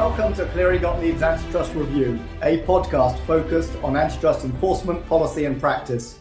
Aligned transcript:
Welcome 0.00 0.32
to 0.36 0.46
Cleary 0.46 0.78
Gottlieb's 0.78 1.22
Antitrust 1.22 1.74
Review, 1.74 2.18
a 2.40 2.62
podcast 2.62 3.18
focused 3.26 3.76
on 3.82 3.98
antitrust 3.98 4.46
enforcement 4.46 5.06
policy 5.06 5.44
and 5.44 5.60
practice. 5.60 6.20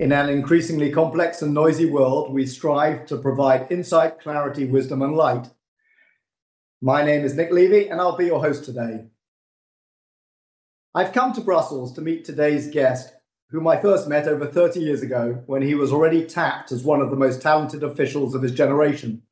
In 0.00 0.10
an 0.10 0.28
increasingly 0.28 0.90
complex 0.90 1.40
and 1.40 1.54
noisy 1.54 1.86
world, 1.86 2.34
we 2.34 2.46
strive 2.46 3.06
to 3.06 3.16
provide 3.16 3.70
insight, 3.70 4.18
clarity, 4.18 4.64
wisdom, 4.64 5.02
and 5.02 5.14
light. 5.14 5.46
My 6.82 7.04
name 7.04 7.24
is 7.24 7.36
Nick 7.36 7.52
Levy, 7.52 7.86
and 7.86 8.00
I'll 8.00 8.16
be 8.16 8.26
your 8.26 8.40
host 8.40 8.64
today. 8.64 9.04
I've 10.92 11.12
come 11.12 11.32
to 11.34 11.40
Brussels 11.40 11.92
to 11.92 12.00
meet 12.00 12.24
today's 12.24 12.72
guest, 12.72 13.12
whom 13.50 13.68
I 13.68 13.80
first 13.80 14.08
met 14.08 14.26
over 14.26 14.46
30 14.46 14.80
years 14.80 15.00
ago 15.00 15.44
when 15.46 15.62
he 15.62 15.76
was 15.76 15.92
already 15.92 16.24
tapped 16.24 16.72
as 16.72 16.82
one 16.82 17.00
of 17.00 17.10
the 17.10 17.16
most 17.16 17.40
talented 17.40 17.84
officials 17.84 18.34
of 18.34 18.42
his 18.42 18.52
generation, 18.52 19.22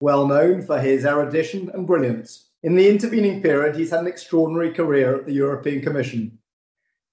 well 0.00 0.26
known 0.26 0.60
for 0.60 0.80
his 0.80 1.04
erudition 1.04 1.70
and 1.72 1.86
brilliance. 1.86 2.42
In 2.66 2.74
the 2.74 2.88
intervening 2.88 3.42
period, 3.42 3.76
he's 3.76 3.90
had 3.90 4.00
an 4.00 4.08
extraordinary 4.08 4.72
career 4.72 5.14
at 5.14 5.24
the 5.24 5.32
European 5.32 5.82
Commission. 5.82 6.40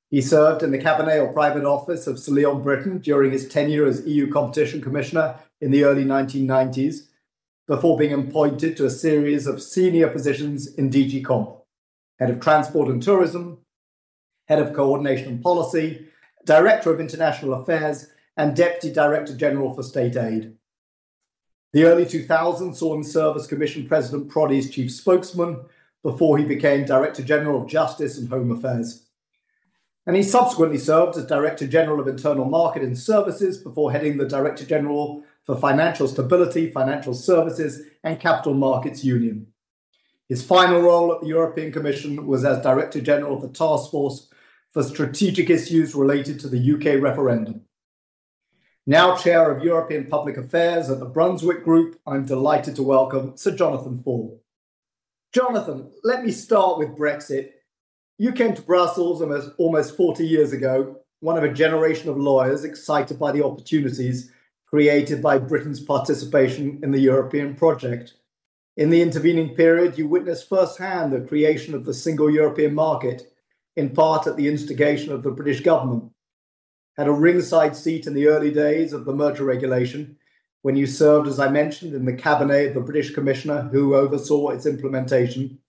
He 0.10 0.20
served 0.20 0.64
in 0.64 0.72
the 0.72 0.82
Cabinet 0.82 1.20
or 1.20 1.32
private 1.32 1.64
office 1.64 2.08
of 2.08 2.18
Sir 2.18 2.32
Leon 2.32 2.64
Brittan 2.64 2.98
during 2.98 3.32
his 3.32 3.48
tenure 3.48 3.86
as 3.86 4.04
EU 4.08 4.32
Competition 4.32 4.82
Commissioner 4.82 5.36
in 5.62 5.70
the 5.70 5.84
early 5.84 6.06
1990s, 6.06 7.08
before 7.68 8.00
being 8.00 8.14
appointed 8.14 8.76
to 8.78 8.88
a 8.88 8.90
series 8.90 9.46
of 9.46 9.62
senior 9.62 10.10
positions 10.10 10.74
in 10.74 10.90
DG 10.90 11.24
Comp, 11.24 11.56
Head 12.18 12.32
of 12.32 12.40
Transport 12.40 12.90
and 12.90 13.04
Tourism, 13.04 13.60
Head 14.48 14.58
of 14.58 14.74
Coordination 14.74 15.28
and 15.28 15.44
Policy, 15.44 16.08
Director 16.46 16.92
of 16.92 17.00
International 17.00 17.54
Affairs, 17.54 18.08
and 18.38 18.56
Deputy 18.56 18.92
Director 18.92 19.38
General 19.38 19.72
for 19.76 19.84
State 19.84 20.18
Aid. 20.18 20.58
The 21.74 21.86
early 21.86 22.06
2000s 22.06 22.76
saw 22.76 22.94
him 22.94 23.04
serve 23.04 23.36
as 23.36 23.48
Commission 23.48 23.88
President 23.88 24.30
Prodi's 24.30 24.70
chief 24.70 24.92
spokesman 24.92 25.60
before 26.04 26.38
he 26.38 26.46
became 26.46 26.86
Director 26.86 27.24
General 27.24 27.64
of 27.64 27.68
Justice 27.68 28.20
and 28.20 28.30
Home 28.30 28.52
Affairs. 28.52 29.08
And 30.06 30.16
he 30.16 30.22
subsequently 30.22 30.78
served 30.78 31.18
as 31.18 31.26
Director 31.26 31.66
General 31.66 32.00
of 32.00 32.08
Internal 32.08 32.46
Market 32.46 32.84
and 32.84 32.96
Services 32.96 33.58
before 33.58 33.92
heading 33.92 34.18
the 34.18 34.28
Director 34.28 34.66
General 34.66 35.24
for 35.46 35.56
Financial 35.56 36.08
Stability, 36.08 36.70
Financial 36.70 37.16
Services, 37.16 37.82
and 38.04 38.20
Capital 38.20 38.54
Markets 38.54 39.04
Union. 39.04 39.48
His 40.30 40.46
final 40.46 40.80
role 40.80 41.12
at 41.12 41.22
the 41.22 41.28
European 41.28 41.72
Commission 41.72 42.28
was 42.28 42.46
as 42.46 42.62
Director 42.62 43.02
General 43.02 43.36
of 43.36 43.42
the 43.42 43.48
Task 43.48 43.90
Force 43.90 44.30
for 44.72 44.84
strategic 44.84 45.50
issues 45.50 45.96
related 45.96 46.40
to 46.42 46.50
the 46.50 46.74
UK 46.74 47.02
referendum. 47.02 47.62
Now 48.86 49.16
Chair 49.16 49.50
of 49.50 49.64
European 49.64 50.08
Public 50.08 50.36
Affairs 50.36 50.90
at 50.90 51.00
the 51.00 51.06
Brunswick 51.06 51.64
Group, 51.64 51.98
I'm 52.06 52.26
delighted 52.26 52.76
to 52.76 52.84
welcome 52.84 53.38
Sir 53.38 53.56
Jonathan 53.56 54.04
Faull. 54.04 54.42
Jonathan, 55.32 55.90
let 56.04 56.26
me 56.26 56.32
start 56.32 56.78
with 56.78 56.90
Brexit. 56.90 57.52
You 58.18 58.34
came 58.34 58.54
to 58.54 58.62
Brussels 58.62 59.22
almost, 59.22 59.52
almost 59.58 59.96
40 59.96 60.28
years 60.28 60.52
ago, 60.52 60.98
one 61.22 61.38
of 61.38 61.46
a 61.46 61.54
generation 61.54 62.10
of 62.10 62.18
lawyers 62.18 62.66
excited 62.66 63.18
by 63.18 63.32
the 63.32 63.46
opportunities 63.46 64.30
created 64.66 65.22
by 65.22 65.38
Britain's 65.38 65.80
participation 65.80 66.82
in 66.84 66.92
the 66.92 67.00
European 67.00 67.56
project. 67.56 68.16
In 68.76 68.90
the 68.90 69.02
intervening 69.02 69.56
period, 69.56 69.98
you 69.98 70.10
witnessed 70.10 70.50
firsthand 70.50 71.14
the 71.14 71.22
creation 71.22 71.74
of 71.74 71.86
the 71.86 71.94
single 71.94 72.30
European 72.30 72.76
market 72.76 73.32
in 73.78 73.92
part 73.92 74.28
at 74.28 74.36
the 74.36 74.50
instigation 74.50 75.14
of 75.14 75.24
the 75.24 75.32
British 75.32 75.62
government. 75.62 76.12
Had 76.98 77.08
a 77.08 77.12
ringside 77.12 77.76
seat 77.76 78.06
in 78.06 78.14
the 78.14 78.28
early 78.28 78.52
days 78.52 78.94
of 78.94 79.06
the 79.06 79.14
merger 79.14 79.46
regulation 79.46 80.18
when 80.62 80.76
you 80.78 80.88
served, 80.88 81.28
as 81.28 81.40
I 81.40 81.50
mentioned, 81.50 81.94
in 81.94 82.06
the 82.06 82.14
cabinet 82.14 82.70
of 82.70 82.74
the 82.74 82.82
British 82.82 83.14
Commissioner 83.14 83.64
who 83.64 83.96
oversaw 83.96 84.50
its 84.50 84.66
implementation, 84.66 85.60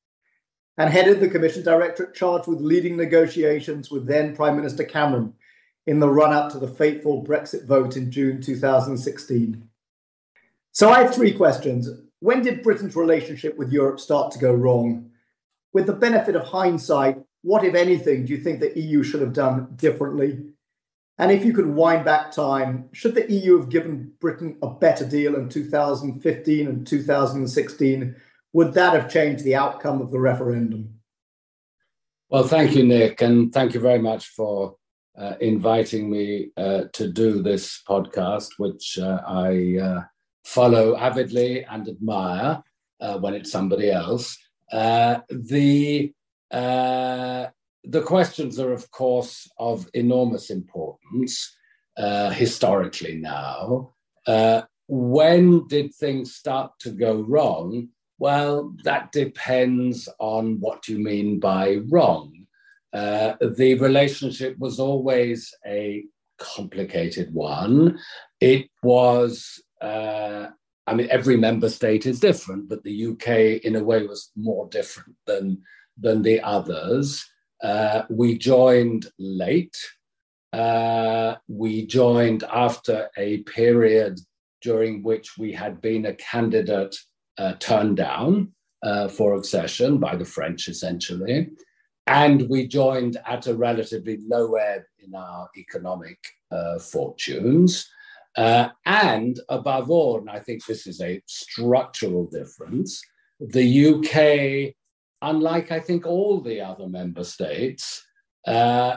and 0.78 0.90
headed 0.90 1.20
the 1.20 1.28
Commission 1.28 1.62
Directorate 1.62 2.14
charged 2.14 2.46
with 2.46 2.60
leading 2.60 2.96
negotiations 2.96 3.90
with 3.90 4.06
then 4.06 4.36
Prime 4.36 4.56
Minister 4.56 4.84
Cameron 4.84 5.34
in 5.86 5.98
the 5.98 6.08
run 6.08 6.32
up 6.32 6.50
to 6.52 6.58
the 6.58 6.68
fateful 6.68 7.24
Brexit 7.24 7.66
vote 7.66 7.96
in 7.96 8.10
June 8.10 8.40
2016. 8.40 9.68
So 10.72 10.90
I 10.90 11.02
have 11.02 11.14
three 11.14 11.32
questions. 11.32 11.88
When 12.20 12.42
did 12.42 12.62
Britain's 12.62 12.96
relationship 12.96 13.56
with 13.56 13.72
Europe 13.72 14.00
start 14.00 14.32
to 14.32 14.38
go 14.38 14.52
wrong? 14.52 15.10
With 15.72 15.86
the 15.86 15.92
benefit 15.92 16.36
of 16.36 16.44
hindsight, 16.44 17.18
what, 17.42 17.64
if 17.64 17.74
anything, 17.74 18.24
do 18.24 18.32
you 18.32 18.40
think 18.40 18.60
the 18.60 18.78
EU 18.80 19.02
should 19.02 19.20
have 19.20 19.32
done 19.32 19.74
differently? 19.76 20.53
And 21.18 21.30
if 21.30 21.44
you 21.44 21.52
could 21.52 21.66
wind 21.66 22.04
back 22.04 22.32
time, 22.32 22.88
should 22.92 23.14
the 23.14 23.30
EU 23.30 23.58
have 23.58 23.68
given 23.68 24.12
Britain 24.20 24.58
a 24.62 24.70
better 24.70 25.06
deal 25.06 25.36
in 25.36 25.48
2015 25.48 26.66
and 26.66 26.86
2016? 26.86 28.16
Would 28.52 28.74
that 28.74 28.94
have 28.94 29.10
changed 29.10 29.44
the 29.44 29.54
outcome 29.54 30.00
of 30.00 30.10
the 30.10 30.18
referendum? 30.18 30.94
Well, 32.28 32.44
thank 32.44 32.74
you, 32.74 32.84
Nick, 32.84 33.20
and 33.20 33.52
thank 33.52 33.74
you 33.74 33.80
very 33.80 34.00
much 34.00 34.26
for 34.28 34.76
uh, 35.16 35.34
inviting 35.40 36.10
me 36.10 36.50
uh, 36.56 36.84
to 36.92 37.12
do 37.12 37.42
this 37.42 37.80
podcast, 37.88 38.50
which 38.58 38.98
uh, 38.98 39.20
I 39.24 39.78
uh, 39.80 40.02
follow 40.44 40.96
avidly 40.96 41.64
and 41.64 41.88
admire 41.88 42.62
uh, 43.00 43.18
when 43.18 43.34
it's 43.34 43.52
somebody 43.52 43.90
else. 43.90 44.36
Uh, 44.72 45.20
the 45.28 46.12
the 47.84 48.02
questions 48.02 48.58
are, 48.58 48.72
of 48.72 48.90
course, 48.90 49.48
of 49.58 49.88
enormous 49.94 50.50
importance 50.50 51.54
uh, 51.96 52.30
historically 52.30 53.16
now. 53.16 53.94
Uh, 54.26 54.62
when 54.88 55.66
did 55.68 55.94
things 55.94 56.34
start 56.34 56.72
to 56.80 56.90
go 56.90 57.22
wrong? 57.22 57.88
Well, 58.18 58.74
that 58.84 59.12
depends 59.12 60.08
on 60.18 60.60
what 60.60 60.88
you 60.88 60.98
mean 60.98 61.40
by 61.40 61.80
wrong. 61.88 62.46
Uh, 62.92 63.34
the 63.40 63.74
relationship 63.74 64.56
was 64.58 64.78
always 64.78 65.52
a 65.66 66.04
complicated 66.38 67.32
one. 67.34 67.98
It 68.40 68.68
was, 68.82 69.62
uh, 69.80 70.46
I 70.86 70.94
mean, 70.94 71.08
every 71.10 71.36
member 71.36 71.68
state 71.68 72.06
is 72.06 72.20
different, 72.20 72.68
but 72.68 72.84
the 72.84 73.06
UK, 73.06 73.64
in 73.64 73.76
a 73.76 73.82
way, 73.82 74.06
was 74.06 74.30
more 74.36 74.68
different 74.68 75.16
than 75.26 75.62
than 75.96 76.22
the 76.22 76.40
others. 76.40 77.24
Uh, 77.64 78.04
we 78.10 78.36
joined 78.36 79.06
late. 79.18 79.76
Uh, 80.52 81.36
we 81.48 81.86
joined 81.86 82.44
after 82.44 83.08
a 83.16 83.38
period 83.38 84.20
during 84.60 85.02
which 85.02 85.38
we 85.38 85.50
had 85.50 85.80
been 85.80 86.04
a 86.06 86.14
candidate 86.14 86.94
uh, 87.38 87.54
turned 87.54 87.96
down 87.96 88.52
uh, 88.82 89.08
for 89.08 89.34
accession 89.34 89.96
by 89.98 90.14
the 90.14 90.26
French, 90.26 90.68
essentially. 90.68 91.48
And 92.06 92.48
we 92.50 92.68
joined 92.68 93.16
at 93.26 93.46
a 93.46 93.54
relatively 93.54 94.18
low 94.28 94.56
ebb 94.56 94.82
in 94.98 95.14
our 95.14 95.48
economic 95.56 96.18
uh, 96.50 96.78
fortunes. 96.78 97.88
Uh, 98.36 98.68
and 98.84 99.40
above 99.48 99.90
all, 99.90 100.18
and 100.18 100.28
I 100.28 100.40
think 100.40 100.66
this 100.66 100.86
is 100.86 101.00
a 101.00 101.22
structural 101.26 102.26
difference, 102.26 103.00
the 103.40 103.94
UK 103.94 104.74
unlike 105.22 105.70
I 105.70 105.80
think 105.80 106.06
all 106.06 106.40
the 106.40 106.60
other 106.60 106.88
member 106.88 107.24
states, 107.24 108.04
uh, 108.46 108.96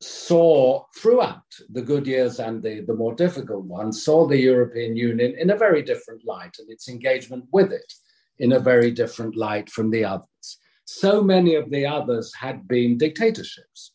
saw 0.00 0.84
throughout 0.96 1.44
the 1.70 1.82
good 1.82 2.06
years 2.06 2.38
and 2.38 2.62
the, 2.62 2.80
the 2.80 2.94
more 2.94 3.14
difficult 3.14 3.64
ones, 3.64 4.04
saw 4.04 4.26
the 4.26 4.38
European 4.38 4.96
Union 4.96 5.34
in 5.38 5.50
a 5.50 5.56
very 5.56 5.82
different 5.82 6.24
light 6.24 6.56
and 6.58 6.70
its 6.70 6.88
engagement 6.88 7.44
with 7.52 7.72
it 7.72 7.92
in 8.38 8.52
a 8.52 8.60
very 8.60 8.90
different 8.90 9.36
light 9.36 9.70
from 9.70 9.90
the 9.90 10.04
others. 10.04 10.58
So 10.84 11.22
many 11.22 11.54
of 11.54 11.70
the 11.70 11.86
others 11.86 12.32
had 12.34 12.68
been 12.68 12.98
dictatorships 12.98 13.92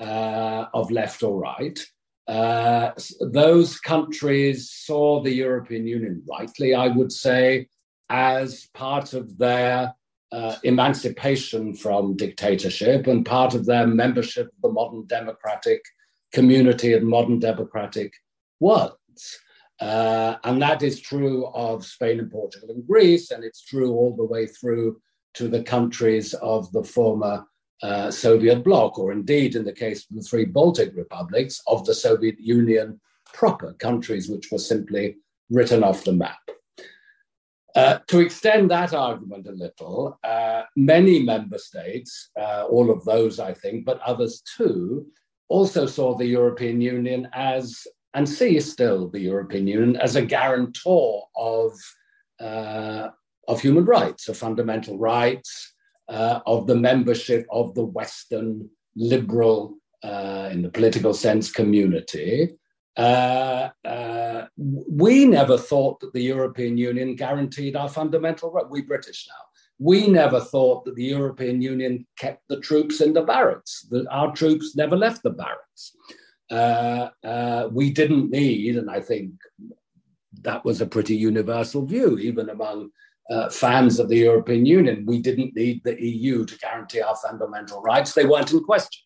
uh, 0.00 0.66
of 0.74 0.90
left 0.90 1.22
or 1.22 1.38
right. 1.38 1.78
Uh, 2.26 2.90
those 3.20 3.78
countries 3.78 4.70
saw 4.70 5.22
the 5.22 5.32
European 5.32 5.86
Union, 5.86 6.22
rightly, 6.28 6.74
I 6.74 6.88
would 6.88 7.12
say, 7.12 7.68
as 8.10 8.66
part 8.74 9.12
of 9.12 9.38
their 9.38 9.94
uh, 10.34 10.56
emancipation 10.64 11.74
from 11.74 12.16
dictatorship 12.16 13.06
and 13.06 13.24
part 13.24 13.54
of 13.54 13.66
their 13.66 13.86
membership 13.86 14.46
of 14.48 14.62
the 14.62 14.68
modern 14.68 15.06
democratic 15.06 15.80
community 16.32 16.92
and 16.92 17.06
modern 17.06 17.38
democratic 17.38 18.12
worlds. 18.58 19.38
Uh, 19.80 20.34
and 20.42 20.60
that 20.60 20.82
is 20.82 21.00
true 21.00 21.46
of 21.54 21.84
Spain 21.84 22.18
and 22.18 22.32
Portugal 22.32 22.70
and 22.70 22.86
Greece, 22.86 23.30
and 23.30 23.44
it's 23.44 23.64
true 23.64 23.92
all 23.92 24.16
the 24.16 24.24
way 24.24 24.46
through 24.46 25.00
to 25.34 25.46
the 25.46 25.62
countries 25.62 26.34
of 26.34 26.70
the 26.72 26.82
former 26.82 27.44
uh, 27.82 28.10
Soviet 28.10 28.64
bloc, 28.64 28.98
or 28.98 29.12
indeed, 29.12 29.54
in 29.54 29.64
the 29.64 29.72
case 29.72 30.06
of 30.10 30.16
the 30.16 30.22
three 30.22 30.44
Baltic 30.44 30.92
republics, 30.96 31.60
of 31.66 31.84
the 31.84 31.94
Soviet 31.94 32.40
Union 32.40 33.00
proper, 33.32 33.72
countries 33.74 34.28
which 34.28 34.50
were 34.50 34.58
simply 34.58 35.16
written 35.50 35.84
off 35.84 36.04
the 36.04 36.12
map. 36.12 36.38
Uh, 37.74 37.98
to 38.06 38.20
extend 38.20 38.70
that 38.70 38.94
argument 38.94 39.48
a 39.48 39.52
little, 39.52 40.16
uh, 40.22 40.62
many 40.76 41.20
member 41.20 41.58
states, 41.58 42.30
uh, 42.40 42.64
all 42.70 42.88
of 42.88 43.04
those, 43.04 43.40
I 43.40 43.52
think, 43.52 43.84
but 43.84 44.00
others 44.00 44.42
too, 44.56 45.06
also 45.48 45.84
saw 45.84 46.14
the 46.14 46.26
European 46.26 46.80
Union 46.80 47.28
as, 47.32 47.84
and 48.14 48.28
see 48.28 48.60
still 48.60 49.08
the 49.08 49.18
European 49.18 49.66
Union 49.66 49.96
as 49.96 50.14
a 50.14 50.24
guarantor 50.24 51.24
of, 51.36 51.72
uh, 52.38 53.08
of 53.48 53.60
human 53.60 53.84
rights, 53.84 54.28
of 54.28 54.36
fundamental 54.36 54.96
rights, 54.96 55.74
uh, 56.08 56.40
of 56.46 56.68
the 56.68 56.76
membership 56.76 57.44
of 57.50 57.74
the 57.74 57.84
Western 57.84 58.70
liberal, 58.94 59.74
in 60.04 60.62
the 60.62 60.70
political 60.70 61.14
sense, 61.14 61.50
community. 61.50 62.50
Uh, 62.96 63.70
uh, 63.84 64.46
we 64.56 65.26
never 65.26 65.58
thought 65.58 66.00
that 66.00 66.12
the 66.12 66.22
European 66.22 66.78
Union 66.78 67.16
guaranteed 67.16 67.76
our 67.76 67.88
fundamental 67.88 68.52
right. 68.52 68.68
We 68.68 68.82
British 68.82 69.26
now. 69.28 69.44
We 69.78 70.06
never 70.06 70.40
thought 70.40 70.84
that 70.84 70.94
the 70.94 71.04
European 71.04 71.60
Union 71.60 72.06
kept 72.16 72.42
the 72.48 72.60
troops 72.60 73.00
in 73.00 73.12
the 73.12 73.22
barracks. 73.22 73.86
That 73.90 74.06
our 74.10 74.32
troops 74.32 74.76
never 74.76 74.96
left 74.96 75.22
the 75.24 75.30
barracks. 75.30 75.96
Uh, 76.50 77.08
uh, 77.24 77.68
we 77.72 77.90
didn't 77.90 78.30
need, 78.30 78.76
and 78.76 78.88
I 78.90 79.00
think 79.00 79.32
that 80.42 80.64
was 80.64 80.80
a 80.80 80.86
pretty 80.86 81.16
universal 81.16 81.84
view, 81.84 82.18
even 82.18 82.50
among 82.50 82.90
uh, 83.30 83.48
fans 83.50 83.98
of 83.98 84.08
the 84.08 84.18
European 84.18 84.66
Union. 84.66 85.04
We 85.06 85.20
didn't 85.20 85.56
need 85.56 85.82
the 85.82 86.00
EU 86.00 86.44
to 86.44 86.58
guarantee 86.58 87.00
our 87.00 87.16
fundamental 87.16 87.82
rights, 87.82 88.12
they 88.12 88.26
weren't 88.26 88.52
in 88.52 88.62
question. 88.62 89.02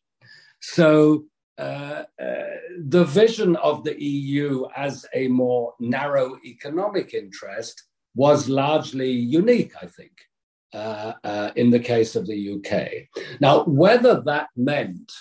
So 0.61 1.25
uh, 1.59 2.05
uh, 2.23 2.35
the 2.87 3.05
vision 3.05 3.57
of 3.57 3.83
the 3.83 4.01
EU 4.01 4.65
as 4.77 5.05
a 5.13 5.27
more 5.27 5.75
narrow 5.81 6.37
economic 6.45 7.15
interest 7.15 7.83
was 8.15 8.49
largely 8.49 9.11
unique, 9.11 9.73
I 9.83 9.87
think, 9.87 10.13
uh, 10.73 11.15
uh, 11.25 11.51
in 11.57 11.71
the 11.71 11.81
case 11.81 12.15
of 12.15 12.29
the 12.29 12.55
UK. 12.55 13.09
Now, 13.41 13.65
whether 13.65 14.21
that 14.21 14.49
meant, 14.57 15.13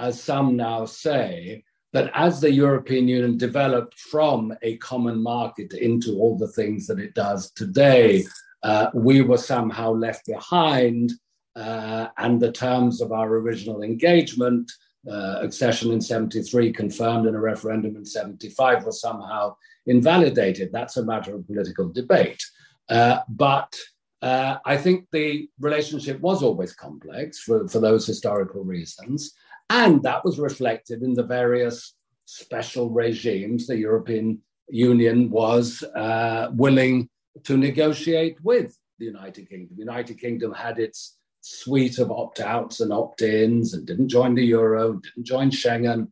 as 0.00 0.20
some 0.20 0.56
now 0.56 0.84
say, 0.84 1.62
that 1.92 2.10
as 2.12 2.40
the 2.40 2.50
European 2.50 3.06
Union 3.06 3.38
developed 3.38 3.96
from 3.96 4.52
a 4.62 4.76
common 4.78 5.22
market 5.22 5.74
into 5.74 6.18
all 6.18 6.36
the 6.36 6.48
things 6.48 6.88
that 6.88 6.98
it 6.98 7.14
does 7.14 7.52
today, 7.52 8.24
uh, 8.64 8.88
we 8.94 9.20
were 9.20 9.38
somehow 9.38 9.92
left 9.92 10.26
behind, 10.26 11.12
and 11.54 12.40
the 12.40 12.50
terms 12.50 13.00
of 13.00 13.12
our 13.12 13.28
original 13.36 13.82
engagement, 13.84 14.72
uh, 15.10 15.38
accession 15.40 15.92
in 15.92 16.00
73, 16.00 16.72
confirmed 16.72 17.26
in 17.26 17.34
a 17.34 17.40
referendum 17.40 17.96
in 17.96 18.04
75, 18.04 18.84
was 18.84 19.00
somehow 19.00 19.54
invalidated. 19.86 20.70
That's 20.72 20.96
a 20.96 21.04
matter 21.04 21.34
of 21.34 21.46
political 21.46 21.88
debate. 21.88 22.42
Uh, 22.88 23.20
but 23.28 23.74
uh, 24.22 24.56
I 24.64 24.76
think 24.76 25.06
the 25.12 25.48
relationship 25.60 26.20
was 26.20 26.42
always 26.42 26.74
complex 26.74 27.40
for, 27.40 27.68
for 27.68 27.80
those 27.80 28.06
historical 28.06 28.64
reasons. 28.64 29.32
And 29.70 30.02
that 30.02 30.24
was 30.24 30.38
reflected 30.38 31.02
in 31.02 31.14
the 31.14 31.22
various 31.22 31.94
special 32.24 32.90
regimes 32.90 33.66
the 33.66 33.76
European 33.76 34.40
Union 34.68 35.30
was 35.30 35.82
uh, 35.94 36.48
willing 36.52 37.08
to 37.42 37.56
negotiate 37.56 38.36
with 38.42 38.76
the 38.98 39.04
United 39.04 39.48
Kingdom. 39.48 39.76
The 39.76 39.82
United 39.82 40.18
Kingdom 40.18 40.52
had 40.52 40.78
its 40.78 41.18
suite 41.44 41.98
of 41.98 42.10
opt 42.10 42.40
outs 42.40 42.80
and 42.80 42.92
opt 42.92 43.20
ins 43.20 43.74
and 43.74 43.86
didn't 43.86 44.08
join 44.08 44.34
the 44.34 44.44
euro, 44.44 44.94
didn't 44.94 45.26
join 45.26 45.50
Schengen, 45.50 46.08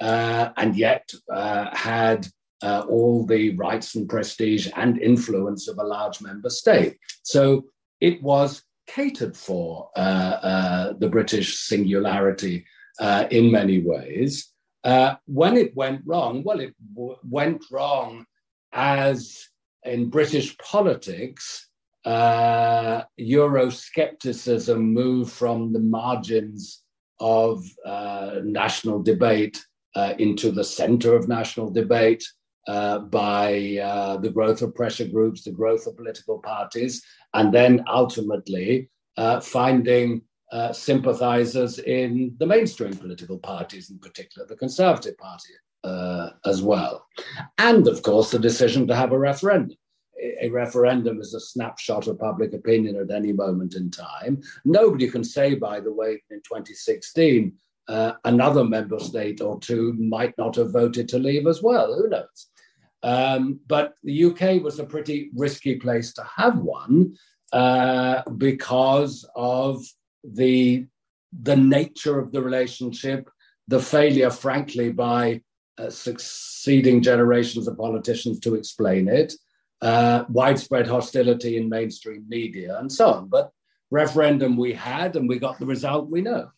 uh, 0.00 0.50
and 0.56 0.76
yet 0.76 1.12
uh, 1.32 1.74
had 1.74 2.28
uh, 2.62 2.84
all 2.88 3.26
the 3.26 3.54
rights 3.56 3.96
and 3.96 4.08
prestige 4.08 4.68
and 4.76 4.98
influence 4.98 5.66
of 5.68 5.78
a 5.78 5.82
large 5.82 6.20
member 6.20 6.50
state. 6.50 6.98
So 7.22 7.64
it 8.00 8.22
was 8.22 8.62
catered 8.86 9.36
for 9.36 9.90
uh, 9.96 10.00
uh, 10.00 10.92
the 10.98 11.08
British 11.08 11.58
singularity 11.58 12.64
uh, 13.00 13.26
in 13.30 13.50
many 13.50 13.80
ways. 13.80 14.52
When 14.84 15.56
it 15.56 15.74
went 15.74 16.02
wrong, 16.06 16.44
well, 16.44 16.60
it 16.60 16.74
w- 16.94 17.18
went 17.28 17.64
wrong 17.72 18.24
as 18.72 19.48
in 19.82 20.10
British 20.10 20.56
politics, 20.58 21.65
uh, 22.06 23.02
Euroscepticism 23.18 24.80
moved 24.80 25.32
from 25.32 25.72
the 25.72 25.80
margins 25.80 26.82
of 27.18 27.64
uh, 27.84 28.40
national 28.44 29.02
debate 29.02 29.62
uh, 29.96 30.14
into 30.18 30.52
the 30.52 30.64
center 30.64 31.16
of 31.16 31.28
national 31.28 31.70
debate 31.70 32.22
uh, 32.68 33.00
by 33.00 33.78
uh, 33.82 34.16
the 34.18 34.30
growth 34.30 34.62
of 34.62 34.74
pressure 34.74 35.06
groups, 35.06 35.42
the 35.42 35.50
growth 35.50 35.86
of 35.86 35.96
political 35.96 36.38
parties, 36.38 37.02
and 37.34 37.52
then 37.52 37.82
ultimately 37.88 38.88
uh, 39.16 39.40
finding 39.40 40.22
uh, 40.52 40.72
sympathizers 40.72 41.78
in 41.80 42.34
the 42.38 42.46
mainstream 42.46 42.94
political 42.94 43.38
parties, 43.38 43.90
in 43.90 43.98
particular 43.98 44.46
the 44.46 44.56
Conservative 44.56 45.16
Party 45.18 45.54
uh, 45.82 46.30
as 46.44 46.62
well. 46.62 47.06
And 47.58 47.88
of 47.88 48.02
course, 48.02 48.30
the 48.30 48.38
decision 48.38 48.86
to 48.86 48.94
have 48.94 49.12
a 49.12 49.18
referendum. 49.18 49.76
A 50.40 50.48
referendum 50.50 51.20
is 51.20 51.34
a 51.34 51.40
snapshot 51.40 52.06
of 52.06 52.18
public 52.18 52.52
opinion 52.52 52.96
at 52.96 53.10
any 53.10 53.32
moment 53.32 53.74
in 53.74 53.90
time. 53.90 54.42
Nobody 54.64 55.08
can 55.08 55.24
say, 55.24 55.54
by 55.54 55.80
the 55.80 55.92
way, 55.92 56.22
in 56.30 56.38
2016, 56.38 57.52
uh, 57.88 58.12
another 58.24 58.64
member 58.64 58.98
state 58.98 59.40
or 59.40 59.60
two 59.60 59.92
might 59.94 60.36
not 60.38 60.56
have 60.56 60.72
voted 60.72 61.08
to 61.08 61.18
leave 61.18 61.46
as 61.46 61.62
well. 61.62 61.94
Who 61.94 62.08
knows? 62.08 62.48
Um, 63.02 63.60
but 63.68 63.94
the 64.02 64.24
UK 64.24 64.62
was 64.62 64.78
a 64.78 64.84
pretty 64.84 65.30
risky 65.34 65.76
place 65.76 66.12
to 66.14 66.24
have 66.36 66.58
one 66.58 67.16
uh, 67.52 68.22
because 68.36 69.28
of 69.36 69.84
the 70.24 70.86
the 71.42 71.56
nature 71.56 72.18
of 72.18 72.32
the 72.32 72.40
relationship, 72.40 73.28
the 73.68 73.80
failure, 73.80 74.30
frankly, 74.30 74.90
by 74.90 75.42
uh, 75.78 75.90
succeeding 75.90 77.02
generations 77.02 77.68
of 77.68 77.76
politicians 77.76 78.40
to 78.40 78.54
explain 78.54 79.06
it, 79.06 79.34
uh, 79.82 80.24
widespread 80.28 80.86
hostility 80.86 81.56
in 81.56 81.68
mainstream 81.68 82.24
media, 82.28 82.78
and 82.78 82.90
so 82.90 83.12
on. 83.12 83.28
But 83.28 83.50
referendum 83.90 84.56
we 84.56 84.72
had, 84.72 85.16
and 85.16 85.28
we 85.28 85.38
got 85.38 85.58
the 85.58 85.66
result 85.66 86.10
we 86.10 86.20
know. 86.20 86.50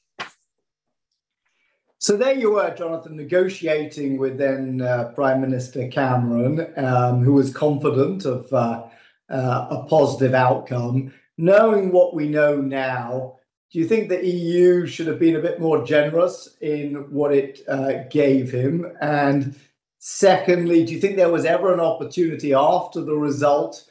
So 2.01 2.17
there 2.17 2.35
you 2.35 2.53
were, 2.53 2.73
Jonathan, 2.77 3.17
negotiating 3.17 4.19
with 4.19 4.39
then 4.39 4.81
uh, 4.81 5.11
Prime 5.17 5.41
Minister 5.41 5.89
Cameron, 5.89 6.73
um, 6.77 7.25
who 7.25 7.33
was 7.33 7.53
confident 7.53 8.25
of 8.25 8.53
uh, 8.53 8.85
uh, 9.29 9.67
a 9.71 9.85
positive 9.89 10.33
outcome. 10.33 11.13
Knowing 11.37 11.91
what 11.91 12.15
we 12.15 12.29
know 12.29 12.61
now, 12.61 13.39
do 13.73 13.81
you 13.81 13.87
think 13.87 14.09
the 14.09 14.25
EU 14.25 14.87
should 14.87 15.09
have 15.09 15.19
been 15.19 15.37
a 15.37 15.43
bit 15.43 15.61
more 15.61 15.85
generous 15.85 16.57
in 16.61 16.95
what 17.11 17.35
it 17.35 17.61
uh, 17.69 18.05
gave 18.11 18.51
him? 18.51 18.87
And 19.01 19.59
secondly, 19.99 20.85
do 20.85 20.93
you 20.93 21.01
think 21.01 21.17
there 21.17 21.33
was 21.33 21.45
ever 21.45 21.73
an 21.73 21.81
opportunity 21.81 22.55
after 22.55 23.01
the 23.01 23.15
result 23.15 23.85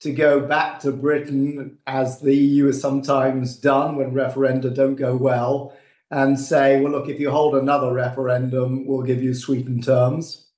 to 0.00 0.12
go 0.12 0.40
back 0.40 0.80
to 0.80 0.92
Britain, 0.92 1.78
as 1.86 2.20
the 2.20 2.36
EU 2.36 2.66
has 2.66 2.80
sometimes 2.80 3.56
done 3.56 3.96
when 3.96 4.12
referenda 4.12 4.74
don't 4.74 4.96
go 4.96 5.16
well, 5.16 5.74
and 6.10 6.38
say, 6.38 6.80
well, 6.80 6.92
look, 6.92 7.08
if 7.08 7.18
you 7.18 7.30
hold 7.30 7.54
another 7.54 7.92
referendum, 7.92 8.86
we'll 8.86 9.02
give 9.02 9.22
you 9.22 9.32
sweetened 9.32 9.84
terms? 9.84 10.48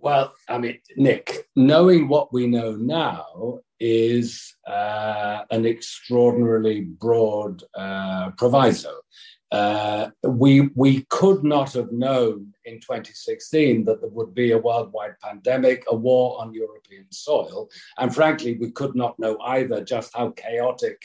Well, 0.00 0.34
I 0.48 0.58
mean, 0.58 0.80
Nick, 0.96 1.48
knowing 1.54 2.08
what 2.08 2.32
we 2.32 2.46
know 2.46 2.72
now, 2.72 3.60
is 3.80 4.54
uh, 4.66 5.42
an 5.50 5.64
extraordinarily 5.64 6.82
broad 6.82 7.62
uh, 7.74 8.30
proviso. 8.36 8.92
Uh, 9.50 10.10
we, 10.22 10.70
we 10.76 11.04
could 11.08 11.42
not 11.42 11.72
have 11.72 11.90
known 11.90 12.52
in 12.64 12.74
2016 12.80 13.84
that 13.84 14.00
there 14.00 14.10
would 14.10 14.34
be 14.34 14.52
a 14.52 14.58
worldwide 14.58 15.18
pandemic, 15.20 15.84
a 15.88 15.94
war 15.94 16.40
on 16.40 16.54
European 16.54 17.06
soil. 17.10 17.68
And 17.98 18.14
frankly, 18.14 18.56
we 18.56 18.70
could 18.70 18.94
not 18.94 19.18
know 19.18 19.38
either 19.40 19.82
just 19.82 20.16
how 20.16 20.30
chaotic 20.30 21.02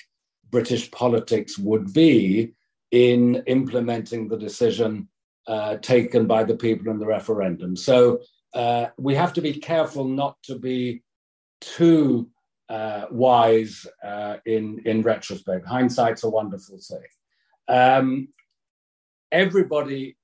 British 0.51 0.91
politics 0.91 1.57
would 1.57 1.91
be 1.91 2.53
in 2.91 3.43
implementing 3.47 4.27
the 4.27 4.37
decision 4.37 5.09
uh, 5.47 5.77
taken 5.77 6.27
by 6.27 6.43
the 6.43 6.55
people 6.55 6.91
in 6.91 6.99
the 6.99 7.05
referendum. 7.05 7.75
So 7.75 8.21
uh, 8.53 8.87
we 8.97 9.15
have 9.15 9.33
to 9.33 9.41
be 9.41 9.53
careful 9.53 10.05
not 10.05 10.37
to 10.43 10.57
be 10.57 11.03
too 11.61 12.29
uh, 12.69 13.05
wise 13.11 13.85
uh, 14.03 14.37
in 14.45 14.81
in 14.85 15.01
retrospect. 15.01 15.67
Hindsight's 15.67 16.23
a 16.23 16.29
wonderful 16.29 16.79
thing. 16.79 17.03
Um, 17.67 18.29
everybody 19.31 20.17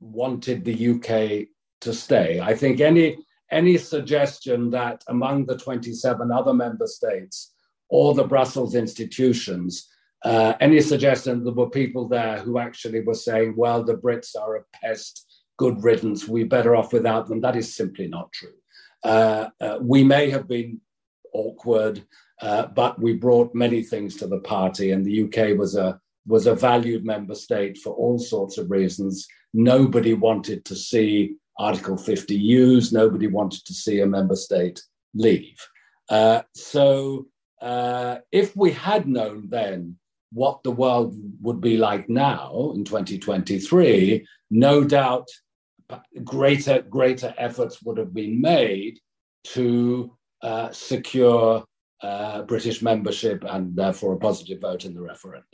wanted 0.00 0.64
the 0.64 0.88
UK 0.90 1.48
to 1.82 1.92
stay. 1.92 2.40
I 2.40 2.54
think 2.54 2.80
any 2.80 3.18
any 3.50 3.76
suggestion 3.76 4.70
that 4.70 5.04
among 5.08 5.46
the 5.46 5.56
27 5.56 6.32
other 6.32 6.54
member 6.54 6.86
states 6.86 7.54
or 7.88 8.14
the 8.14 8.24
Brussels 8.24 8.74
institutions, 8.74 9.88
uh, 10.24 10.54
any 10.60 10.80
suggestion 10.80 11.38
that 11.38 11.44
there 11.44 11.54
were 11.54 11.70
people 11.70 12.08
there 12.08 12.38
who 12.38 12.58
actually 12.58 13.02
were 13.02 13.14
saying, 13.14 13.54
well, 13.56 13.84
the 13.84 13.94
Brits 13.94 14.34
are 14.34 14.56
a 14.56 14.64
pest, 14.72 15.44
good 15.56 15.84
riddance, 15.84 16.26
we're 16.26 16.46
better 16.46 16.74
off 16.74 16.92
without 16.92 17.28
them, 17.28 17.40
that 17.42 17.54
is 17.54 17.76
simply 17.76 18.08
not 18.08 18.32
true. 18.32 18.54
Uh, 19.04 19.50
uh, 19.60 19.78
we 19.80 20.02
may 20.02 20.30
have 20.30 20.48
been 20.48 20.80
awkward. 21.32 22.04
Uh, 22.42 22.66
but 22.66 23.00
we 23.00 23.12
brought 23.14 23.54
many 23.54 23.80
things 23.80 24.16
to 24.16 24.26
the 24.26 24.40
party, 24.40 24.90
and 24.90 25.04
the 25.04 25.22
UK 25.22 25.56
was 25.56 25.76
a 25.76 26.00
was 26.26 26.46
a 26.46 26.54
valued 26.54 27.04
member 27.04 27.34
state 27.34 27.78
for 27.78 27.92
all 27.94 28.18
sorts 28.18 28.58
of 28.58 28.70
reasons. 28.70 29.26
Nobody 29.52 30.14
wanted 30.14 30.64
to 30.66 30.76
see 30.76 31.36
Article 31.58 31.96
50 31.96 32.34
used. 32.34 32.92
Nobody 32.92 33.26
wanted 33.26 33.64
to 33.66 33.74
see 33.74 34.00
a 34.00 34.06
member 34.06 34.36
state 34.36 34.82
leave. 35.14 35.58
Uh, 36.08 36.42
so 36.54 37.26
uh, 37.60 38.18
if 38.32 38.56
we 38.56 38.72
had 38.72 39.06
known 39.06 39.48
then 39.48 39.96
what 40.32 40.62
the 40.64 40.70
world 40.70 41.14
would 41.40 41.60
be 41.60 41.76
like 41.76 42.08
now 42.08 42.72
in 42.74 42.84
2023, 42.84 44.26
no 44.50 44.84
doubt 44.84 45.28
greater 46.24 46.82
greater 46.82 47.34
efforts 47.38 47.82
would 47.82 47.98
have 47.98 48.12
been 48.14 48.40
made 48.40 48.98
to 49.44 50.16
uh, 50.42 50.70
secure 50.72 51.64
uh, 52.02 52.42
British 52.42 52.82
membership 52.82 53.44
and 53.48 53.76
therefore 53.76 54.14
a 54.14 54.18
positive 54.18 54.60
vote 54.60 54.84
in 54.84 54.94
the 54.94 55.00
referendum. 55.00 55.44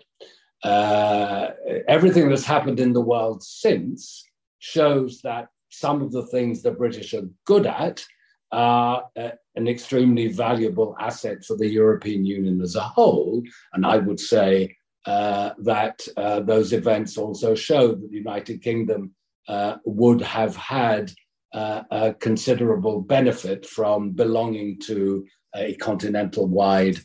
Uh, 0.63 1.51
everything 1.89 2.29
that's 2.29 2.45
happened 2.45 2.81
in 2.81 2.93
the 2.93 3.01
world 3.01 3.43
since 3.43 4.29
shows 4.59 5.21
that 5.23 5.49
some 5.71 6.03
of 6.03 6.13
the 6.13 6.27
things 6.27 6.63
the 6.63 6.71
British 6.71 7.15
are 7.15 7.29
good 7.47 7.67
at 7.67 8.05
are 8.53 9.05
uh, 9.17 9.31
an 9.55 9.69
extremely 9.69 10.29
valuable 10.29 10.97
asset 11.01 11.45
for 11.45 11.57
the 11.57 11.69
European 11.69 12.27
Union 12.27 12.61
as 12.61 12.77
a 12.77 12.81
whole. 12.81 13.43
And 13.73 13.87
I 13.87 13.99
would 13.99 14.21
say 14.21 14.77
uh, 15.07 15.51
that 15.61 16.07
uh, 16.17 16.41
those 16.41 16.73
events 16.73 17.17
also 17.17 17.55
show 17.55 17.89
that 17.89 18.11
the 18.11 18.17
United 18.17 18.63
Kingdom 18.63 19.15
uh, 19.49 19.77
would 19.85 20.21
have 20.21 20.55
had 20.57 21.11
uh, 21.55 21.83
a 21.91 22.15
considerable 22.15 23.01
benefit 23.01 23.65
from 23.65 24.11
belonging 24.11 24.79
to 24.81 25.25
a 25.57 25.75
continental 25.77 26.47
wide 26.47 26.99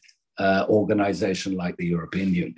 organization 0.67 1.55
like 1.55 1.77
the 1.77 1.85
European 1.85 2.33
Union. 2.33 2.55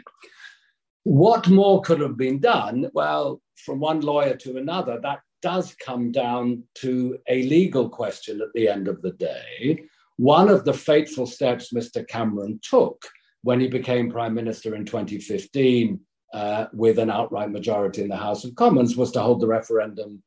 What 1.08 1.48
more 1.48 1.80
could 1.80 2.02
have 2.02 2.18
been 2.18 2.40
done? 2.40 2.92
Well, 2.94 3.42
from 3.56 3.80
one 3.80 4.02
lawyer 4.02 4.36
to 4.36 4.58
another, 4.58 5.00
that 5.00 5.22
does 5.42 5.74
come 5.76 6.12
down 6.12 6.64
to 6.80 7.18
a 7.30 7.44
legal 7.44 7.88
question 7.88 8.42
at 8.42 8.50
the 8.54 8.68
end 8.68 8.90
of 8.90 9.02
the 9.02 9.14
day. 9.14 9.86
One 10.18 10.50
of 10.50 10.66
the 10.66 10.74
fateful 10.74 11.26
steps 11.26 11.72
Mr. 11.72 12.06
Cameron 12.06 12.60
took 12.62 13.06
when 13.42 13.62
he 13.62 13.70
became 13.70 14.12
Prime 14.12 14.34
Minister 14.34 14.76
in 14.76 14.84
2015 14.84 15.98
uh, 16.34 16.66
with 16.74 17.00
an 17.00 17.10
outright 17.10 17.52
majority 17.52 18.02
in 18.02 18.10
the 18.10 18.18
House 18.18 18.44
of 18.44 18.56
Commons 18.56 18.98
was 18.98 19.14
to 19.14 19.22
hold 19.22 19.40
the 19.40 19.48
referendum 19.48 20.22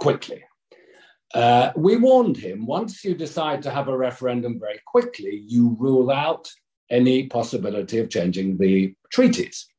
quickly. 0.00 0.42
Uh, 1.32 1.70
we 1.76 1.96
warned 1.96 2.36
him 2.36 2.66
once 2.66 3.04
you 3.04 3.14
decide 3.14 3.62
to 3.62 3.70
have 3.70 3.86
a 3.86 3.96
referendum 3.96 4.58
very 4.58 4.80
quickly, 4.88 5.44
you 5.46 5.76
rule 5.78 6.10
out 6.10 6.50
any 6.90 7.28
possibility 7.28 7.98
of 7.98 8.10
changing 8.10 8.58
the 8.58 8.92
treaties. 9.12 9.69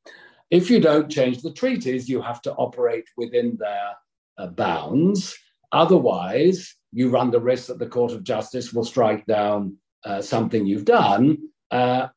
If 0.51 0.69
you 0.69 0.81
don't 0.81 1.09
change 1.09 1.41
the 1.41 1.53
treaties, 1.53 2.09
you 2.09 2.21
have 2.21 2.41
to 2.41 2.53
operate 2.53 3.05
within 3.15 3.57
their 3.57 3.91
uh, 4.37 4.47
bounds. 4.47 5.35
Otherwise, 5.71 6.75
you 6.91 7.09
run 7.09 7.31
the 7.31 7.39
risk 7.39 7.67
that 7.67 7.79
the 7.79 7.87
Court 7.87 8.11
of 8.11 8.23
Justice 8.23 8.73
will 8.73 8.83
strike 8.83 9.25
down 9.25 9.77
uh, 10.03 10.21
something 10.21 10.65
you've 10.65 10.85
done. 10.85 11.37
Uh, 11.71 12.09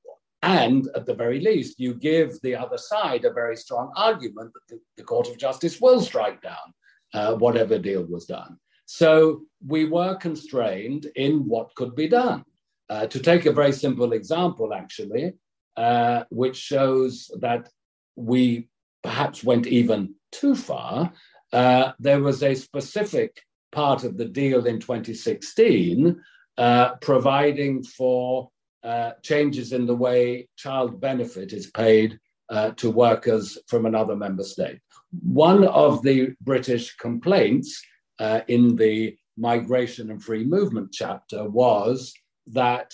and 0.42 0.88
at 0.96 1.06
the 1.06 1.14
very 1.14 1.40
least, 1.40 1.78
you 1.78 1.94
give 1.94 2.40
the 2.42 2.56
other 2.56 2.76
side 2.76 3.24
a 3.24 3.32
very 3.32 3.56
strong 3.56 3.92
argument 3.96 4.52
that 4.52 4.66
the, 4.68 4.80
the 4.96 5.04
Court 5.04 5.28
of 5.28 5.38
Justice 5.38 5.80
will 5.80 6.00
strike 6.00 6.42
down 6.42 6.74
uh, 7.14 7.34
whatever 7.36 7.78
deal 7.78 8.04
was 8.04 8.26
done. 8.26 8.58
So 8.86 9.42
we 9.64 9.84
were 9.86 10.16
constrained 10.16 11.06
in 11.14 11.46
what 11.46 11.74
could 11.76 11.94
be 11.94 12.08
done. 12.08 12.44
Uh, 12.90 13.06
to 13.06 13.20
take 13.20 13.46
a 13.46 13.52
very 13.52 13.72
simple 13.72 14.12
example, 14.12 14.74
actually, 14.74 15.32
uh, 15.76 16.24
which 16.30 16.56
shows 16.56 17.30
that 17.40 17.70
we 18.16 18.68
perhaps 19.02 19.44
went 19.44 19.66
even 19.66 20.14
too 20.32 20.54
far, 20.54 21.12
uh, 21.52 21.92
there 21.98 22.20
was 22.20 22.42
a 22.42 22.54
specific 22.54 23.42
part 23.70 24.04
of 24.04 24.16
the 24.16 24.24
deal 24.24 24.66
in 24.66 24.80
2016 24.80 26.20
uh, 26.56 26.94
providing 27.00 27.82
for 27.82 28.50
uh, 28.82 29.12
changes 29.22 29.72
in 29.72 29.86
the 29.86 29.94
way 29.94 30.48
child 30.56 31.00
benefit 31.00 31.52
is 31.52 31.70
paid 31.70 32.18
uh, 32.50 32.70
to 32.70 32.90
workers 32.90 33.58
from 33.66 33.86
another 33.86 34.14
member 34.14 34.42
state. 34.42 34.78
One 35.22 35.64
of 35.64 36.02
the 36.02 36.34
British 36.40 36.96
complaints 36.96 37.82
uh, 38.18 38.40
in 38.48 38.76
the 38.76 39.16
migration 39.36 40.10
and 40.10 40.22
free 40.22 40.44
movement 40.44 40.90
chapter 40.92 41.48
was 41.48 42.12
that 42.48 42.92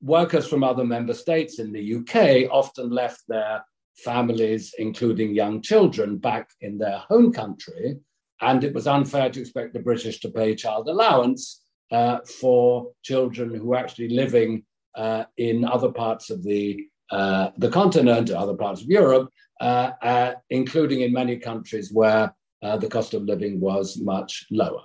workers 0.00 0.46
from 0.46 0.64
other 0.64 0.84
member 0.84 1.14
states 1.14 1.58
in 1.58 1.72
the 1.72 1.96
UK 1.96 2.50
often 2.52 2.90
left 2.90 3.22
their 3.28 3.64
families, 3.96 4.74
including 4.78 5.34
young 5.34 5.60
children, 5.60 6.18
back 6.18 6.50
in 6.60 6.78
their 6.78 6.98
home 6.98 7.32
country. 7.32 7.98
And 8.40 8.62
it 8.62 8.74
was 8.74 8.86
unfair 8.86 9.30
to 9.30 9.40
expect 9.40 9.72
the 9.72 9.80
British 9.80 10.20
to 10.20 10.30
pay 10.30 10.54
child 10.54 10.88
allowance 10.88 11.62
uh, 11.90 12.18
for 12.40 12.92
children 13.02 13.54
who 13.54 13.66
were 13.66 13.76
actually 13.76 14.10
living 14.10 14.64
uh, 14.94 15.24
in 15.36 15.64
other 15.64 15.90
parts 15.90 16.30
of 16.30 16.42
the, 16.44 16.86
uh, 17.10 17.50
the 17.56 17.70
continent, 17.70 18.30
other 18.30 18.54
parts 18.54 18.82
of 18.82 18.88
Europe, 18.88 19.30
uh, 19.60 19.90
uh, 20.02 20.34
including 20.50 21.00
in 21.00 21.12
many 21.12 21.36
countries 21.36 21.92
where 21.92 22.32
uh, 22.62 22.76
the 22.76 22.88
cost 22.88 23.14
of 23.14 23.22
living 23.24 23.60
was 23.60 23.98
much 23.98 24.46
lower. 24.50 24.82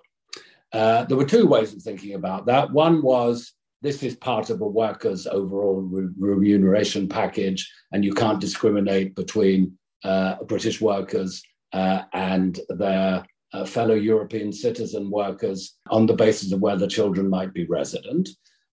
there 0.71 1.17
were 1.17 1.25
two 1.25 1.45
ways 1.45 1.73
of 1.73 1.81
thinking 1.81 2.15
about 2.15 2.45
that. 2.45 2.71
One 2.71 3.01
was 3.01 3.53
this 3.83 4.01
is 4.01 4.15
part 4.15 4.49
of 4.49 4.61
a 4.61 4.67
worker's 4.67 5.27
overall 5.27 5.81
re- 5.81 6.07
remuneration 6.17 7.07
package, 7.07 7.69
and 7.91 8.03
you 8.03 8.13
can't 8.13 8.39
discriminate 8.39 9.13
between 9.13 9.77
uh, 10.03 10.35
British 10.45 10.79
workers 10.81 11.43
uh, 11.73 12.03
and 12.13 12.59
their 12.69 13.25
uh, 13.51 13.65
fellow 13.65 13.93
European 13.93 14.51
citizen 14.53 15.11
workers 15.11 15.77
on 15.89 16.05
the 16.05 16.15
basis 16.15 16.53
of 16.53 16.61
where 16.61 16.77
the 16.77 16.87
children 16.87 17.29
might 17.29 17.53
be 17.53 17.65
resident. 17.65 18.29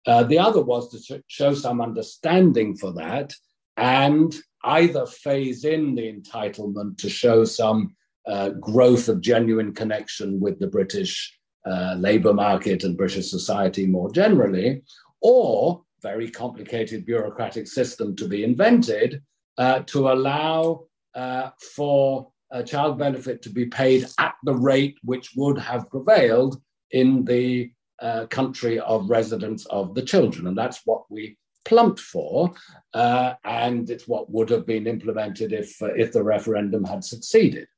Uh, 0.07 0.23
the 0.23 0.39
other 0.39 0.63
was 0.63 0.91
to 0.91 0.99
sh- 0.99 1.23
show 1.27 1.53
some 1.55 1.81
understanding 1.81 2.77
for 2.77 2.93
that 2.93 3.35
and 3.77 4.37
either 4.65 5.05
phase 5.07 5.65
in 5.65 5.95
the 5.95 6.13
entitlement 6.13 6.97
to 6.99 7.11
show 7.11 7.45
some 7.45 7.95
uh, 8.27 8.51
growth 8.51 9.09
of 9.09 9.21
genuine 9.21 9.75
connection 9.75 10.41
with 10.41 10.59
the 10.61 10.69
British 10.69 11.39
uh, 11.67 11.95
labour 11.99 12.33
market 12.33 12.85
and 12.85 12.97
British 12.97 13.31
society 13.31 13.87
more 13.87 14.11
generally, 14.11 14.83
or 15.21 15.83
very 16.03 16.31
complicated 16.31 17.05
bureaucratic 17.05 17.67
system 17.67 18.17
to 18.17 18.27
be 18.27 18.45
invented 18.45 19.23
uh, 19.59 19.81
to 19.81 20.11
allow 20.11 20.85
uh, 21.15 21.51
for 21.75 22.31
a 22.53 22.63
child 22.63 22.99
benefit 22.99 23.43
to 23.43 23.51
be 23.51 23.67
paid 23.67 24.07
at 24.19 24.35
the 24.45 24.55
rate 24.55 24.99
which 25.05 25.33
would 25.37 25.59
have 25.59 25.91
prevailed 25.91 26.61
in 26.91 27.25
the 27.25 27.71
uh, 28.01 28.27
country 28.27 28.79
of 28.81 29.09
residence 29.11 29.67
of 29.67 29.95
the 29.95 30.03
children. 30.03 30.47
And 30.47 30.57
that's 30.57 30.81
what 30.85 31.03
we 31.11 31.37
plumped 31.65 32.01
for. 32.01 32.53
Uh, 32.95 33.35
and 33.45 33.91
it's 33.91 34.09
what 34.09 34.31
would 34.31 34.49
have 34.51 34.67
been 34.67 34.87
implemented 34.87 35.53
if, 35.53 35.81
uh, 35.83 35.93
if 35.95 36.13
the 36.13 36.23
referendum 36.23 36.85
had 36.85 37.05
succeeded. 37.05 37.69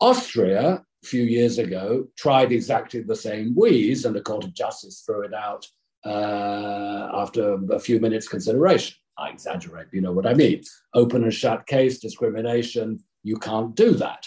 Austria 0.00 0.84
a 1.02 1.06
few 1.06 1.22
years 1.22 1.58
ago 1.58 2.06
tried 2.16 2.52
exactly 2.52 3.00
the 3.00 3.16
same 3.16 3.54
wheeze, 3.54 4.04
and 4.04 4.14
the 4.14 4.20
Court 4.20 4.44
of 4.44 4.54
Justice 4.54 5.02
threw 5.04 5.22
it 5.22 5.34
out 5.34 5.66
uh, 6.04 7.10
after 7.14 7.58
a 7.70 7.78
few 7.78 8.00
minutes 8.00 8.28
consideration. 8.28 8.96
I 9.18 9.30
exaggerate, 9.30 9.88
you 9.92 10.02
know 10.02 10.12
what 10.12 10.26
I 10.26 10.34
mean. 10.34 10.62
Open 10.94 11.24
and 11.24 11.32
shut 11.32 11.66
case, 11.66 11.98
discrimination, 11.98 13.02
you 13.22 13.36
can't 13.38 13.74
do 13.74 13.92
that. 13.94 14.26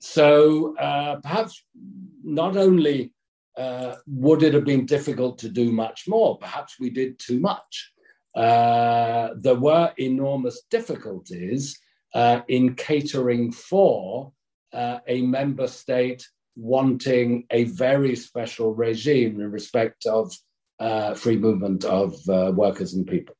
So 0.00 0.76
uh, 0.78 1.16
perhaps 1.16 1.62
not 2.24 2.56
only 2.56 3.12
uh, 3.56 3.96
would 4.06 4.42
it 4.42 4.54
have 4.54 4.64
been 4.64 4.86
difficult 4.86 5.38
to 5.38 5.48
do 5.50 5.70
much 5.70 6.08
more, 6.08 6.38
perhaps 6.38 6.80
we 6.80 6.88
did 6.88 7.18
too 7.18 7.38
much. 7.38 7.92
Uh, 8.34 9.30
there 9.36 9.56
were 9.56 9.92
enormous 9.98 10.62
difficulties 10.70 11.78
uh, 12.14 12.40
in 12.48 12.74
catering 12.74 13.52
for 13.52 14.32
uh, 14.72 14.98
a 15.06 15.22
member 15.22 15.66
state 15.66 16.26
wanting 16.56 17.46
a 17.50 17.64
very 17.64 18.14
special 18.16 18.74
regime 18.74 19.40
in 19.40 19.50
respect 19.50 20.06
of 20.06 20.32
uh, 20.78 21.14
free 21.14 21.36
movement 21.36 21.84
of 21.84 22.14
uh, 22.28 22.52
workers 22.54 22.94
and 22.94 23.06
people. 23.06 23.34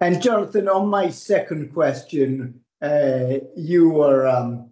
And 0.00 0.22
Jonathan, 0.22 0.68
on 0.68 0.88
my 0.88 1.10
second 1.10 1.72
question, 1.72 2.60
uh, 2.80 3.38
you 3.56 3.88
were 3.88 4.26
um, 4.28 4.70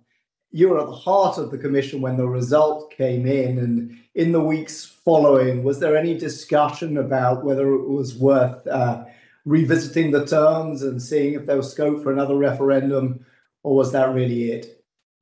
you 0.53 0.69
were 0.69 0.81
at 0.81 0.87
the 0.87 0.93
heart 0.93 1.37
of 1.39 1.51
the 1.51 1.59
commission 1.59 2.01
when 2.01 2.17
the 2.17 2.27
result 2.27 2.93
came 2.93 3.27
in, 3.27 3.59
and 3.59 3.99
in 4.15 4.33
the 4.33 4.41
weeks 4.41 4.85
following, 4.85 5.65
was 5.65 5.81
there 5.81 5.97
any 5.97 6.17
discussion 6.17 6.97
about 6.97 7.45
whether 7.45 7.75
it 7.75 7.89
was 7.89 8.17
worth 8.17 8.67
uh, 8.69 9.05
revisiting 9.45 10.13
the 10.13 10.25
terms 10.25 10.83
and 10.83 11.03
seeing 11.03 11.35
if 11.35 11.47
there 11.47 11.57
was 11.57 11.71
scope 11.71 12.03
for 12.03 12.13
another 12.13 12.37
referendum, 12.37 13.27
or 13.65 13.75
was 13.75 13.93
that 13.93 14.15
really 14.15 14.53
it? 14.53 14.76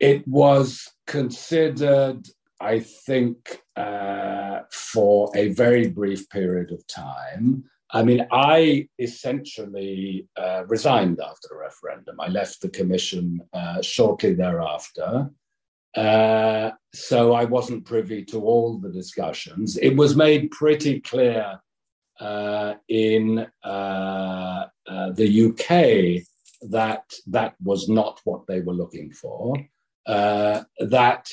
It 0.04 0.28
was 0.28 0.87
considered, 1.06 2.28
I 2.61 2.80
think, 2.80 3.62
uh, 3.75 4.61
for 4.70 5.30
a 5.34 5.49
very 5.49 5.88
brief 5.88 6.28
period 6.28 6.73
of 6.73 6.87
time. 6.87 7.64
I 7.90 8.02
mean, 8.02 8.26
I 8.30 8.88
essentially 8.99 10.28
uh, 10.37 10.64
resigned 10.66 11.20
after 11.20 11.49
the 11.49 11.56
referendum. 11.56 12.20
I 12.20 12.28
left 12.28 12.61
the 12.61 12.68
commission 12.68 13.40
uh, 13.54 13.80
shortly 13.80 14.34
thereafter. 14.34 15.30
Uh, 15.96 16.73
so 16.92 17.32
I 17.32 17.44
wasn't 17.44 17.87
privy 17.87 18.25
to 18.26 18.42
all 18.42 18.78
the 18.78 18.90
discussions. 18.90 19.78
It 19.78 19.96
was 19.96 20.16
made 20.16 20.50
pretty 20.50 21.00
clear 21.00 21.61
uh, 22.20 22.75
in 22.88 23.46
uh, 23.64 24.66
uh, 24.87 25.11
the 25.12 25.46
UK 25.46 26.26
that 26.70 27.04
that 27.26 27.54
was 27.62 27.88
not 27.88 28.20
what 28.25 28.46
they 28.46 28.61
were 28.61 28.75
looking 28.75 29.11
for. 29.11 29.56
Uh, 30.06 30.62
that 30.80 31.28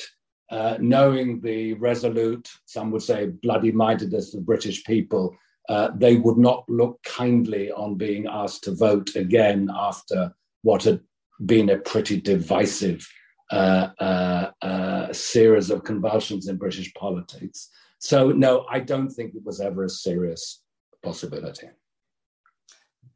uh, 0.50 0.76
knowing 0.80 1.40
the 1.40 1.74
resolute, 1.74 2.48
some 2.66 2.90
would 2.90 3.02
say 3.02 3.26
bloody 3.26 3.72
mindedness 3.72 4.34
of 4.34 4.46
British 4.46 4.84
people, 4.84 5.36
uh, 5.68 5.90
they 5.94 6.16
would 6.16 6.38
not 6.38 6.64
look 6.68 7.02
kindly 7.04 7.70
on 7.72 7.94
being 7.96 8.26
asked 8.26 8.64
to 8.64 8.74
vote 8.74 9.14
again 9.14 9.70
after 9.74 10.34
what 10.62 10.82
had 10.82 11.00
been 11.46 11.70
a 11.70 11.78
pretty 11.78 12.20
divisive 12.20 13.06
series 15.12 15.70
of 15.70 15.84
convulsions 15.84 16.48
in 16.48 16.56
British 16.56 16.92
politics. 16.94 17.68
So, 17.98 18.30
no, 18.30 18.66
I 18.70 18.80
don't 18.80 19.10
think 19.10 19.34
it 19.34 19.44
was 19.44 19.60
ever 19.60 19.84
a 19.84 19.88
serious 19.88 20.62
possibility. 21.02 21.68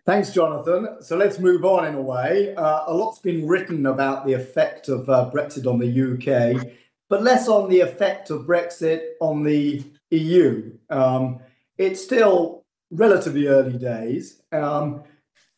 Thanks, 0.07 0.31
Jonathan. 0.31 0.99
So 1.01 1.17
let's 1.17 1.41
move 1.41 1.65
on 1.65 1.85
in 1.85 1.97
a 1.97 2.01
way. 2.01 2.55
Uh, 2.55 2.85
a 2.87 2.95
lot's 2.95 3.19
been 3.19 3.49
written 3.49 3.87
about 3.87 4.25
the 4.25 4.35
effect 4.35 4.89
of 4.89 5.11
uh, 5.11 5.29
Brexit 5.35 5.67
on 5.67 5.81
the 5.81 5.91
UK, 5.91 6.65
but 7.09 7.25
less 7.25 7.49
on 7.49 7.69
the 7.69 7.81
effect 7.81 8.31
of 8.31 8.47
Brexit 8.47 9.01
on 9.21 9.43
the 9.43 9.83
EU. 10.11 10.71
Um, 10.91 11.41
it's 11.77 12.01
still 12.01 12.65
relatively 12.93 13.49
early 13.49 13.77
days, 13.79 14.41
um, 14.53 15.03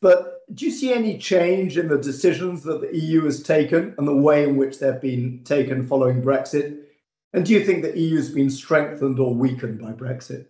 but 0.00 0.40
do 0.55 0.64
you 0.64 0.71
see 0.71 0.95
any 0.95 1.19
change 1.19 1.76
in 1.76 1.88
the 1.88 1.99
decisions 1.99 2.62
that 2.62 2.81
the 2.81 2.99
EU 2.99 3.25
has 3.25 3.43
taken 3.43 3.95
and 3.99 4.09
the 4.09 4.17
way 4.17 4.45
in 4.45 4.57
which 4.57 4.78
they've 4.78 4.99
been 4.99 5.45
taken 5.45 5.87
following 5.87 6.23
Brexit? 6.23 6.85
And 7.35 7.45
do 7.45 7.52
you 7.52 7.62
think 7.62 7.83
the 7.83 7.99
EU 7.99 8.17
has 8.17 8.31
been 8.31 8.49
strengthened 8.49 9.19
or 9.19 9.35
weakened 9.35 9.78
by 9.78 9.93
Brexit? 9.93 10.47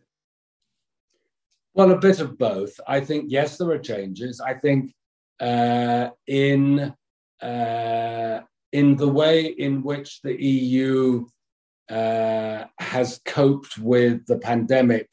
Well, 1.78 1.92
a 1.92 1.96
bit 1.96 2.18
of 2.18 2.36
both. 2.36 2.80
I 2.88 2.98
think, 2.98 3.26
yes, 3.28 3.56
there 3.56 3.70
are 3.70 3.78
changes. 3.78 4.40
I 4.40 4.54
think 4.54 4.92
uh, 5.38 6.08
in, 6.26 6.92
uh, 7.40 8.40
in 8.72 8.96
the 8.96 9.06
way 9.06 9.46
in 9.46 9.84
which 9.84 10.20
the 10.22 10.34
EU 10.42 11.24
uh, 11.88 12.64
has 12.80 13.20
coped 13.24 13.78
with 13.78 14.26
the 14.26 14.38
pandemic 14.38 15.08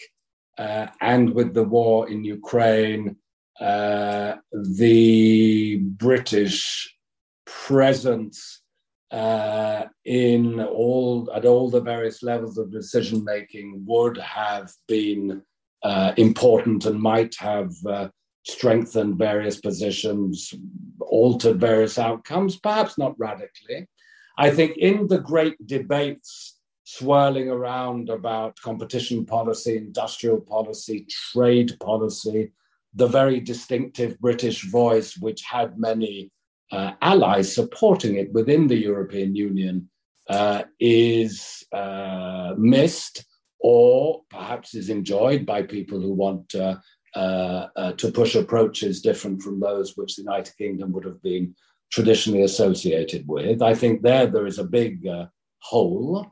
uh, 0.57 0.87
and 1.01 1.35
with 1.35 1.53
the 1.53 1.63
war 1.63 2.09
in 2.09 2.23
Ukraine, 2.23 3.17
uh, 3.61 4.37
the 4.51 5.77
British 5.83 6.97
presence 7.45 8.63
uh, 9.11 9.83
in 10.03 10.59
all 10.59 11.29
at 11.31 11.45
all 11.45 11.69
the 11.69 11.79
various 11.79 12.23
levels 12.23 12.57
of 12.57 12.71
decision 12.71 13.23
making 13.23 13.83
would 13.85 14.17
have 14.17 14.71
been 14.87 15.43
uh, 15.85 16.13
important 16.17 16.85
and 16.85 16.99
might 16.99 17.35
have 17.35 17.71
uh, 17.85 18.09
strengthened 18.43 19.19
various 19.19 19.57
positions, 19.59 20.51
altered 20.99 21.59
various 21.59 21.99
outcomes, 21.99 22.57
perhaps 22.57 22.97
not 22.97 23.13
radically. 23.19 23.87
I 24.35 24.49
think 24.49 24.77
in 24.77 25.07
the 25.07 25.19
great 25.19 25.55
debates 25.67 26.59
swirling 26.85 27.49
around 27.49 28.09
about 28.09 28.59
competition 28.61 29.27
policy, 29.27 29.77
industrial 29.77 30.41
policy, 30.41 31.05
trade 31.31 31.77
policy, 31.79 32.51
the 32.95 33.07
very 33.07 33.39
distinctive 33.39 34.19
British 34.19 34.59
voice, 34.71 35.15
which 35.17 35.43
had 35.43 35.77
many 35.77 36.31
uh, 36.71 36.93
allies 37.03 37.53
supporting 37.53 38.15
it 38.15 38.33
within 38.33 38.65
the 38.67 38.81
European 38.89 39.35
Union, 39.35 39.87
uh, 40.29 40.63
is 40.79 41.63
uh, 41.71 42.55
missed 42.57 43.23
or 43.59 44.21
perhaps 44.29 44.75
is 44.75 44.89
enjoyed 44.89 45.45
by 45.45 45.61
people 45.61 45.99
who 45.99 46.13
want 46.13 46.53
uh, 46.55 46.75
uh, 47.15 47.67
uh, 47.77 47.91
to 47.93 48.11
push 48.11 48.35
approaches 48.35 49.01
different 49.01 49.41
from 49.41 49.59
those 49.59 49.95
which 49.95 50.15
the 50.15 50.21
United 50.21 50.53
Kingdom 50.57 50.91
would 50.91 51.05
have 51.05 51.21
been 51.21 51.55
traditionally 51.91 52.41
associated 52.41 53.25
with. 53.25 53.61
I 53.61 53.73
think 53.73 54.01
there 54.01 54.27
there 54.27 54.45
is 54.45 54.59
a 54.59 54.65
big 54.65 55.07
uh, 55.07 55.27
hole. 55.59 56.27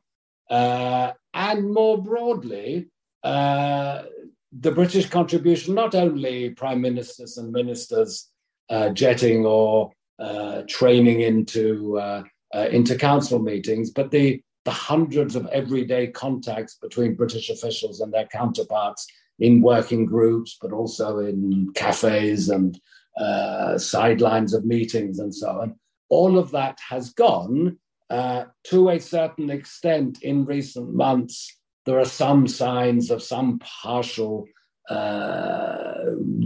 Uh, 0.50 1.14
and 1.34 1.74
more 1.74 2.04
broadly, 2.04 2.90
uh, 3.24 4.04
the 4.60 4.72
British 4.72 5.10
contribution, 5.10 5.74
not 5.74 5.96
only 5.96 6.50
prime 6.50 6.82
ministers 6.82 7.38
and 7.38 7.52
ministers 7.52 8.30
jetting 8.94 9.46
or 9.46 9.92
training 10.68 11.22
into, 11.22 12.24
into 12.54 12.96
council 12.98 13.40
meetings, 13.40 13.90
but 13.92 14.12
the 14.12 14.44
the 14.66 14.72
hundreds 14.72 15.36
of 15.36 15.48
everyday 15.48 16.08
contacts 16.08 16.76
between 16.76 17.16
British 17.16 17.50
officials 17.50 18.00
and 18.00 18.14
their 18.14 18.28
counterparts 18.28 19.08
in 19.40 19.62
working 19.62 20.06
groups, 20.06 20.58
but 20.62 20.72
also 20.72 21.20
in 21.20 21.72
cafes 21.74 22.50
and 22.50 22.80
uh, 23.18 23.78
sidelines 23.78 24.54
of 24.54 24.66
meetings 24.66 25.20
and 25.20 25.34
so 25.34 25.50
on. 25.62 25.76
All 26.10 26.38
of 26.38 26.52
that 26.52 26.78
has 26.90 27.12
gone 27.12 27.78
uh, 28.10 28.46
to 28.66 28.90
a 28.90 29.00
certain 29.00 29.50
extent 29.50 30.22
in 30.22 30.46
recent 30.46 30.94
months. 30.94 31.58
There 31.86 32.00
are 32.00 32.06
some 32.06 32.48
signs 32.48 33.12
of 33.12 33.22
some 33.22 33.60
partial 33.60 34.46
uh, 34.90 35.94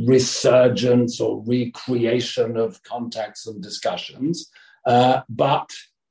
resurgence 0.06 1.20
or 1.20 1.44
recreation 1.46 2.58
of 2.58 2.82
contacts 2.84 3.48
and 3.48 3.62
discussions. 3.62 4.50
Uh, 4.86 5.22
but 5.28 5.70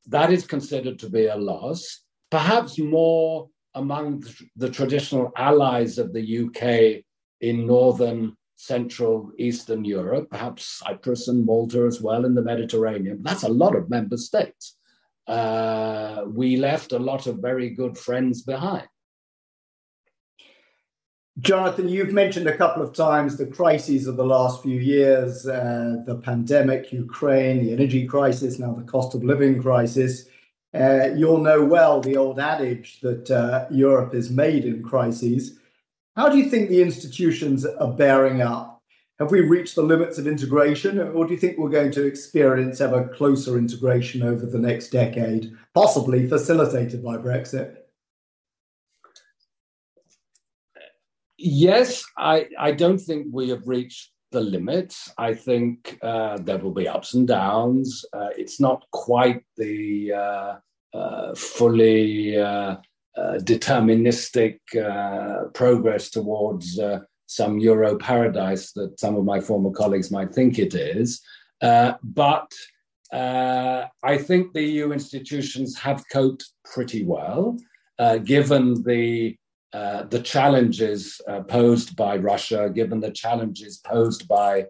that 0.08 0.32
is 0.32 0.46
considered 0.46 0.98
to 1.00 1.10
be 1.10 1.26
a 1.26 1.36
loss, 1.36 2.02
perhaps 2.30 2.78
more 2.78 3.48
among 3.74 4.24
the 4.56 4.70
traditional 4.70 5.32
allies 5.36 5.98
of 5.98 6.12
the 6.12 6.44
UK 6.44 7.04
in 7.40 7.66
northern, 7.66 8.36
central, 8.56 9.30
eastern 9.38 9.84
Europe, 9.84 10.28
perhaps 10.30 10.80
Cyprus 10.84 11.28
and 11.28 11.44
Malta 11.44 11.84
as 11.84 12.00
well 12.00 12.24
in 12.24 12.34
the 12.34 12.42
Mediterranean. 12.42 13.22
That's 13.22 13.42
a 13.42 13.48
lot 13.48 13.76
of 13.76 13.90
member 13.90 14.16
states. 14.16 14.76
Uh, 15.26 16.24
we 16.26 16.56
left 16.56 16.92
a 16.92 16.98
lot 16.98 17.26
of 17.26 17.38
very 17.38 17.70
good 17.70 17.98
friends 17.98 18.42
behind. 18.42 18.88
Jonathan, 21.40 21.86
you've 21.86 22.12
mentioned 22.12 22.46
a 22.46 22.56
couple 22.56 22.82
of 22.82 22.94
times 22.94 23.36
the 23.36 23.46
crises 23.46 24.06
of 24.06 24.16
the 24.16 24.24
last 24.24 24.62
few 24.62 24.80
years 24.80 25.46
uh, 25.46 25.96
the 26.06 26.14
pandemic, 26.14 26.90
Ukraine, 26.92 27.62
the 27.62 27.72
energy 27.72 28.06
crisis, 28.06 28.58
now 28.58 28.72
the 28.72 28.82
cost 28.82 29.14
of 29.14 29.22
living 29.22 29.60
crisis. 29.60 30.28
Uh, 30.72 31.10
you'll 31.14 31.40
know 31.40 31.62
well 31.62 32.00
the 32.00 32.16
old 32.16 32.38
adage 32.38 33.00
that 33.00 33.30
uh, 33.30 33.66
Europe 33.70 34.14
is 34.14 34.30
made 34.30 34.64
in 34.64 34.82
crises. 34.82 35.58
How 36.16 36.30
do 36.30 36.38
you 36.38 36.48
think 36.48 36.70
the 36.70 36.80
institutions 36.80 37.66
are 37.66 37.92
bearing 37.92 38.40
up? 38.40 38.82
Have 39.18 39.30
we 39.30 39.40
reached 39.40 39.74
the 39.74 39.82
limits 39.82 40.18
of 40.18 40.26
integration, 40.26 40.98
or 40.98 41.26
do 41.26 41.34
you 41.34 41.38
think 41.38 41.58
we're 41.58 41.68
going 41.68 41.92
to 41.92 42.06
experience 42.06 42.80
ever 42.80 43.08
closer 43.08 43.58
integration 43.58 44.22
over 44.22 44.46
the 44.46 44.58
next 44.58 44.88
decade, 44.88 45.54
possibly 45.74 46.26
facilitated 46.26 47.04
by 47.04 47.16
Brexit? 47.16 47.76
Yes, 51.38 52.04
I, 52.16 52.46
I 52.58 52.72
don't 52.72 52.98
think 52.98 53.26
we 53.30 53.50
have 53.50 53.66
reached 53.66 54.10
the 54.32 54.40
limits. 54.40 55.12
I 55.18 55.34
think 55.34 55.98
uh, 56.02 56.38
there 56.38 56.58
will 56.58 56.72
be 56.72 56.88
ups 56.88 57.14
and 57.14 57.28
downs. 57.28 58.04
Uh, 58.12 58.28
it's 58.36 58.60
not 58.60 58.84
quite 58.92 59.42
the 59.56 60.12
uh, 60.12 60.54
uh 60.94 61.34
fully 61.34 62.38
uh, 62.38 62.76
uh, 63.16 63.38
deterministic 63.52 64.58
progress 65.54 66.10
towards 66.10 66.80
some 67.26 67.58
Euro 67.58 67.98
paradise 67.98 68.72
that 68.72 68.98
some 69.00 69.16
of 69.16 69.24
my 69.24 69.40
former 69.40 69.70
colleagues 69.70 70.10
might 70.10 70.34
think 70.34 70.58
it 70.58 70.74
is. 70.74 71.20
but 71.60 72.50
I 73.12 74.18
think 74.18 74.52
the 74.52 74.62
EU 74.62 74.92
institutions 74.92 75.78
have 75.78 76.04
coped 76.12 76.44
pretty 76.72 77.04
well, 77.04 77.56
given 78.24 78.82
the 78.82 79.36
uh, 79.76 80.04
the 80.04 80.20
challenges 80.20 81.20
uh, 81.28 81.42
posed 81.42 81.96
by 81.96 82.16
Russia, 82.16 82.70
given 82.74 82.98
the 82.98 83.10
challenges 83.10 83.76
posed 83.76 84.26
by 84.26 84.64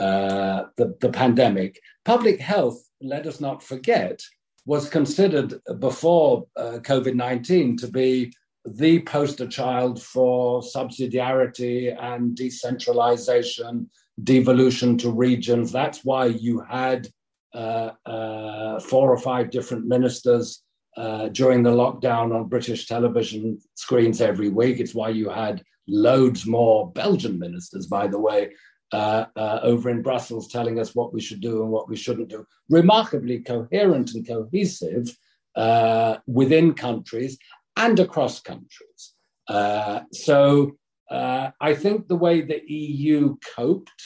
uh, 0.00 0.64
the, 0.76 0.96
the 1.00 1.10
pandemic. 1.10 1.80
Public 2.04 2.40
health, 2.40 2.78
let 3.00 3.24
us 3.28 3.40
not 3.40 3.62
forget, 3.62 4.20
was 4.66 4.88
considered 4.88 5.54
before 5.78 6.46
uh, 6.56 6.78
COVID 6.90 7.14
19 7.14 7.76
to 7.76 7.86
be 7.86 8.32
the 8.64 8.98
poster 9.02 9.46
child 9.46 10.02
for 10.02 10.60
subsidiarity 10.60 11.96
and 11.96 12.34
decentralization, 12.34 13.88
devolution 14.24 14.98
to 14.98 15.10
regions. 15.12 15.70
That's 15.70 16.04
why 16.04 16.26
you 16.26 16.64
had 16.68 17.06
uh, 17.54 18.80
four 18.80 19.12
or 19.12 19.18
five 19.18 19.50
different 19.50 19.86
ministers 19.86 20.64
uh, 20.98 21.28
during 21.28 21.62
the 21.62 21.70
lockdown 21.70 22.34
on 22.34 22.48
British 22.48 22.86
television 22.86 23.58
screens 23.76 24.20
every 24.20 24.48
week. 24.48 24.80
It's 24.80 24.94
why 24.94 25.10
you 25.10 25.28
had 25.28 25.62
loads 25.86 26.44
more 26.44 26.90
Belgian 26.92 27.38
ministers, 27.38 27.86
by 27.86 28.08
the 28.08 28.18
way, 28.18 28.50
uh, 28.92 29.26
uh, 29.36 29.60
over 29.62 29.90
in 29.90 30.02
Brussels 30.02 30.48
telling 30.48 30.80
us 30.80 30.96
what 30.96 31.14
we 31.14 31.20
should 31.20 31.40
do 31.40 31.62
and 31.62 31.70
what 31.70 31.88
we 31.88 31.94
shouldn't 31.94 32.30
do. 32.30 32.44
Remarkably 32.68 33.38
coherent 33.38 34.14
and 34.14 34.26
cohesive 34.26 35.16
uh, 35.54 36.16
within 36.26 36.74
countries 36.74 37.38
and 37.76 38.00
across 38.00 38.40
countries. 38.40 39.14
Uh, 39.46 40.00
so 40.12 40.76
I 41.10 41.74
think 41.74 42.08
the 42.08 42.16
way 42.16 42.40
the 42.40 42.60
EU 42.66 43.36
coped 43.56 44.02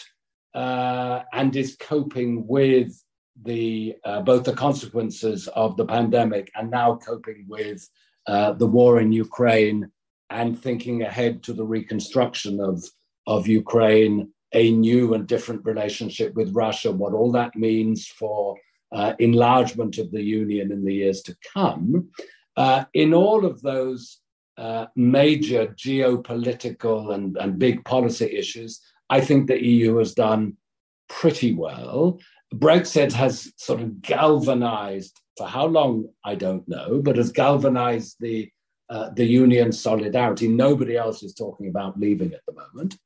and 0.54 1.56
is 1.56 1.74
coping 1.80 2.46
with 2.46 2.92
the 3.44 3.96
uh, 4.04 4.20
both 4.20 4.44
the 4.44 4.54
consequences 4.54 5.48
of 5.48 5.76
the 5.76 5.84
pandemic 5.84 6.50
and 6.54 6.70
now 6.70 6.96
coping 6.96 7.44
with 7.48 7.88
uh, 8.26 8.52
the 8.52 8.66
war 8.66 9.00
in 9.00 9.12
Ukraine 9.12 9.90
and 10.30 10.58
thinking 10.58 11.02
ahead 11.02 11.42
to 11.44 11.52
the 11.52 11.64
reconstruction 11.64 12.60
of 12.60 12.84
of 13.26 13.46
Ukraine, 13.46 14.32
a 14.52 14.70
new 14.72 15.14
and 15.14 15.26
different 15.26 15.64
relationship 15.64 16.34
with 16.34 16.54
Russia, 16.54 16.90
what 16.90 17.14
all 17.14 17.32
that 17.32 17.54
means 17.54 18.06
for 18.06 18.56
uh, 18.92 19.14
enlargement 19.18 19.98
of 19.98 20.10
the 20.10 20.22
union 20.22 20.72
in 20.72 20.84
the 20.84 20.94
years 20.94 21.22
to 21.22 21.36
come. 21.52 22.10
Uh, 22.56 22.84
in 22.94 23.14
all 23.14 23.46
of 23.46 23.62
those 23.62 24.18
uh, 24.58 24.86
major 24.96 25.68
geopolitical 25.68 27.14
and, 27.14 27.36
and 27.38 27.58
big 27.58 27.84
policy 27.84 28.26
issues, 28.26 28.80
I 29.08 29.20
think 29.20 29.46
the 29.46 29.64
EU 29.64 29.96
has 29.96 30.14
done 30.14 30.56
pretty 31.08 31.54
well. 31.54 32.18
Brexit 32.52 33.12
has 33.12 33.52
sort 33.56 33.80
of 33.80 34.02
galvanized, 34.02 35.18
for 35.36 35.46
how 35.46 35.66
long, 35.66 36.08
I 36.24 36.34
don't 36.34 36.68
know, 36.68 37.00
but 37.02 37.16
has 37.16 37.32
galvanized 37.32 38.16
the, 38.20 38.50
uh, 38.90 39.10
the 39.10 39.24
union 39.24 39.72
solidarity. 39.72 40.48
Nobody 40.48 40.96
else 40.96 41.22
is 41.22 41.34
talking 41.34 41.68
about 41.68 41.98
leaving 41.98 42.32
at 42.32 42.42
the 42.46 42.54
moment. 42.54 42.96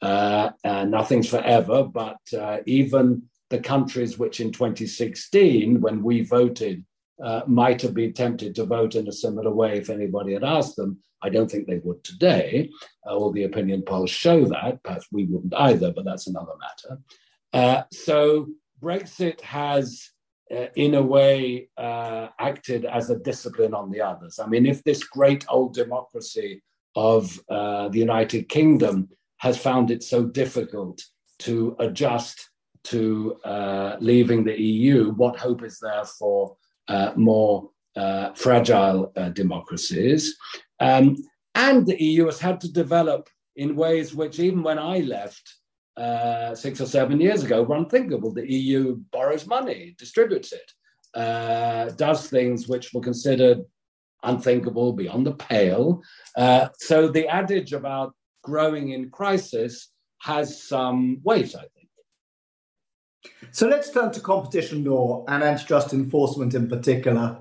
Uh, 0.00 0.50
nothing's 0.86 1.28
forever, 1.28 1.84
but 1.84 2.18
uh, 2.36 2.58
even 2.66 3.22
the 3.50 3.58
countries 3.58 4.18
which 4.18 4.40
in 4.40 4.50
2016, 4.50 5.80
when 5.80 6.02
we 6.02 6.22
voted, 6.22 6.84
uh, 7.22 7.42
might 7.46 7.80
have 7.82 7.94
been 7.94 8.12
tempted 8.12 8.54
to 8.54 8.64
vote 8.64 8.94
in 8.94 9.06
a 9.06 9.12
similar 9.12 9.52
way 9.54 9.78
if 9.78 9.90
anybody 9.90 10.32
had 10.32 10.42
asked 10.42 10.76
them. 10.76 10.98
I 11.22 11.28
don't 11.28 11.48
think 11.48 11.66
they 11.66 11.78
would 11.78 12.02
today. 12.02 12.70
Uh, 13.06 13.14
all 13.14 13.30
the 13.30 13.44
opinion 13.44 13.82
polls 13.82 14.10
show 14.10 14.44
that. 14.46 14.82
Perhaps 14.82 15.06
we 15.12 15.24
wouldn't 15.24 15.54
either, 15.54 15.92
but 15.92 16.04
that's 16.04 16.26
another 16.26 16.52
matter. 16.60 17.00
Uh, 17.52 17.82
so 17.92 18.48
Brexit 18.82 19.40
has, 19.42 20.10
uh, 20.54 20.66
in 20.76 20.94
a 20.94 21.02
way, 21.02 21.68
uh, 21.78 22.28
acted 22.38 22.84
as 22.84 23.10
a 23.10 23.18
discipline 23.18 23.74
on 23.74 23.90
the 23.90 24.00
others. 24.00 24.38
I 24.38 24.46
mean, 24.46 24.66
if 24.66 24.82
this 24.82 25.04
great 25.04 25.44
old 25.48 25.74
democracy 25.74 26.62
of 26.96 27.38
uh, 27.48 27.88
the 27.88 27.98
United 27.98 28.48
Kingdom 28.48 29.08
has 29.38 29.56
found 29.56 29.90
it 29.90 30.02
so 30.02 30.24
difficult 30.24 31.00
to 31.40 31.76
adjust 31.78 32.50
to 32.84 33.36
uh, 33.44 33.96
leaving 34.00 34.44
the 34.44 34.60
EU, 34.60 35.12
what 35.12 35.36
hope 35.38 35.62
is 35.62 35.78
there 35.80 36.04
for 36.04 36.56
uh, 36.88 37.12
more 37.16 37.70
uh, 37.96 38.32
fragile 38.34 39.12
democracies? 39.32 40.36
Um, 40.80 41.16
and 41.54 41.86
the 41.86 42.02
EU 42.02 42.26
has 42.26 42.40
had 42.40 42.60
to 42.62 42.72
develop 42.72 43.28
in 43.56 43.76
ways 43.76 44.14
which, 44.14 44.38
even 44.38 44.62
when 44.62 44.78
I 44.78 44.98
left 45.00 45.56
uh, 45.96 46.54
six 46.54 46.80
or 46.80 46.86
seven 46.86 47.20
years 47.20 47.42
ago, 47.42 47.62
were 47.62 47.76
unthinkable. 47.76 48.32
The 48.32 48.50
EU 48.50 48.96
borrows 49.12 49.46
money, 49.46 49.94
distributes 49.98 50.52
it, 50.52 50.72
uh, 51.14 51.90
does 51.90 52.28
things 52.28 52.68
which 52.68 52.92
were 52.92 53.00
considered 53.00 53.58
unthinkable, 54.22 54.92
beyond 54.92 55.26
the 55.26 55.32
pale. 55.32 56.02
so 56.78 57.08
the 57.08 57.26
adage 57.28 57.72
about 57.72 58.14
growing 58.42 58.90
in 58.90 59.10
crisis 59.10 59.88
has 60.20 60.62
some 60.62 61.20
weight, 61.24 61.54
I 61.56 61.66
think. 61.74 61.88
So 63.50 63.68
let's 63.68 63.90
turn 63.90 64.12
to 64.12 64.20
competition 64.20 64.84
law 64.84 65.24
and 65.28 65.42
antitrust 65.42 65.92
enforcement 65.92 66.54
in 66.54 66.68
particular. 66.68 67.38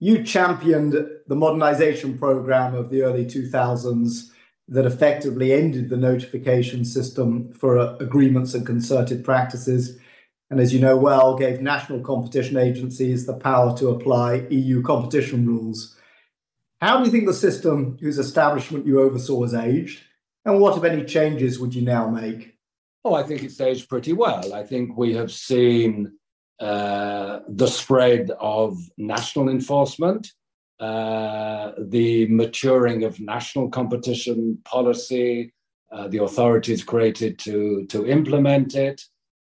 You 0.00 0.22
championed 0.22 0.94
the 1.26 1.34
modernization 1.34 2.18
program 2.18 2.74
of 2.74 2.90
the 2.90 3.02
early 3.02 3.24
2000s 3.24 4.30
that 4.68 4.84
effectively 4.84 5.52
ended 5.52 5.88
the 5.88 5.96
notification 5.96 6.84
system 6.84 7.52
for 7.52 7.78
uh, 7.78 7.96
agreements 7.96 8.54
and 8.54 8.66
concerted 8.66 9.24
practices. 9.24 9.98
And 10.50 10.60
as 10.60 10.72
you 10.72 10.80
know 10.80 10.96
well, 10.96 11.36
gave 11.36 11.60
national 11.60 12.00
competition 12.00 12.56
agencies 12.56 13.26
the 13.26 13.34
power 13.34 13.76
to 13.78 13.88
apply 13.88 14.46
EU 14.50 14.82
competition 14.82 15.46
rules. 15.46 15.96
How 16.80 16.98
do 16.98 17.04
you 17.04 17.10
think 17.10 17.26
the 17.26 17.34
system 17.34 17.98
whose 18.00 18.18
establishment 18.18 18.86
you 18.86 19.00
oversaw 19.00 19.42
has 19.42 19.54
aged? 19.54 20.02
And 20.44 20.60
what, 20.60 20.76
if 20.76 20.84
any, 20.84 21.04
changes 21.04 21.58
would 21.58 21.74
you 21.74 21.82
now 21.82 22.08
make? 22.08 22.54
Oh, 23.04 23.14
I 23.14 23.22
think 23.22 23.42
it's 23.42 23.60
aged 23.60 23.88
pretty 23.88 24.12
well. 24.12 24.52
I 24.54 24.64
think 24.64 24.96
we 24.96 25.14
have 25.14 25.32
seen 25.32 26.12
uh, 26.60 27.40
the 27.48 27.66
spread 27.66 28.30
of 28.38 28.78
national 28.96 29.48
enforcement, 29.48 30.32
uh, 30.80 31.72
the 31.78 32.26
maturing 32.28 33.04
of 33.04 33.20
national 33.20 33.68
competition 33.68 34.58
policy, 34.64 35.52
uh, 35.92 36.08
the 36.08 36.22
authorities 36.22 36.84
created 36.84 37.38
to, 37.38 37.86
to 37.86 38.06
implement 38.06 38.74
it. 38.74 39.02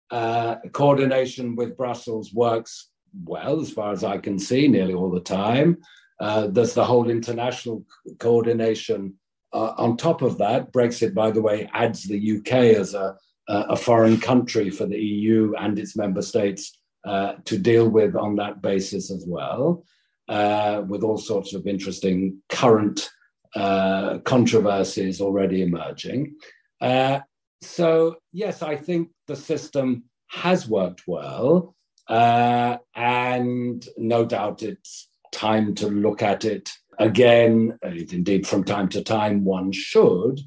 Uh, 0.10 0.56
coordination 0.72 1.56
with 1.56 1.76
Brussels 1.76 2.34
works 2.34 2.90
well, 3.26 3.60
as 3.60 3.72
far 3.72 3.92
as 3.92 4.04
I 4.04 4.18
can 4.18 4.40
see, 4.40 4.68
nearly 4.68 4.94
all 4.94 5.12
the 5.12 5.20
time. 5.20 5.78
Uh, 6.20 6.48
there's 6.48 6.74
the 6.74 6.86
whole 6.86 7.10
international 7.10 7.86
coordination 8.20 9.16
uh, 9.54 9.74
on 9.78 9.98
top 9.98 10.22
of 10.22 10.38
that, 10.38 10.72
Brexit, 10.72 11.14
by 11.14 11.32
the 11.32 11.42
way, 11.42 11.70
adds 11.74 12.04
the 12.04 12.38
UK 12.38 12.52
as 12.78 12.94
a, 12.94 13.16
a 13.48 13.76
foreign 13.76 14.20
country 14.20 14.70
for 14.70 14.86
the 14.86 15.00
EU 15.00 15.54
and 15.58 15.80
its 15.80 15.96
member 15.96 16.22
states 16.22 16.78
uh, 17.06 17.36
to 17.46 17.58
deal 17.58 17.88
with 17.88 18.16
on 18.16 18.36
that 18.36 18.62
basis 18.62 19.10
as 19.10 19.24
well, 19.26 19.86
uh, 20.28 20.84
with 20.88 21.04
all 21.04 21.18
sorts 21.18 21.54
of 21.54 21.68
interesting 21.68 22.42
current 22.50 23.10
uh, 23.56 24.20
controversies 24.20 25.22
already 25.22 25.62
emerging. 25.62 26.36
Uh, 26.82 27.20
so, 27.62 28.18
yes, 28.32 28.62
I 28.62 28.76
think 28.76 29.10
the 29.28 29.36
system 29.36 30.04
has 30.28 30.68
worked 30.68 31.04
well, 31.08 31.76
uh, 32.08 32.78
and 32.96 33.86
no 33.98 34.26
doubt 34.26 34.64
it's 34.64 35.10
time 35.32 35.76
to 35.76 35.88
look 35.88 36.22
at 36.22 36.46
it 36.46 36.70
Again, 37.00 37.78
indeed, 37.84 38.48
from 38.48 38.64
time 38.64 38.90
to 38.90 39.04
time, 39.04 39.46
one 39.46 39.72
should, 39.72 40.40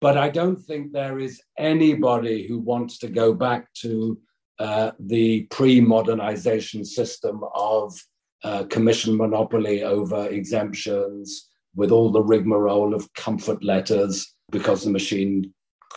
but 0.00 0.18
I 0.18 0.28
don't 0.28 0.60
think 0.60 0.92
there 0.92 1.18
is 1.18 1.40
anybody 1.56 2.46
who 2.46 2.58
wants 2.58 2.98
to 2.98 3.08
go 3.08 3.32
back 3.32 3.72
to 3.80 4.18
uh, 4.58 4.90
the 5.00 5.44
pre 5.44 5.80
modernization 5.80 6.84
system 6.84 7.42
of 7.54 7.98
uh, 8.44 8.64
commission 8.64 9.16
monopoly 9.16 9.82
over 9.82 10.28
exemptions 10.28 11.48
with 11.74 11.90
all 11.90 12.12
the 12.12 12.22
rigmarole 12.22 12.94
of 12.94 13.12
comfort 13.14 13.64
letters 13.64 14.34
because 14.50 14.84
the 14.84 14.90
machine 14.90 15.52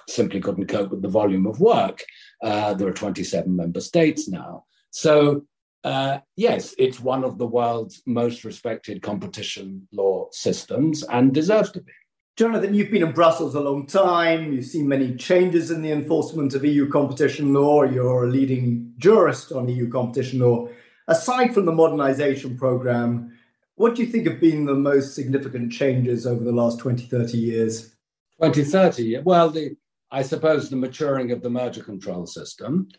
simply 0.08 0.40
couldn't 0.40 0.68
cope 0.68 0.90
with 0.90 1.02
the 1.02 1.08
volume 1.08 1.46
of 1.46 1.60
work. 1.60 2.04
Uh, 2.42 2.74
there 2.74 2.88
are 2.88 2.94
27 2.94 3.56
member 3.56 3.82
states 3.82 4.28
now. 4.28 4.64
So 4.92 5.44
uh, 5.84 6.20
yes, 6.36 6.74
it's 6.78 7.00
one 7.00 7.24
of 7.24 7.38
the 7.38 7.46
world's 7.46 8.02
most 8.06 8.44
respected 8.44 9.02
competition 9.02 9.88
law 9.92 10.28
systems 10.32 11.04
and 11.04 11.34
deserves 11.34 11.72
to 11.72 11.82
be. 11.82 11.92
Jonathan, 12.36 12.74
you've 12.74 12.92
been 12.92 13.04
in 13.04 13.14
Brussels 13.14 13.56
a 13.56 13.60
long 13.60 13.88
time. 13.88 14.54
You've 14.54 14.66
seen 14.66 14.88
many 14.88 15.16
changes 15.16 15.72
in 15.72 15.82
the 15.82 15.92
enforcement 15.92 16.54
of 16.54 16.64
EU 16.64 16.88
competition 16.90 17.54
law. 17.54 17.84
You're 17.84 18.26
a 18.26 18.30
leading 18.30 18.94
jurist 18.98 19.52
on 19.52 19.68
EU 19.68 19.90
competition 19.90 20.40
law. 20.40 20.68
Aside 21.08 21.54
from 21.54 21.66
the 21.66 21.72
modernization 21.72 22.58
program, 22.58 23.38
what 23.76 23.96
do 23.96 24.04
you 24.04 24.10
think 24.10 24.28
have 24.28 24.42
been 24.42 24.66
the 24.66 24.76
most 24.76 25.16
significant 25.16 25.72
changes 25.72 26.26
over 26.26 26.44
the 26.44 26.52
last 26.52 26.80
20, 26.80 27.06
30 27.06 27.38
years? 27.38 27.96
20, 28.40 28.64
30? 28.64 29.20
Well, 29.20 29.50
the, 29.50 29.78
I 30.12 30.22
suppose 30.22 30.70
the 30.70 30.76
maturing 30.76 31.32
of 31.32 31.42
the 31.42 31.50
merger 31.50 31.84
control 31.84 32.26
system, 32.26 32.90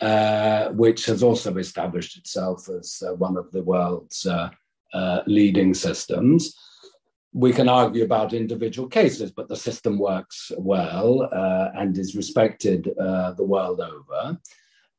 uh, 0.00 0.68
which 0.68 1.06
has 1.06 1.22
also 1.22 1.56
established 1.56 2.16
itself 2.16 2.68
as 2.68 3.02
uh, 3.06 3.14
one 3.14 3.36
of 3.36 3.50
the 3.50 3.62
world's 3.62 4.24
uh, 4.26 4.50
uh, 4.94 5.20
leading 5.26 5.74
systems. 5.74 6.54
We 7.32 7.52
can 7.52 7.68
argue 7.68 8.04
about 8.04 8.32
individual 8.32 8.88
cases, 8.88 9.30
but 9.30 9.48
the 9.48 9.56
system 9.56 9.98
works 9.98 10.50
well 10.56 11.28
uh, 11.32 11.70
and 11.74 11.98
is 11.98 12.14
respected 12.14 12.84
the 12.84 13.44
world 13.44 13.80
over. 13.80 14.38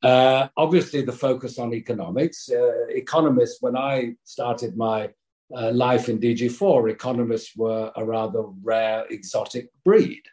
Obviously, 0.03 1.01
the 1.01 1.11
focus 1.11 1.59
on 1.59 1.73
economics. 1.73 2.49
economists, 2.89 3.61
when 3.61 3.75
I 3.75 4.15
started 4.23 4.77
my 4.77 5.09
life 5.49 6.09
in 6.09 6.19
DG4, 6.19 6.91
economists 6.91 7.55
were 7.55 7.91
a 7.95 8.05
rather 8.05 8.43
rare 8.63 9.05
exotic 9.09 9.69
breed 9.83 10.23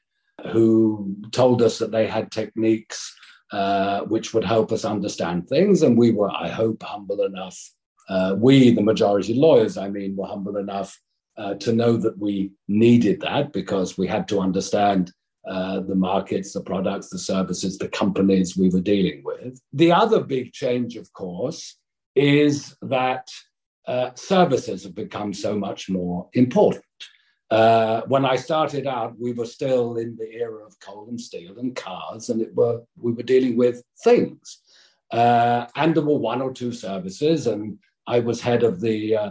who 0.53 1.17
told 1.33 1.63
us 1.63 1.79
that 1.79 1.91
they 1.91 2.07
had 2.07 2.31
techniques 2.31 3.15
uh, 3.53 4.01
which 4.01 4.35
would 4.35 4.45
help 4.45 4.73
us 4.73 4.85
understand 4.85 5.49
things. 5.49 5.83
And 5.83 5.97
we 5.97 6.11
were, 6.11 6.31
I 6.31 6.49
hope, 6.49 6.83
humble 6.83 7.23
enough. 7.23 7.57
Uh, 8.09 8.35
we, 8.37 8.71
the 8.71 8.83
majority 8.83 9.35
lawyers, 9.35 9.77
I 9.77 9.89
mean, 9.89 10.17
were 10.17 10.27
humble 10.27 10.57
enough 10.57 10.99
uh, 11.39 11.55
to 11.55 11.73
know 11.73 11.97
that 11.97 12.19
we 12.19 12.51
needed 12.67 13.21
that 13.21 13.53
because 13.53 13.97
we 13.97 14.09
had 14.09 14.27
to 14.29 14.41
understand 14.41 15.13
uh, 15.47 15.81
the 15.81 15.95
markets, 15.95 16.53
the 16.53 16.61
products, 16.61 17.09
the 17.09 17.19
services, 17.19 17.79
the 17.79 17.89
companies 17.89 18.57
we 18.57 18.69
were 18.69 18.81
dealing 18.81 19.23
with. 19.25 19.61
The 19.73 19.93
other 19.93 20.21
big 20.21 20.53
change, 20.53 20.97
of 20.97 21.13
course, 21.13 21.77
is 22.17 22.77
that 22.83 23.29
uh, 23.87 24.11
services 24.15 24.83
have 24.83 24.95
become 24.95 25.33
so 25.33 25.57
much 25.57 25.89
more 25.89 26.29
important. 26.33 26.85
Uh, 27.49 28.03
when 28.09 28.25
I 28.25 28.35
started 28.35 28.89
out, 28.89 29.19
we 29.21 29.33
were 29.33 29.47
still 29.47 29.99
in 29.99 30.17
the 30.17 30.33
era 30.33 30.67
of 30.67 30.79
coal 30.81 31.07
and 31.09 31.21
steel 31.21 31.59
and 31.59 31.77
cars, 31.77 32.29
and 32.29 32.43
it 32.43 32.53
were 32.55 32.83
we 32.97 33.13
were 33.13 33.23
dealing 33.23 33.57
with 33.57 33.85
things. 34.03 34.59
Uh, 35.13 35.67
and 35.77 35.95
there 35.95 36.03
were 36.03 36.19
one 36.19 36.43
or 36.43 36.53
two 36.53 36.73
services, 36.73 37.47
and 37.47 37.79
I 38.09 38.19
was 38.19 38.41
head 38.41 38.65
of 38.65 38.81
the 38.81 39.17
uh, 39.17 39.31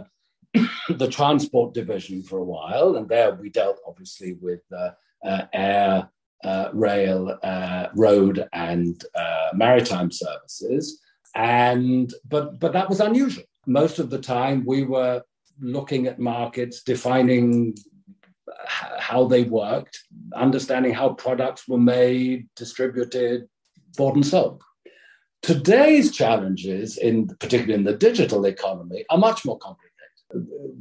the 0.88 1.08
transport 1.08 1.74
division 1.74 2.22
for 2.22 2.38
a 2.38 2.44
while, 2.44 2.96
and 2.96 3.06
there 3.06 3.34
we 3.34 3.50
dealt 3.50 3.80
obviously 3.86 4.38
with 4.40 4.62
uh, 4.74 4.92
Uh, 5.26 5.46
air, 5.52 6.08
uh, 6.44 6.68
rail, 6.72 7.36
uh, 7.42 7.86
road, 7.94 8.36
and 8.52 9.02
uh, 9.14 9.48
maritime 9.54 10.10
services. 10.10 11.00
And 11.34 12.14
but 12.28 12.60
but 12.60 12.72
that 12.72 12.88
was 12.88 13.00
unusual. 13.00 13.44
Most 13.66 13.98
of 13.98 14.08
the 14.10 14.22
time, 14.36 14.64
we 14.64 14.84
were 14.84 15.22
looking 15.60 16.06
at 16.06 16.18
markets, 16.18 16.82
defining 16.82 17.76
how 19.08 19.26
they 19.26 19.44
worked, 19.44 19.94
understanding 20.34 20.94
how 20.94 21.08
products 21.14 21.66
were 21.68 21.78
made, 21.78 22.48
distributed, 22.56 23.48
bought 23.96 24.14
and 24.14 24.26
sold. 24.26 24.62
Today's 25.42 26.10
challenges, 26.12 26.96
in 26.98 27.28
particularly 27.42 27.74
in 27.74 27.84
the 27.84 27.96
digital 27.96 28.46
economy, 28.46 29.04
are 29.10 29.18
much 29.18 29.44
more 29.44 29.58
complicated. 29.58 29.92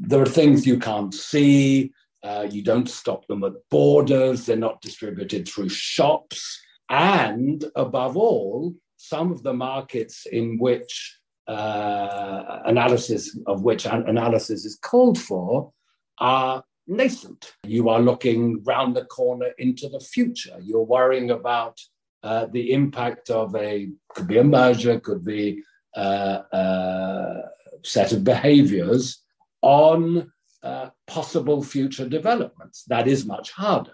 There 0.10 0.22
are 0.22 0.26
things 0.40 0.66
you 0.66 0.80
can't 0.80 1.14
see. 1.14 1.92
Uh, 2.26 2.48
you 2.50 2.64
don't 2.64 2.90
stop 2.90 3.28
them 3.28 3.44
at 3.44 3.54
borders. 3.70 4.46
They're 4.46 4.56
not 4.56 4.82
distributed 4.82 5.48
through 5.48 5.70
shops. 5.70 6.60
And 6.90 7.64
above 7.76 8.18
all, 8.18 8.74
some 8.98 9.32
of 9.32 9.44
the 9.44 9.54
markets 9.54 10.26
in 10.26 10.58
which 10.58 11.20
uh, 11.48 12.62
analysis 12.66 13.38
of 13.46 13.62
which 13.62 13.86
analysis 13.86 14.66
is 14.66 14.80
called 14.82 15.20
for 15.20 15.72
are 16.18 16.64
nascent. 16.88 17.54
You 17.64 17.90
are 17.90 18.00
looking 18.00 18.64
round 18.64 18.96
the 18.96 19.06
corner 19.06 19.52
into 19.60 19.88
the 19.88 20.00
future. 20.00 20.58
You're 20.64 20.84
worrying 20.84 21.30
about 21.30 21.80
uh, 22.24 22.48
the 22.52 22.72
impact 22.72 23.30
of 23.30 23.56
a 23.56 23.90
could 24.10 24.28
be 24.28 24.40
a 24.40 24.44
merger, 24.44 25.00
could 25.00 25.24
be 25.24 25.62
a, 25.96 26.00
uh, 26.00 26.56
uh, 26.56 27.42
set 27.84 28.12
of 28.14 28.24
behaviors 28.24 29.22
on 29.62 30.32
uh, 30.66 30.90
possible 31.06 31.62
future 31.62 32.10
developments. 32.10 32.84
That 32.88 33.08
is 33.08 33.26
much 33.26 33.52
harder. 33.52 33.94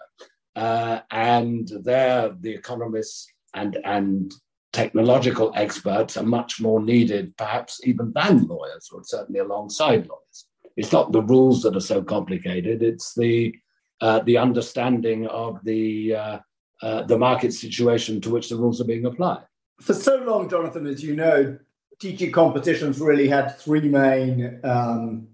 Uh, 0.56 1.00
and 1.12 1.70
there, 1.84 2.34
the 2.40 2.52
economists 2.52 3.28
and, 3.54 3.78
and 3.84 4.34
technological 4.72 5.52
experts 5.56 6.16
are 6.16 6.24
much 6.24 6.62
more 6.62 6.82
needed, 6.82 7.36
perhaps 7.36 7.82
even 7.84 8.14
than 8.16 8.48
lawyers, 8.48 8.90
or 8.94 9.02
certainly 9.04 9.42
alongside 9.42 10.08
lawyers. 10.08 10.48
It's 10.78 10.94
not 10.94 11.12
the 11.12 11.22
rules 11.22 11.62
that 11.64 11.76
are 11.76 11.82
so 11.82 12.02
complicated; 12.02 12.82
it's 12.82 13.14
the 13.16 13.54
uh, 14.00 14.20
the 14.20 14.38
understanding 14.38 15.28
of 15.28 15.60
the 15.66 16.16
uh, 16.16 16.40
uh, 16.82 17.04
the 17.04 17.18
market 17.18 17.54
situation 17.54 18.22
to 18.22 18.30
which 18.30 18.48
the 18.48 18.56
rules 18.56 18.80
are 18.80 18.86
being 18.86 19.06
applied. 19.06 19.44
For 19.82 19.94
so 19.94 20.18
long, 20.18 20.50
Jonathan, 20.50 20.88
as 20.88 21.04
you 21.04 21.18
know, 21.18 21.58
DG 22.02 22.32
competitions 22.32 23.02
really 23.02 23.28
had 23.28 23.58
three 23.58 23.90
main 23.90 24.62
um, 24.64 25.28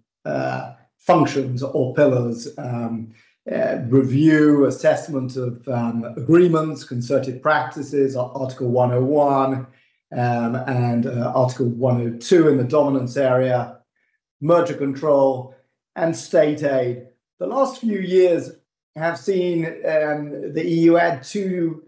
functions 0.97 1.63
or 1.63 1.93
pillars. 1.93 2.49
Um, 2.57 3.13
uh, 3.51 3.77
review, 3.87 4.65
assessment 4.65 5.37
of 5.37 5.65
um, 5.69 6.03
agreements, 6.17 6.83
concerted 6.83 7.41
practices, 7.41 8.13
Article 8.15 8.67
101, 8.67 9.65
um, 10.11 10.55
and 10.67 11.05
uh, 11.05 11.31
Article 11.33 11.67
102 11.67 12.49
in 12.49 12.57
the 12.57 12.63
dominance 12.63 13.15
area, 13.15 13.79
merger 14.41 14.73
control, 14.73 15.55
and 15.95 16.15
state 16.15 16.63
aid. 16.63 17.07
The 17.39 17.47
last 17.47 17.79
few 17.79 17.99
years 17.99 18.51
have 18.97 19.17
seen 19.17 19.65
um, 19.65 20.53
the 20.53 20.65
EU 20.67 20.97
add 20.97 21.23
two 21.23 21.83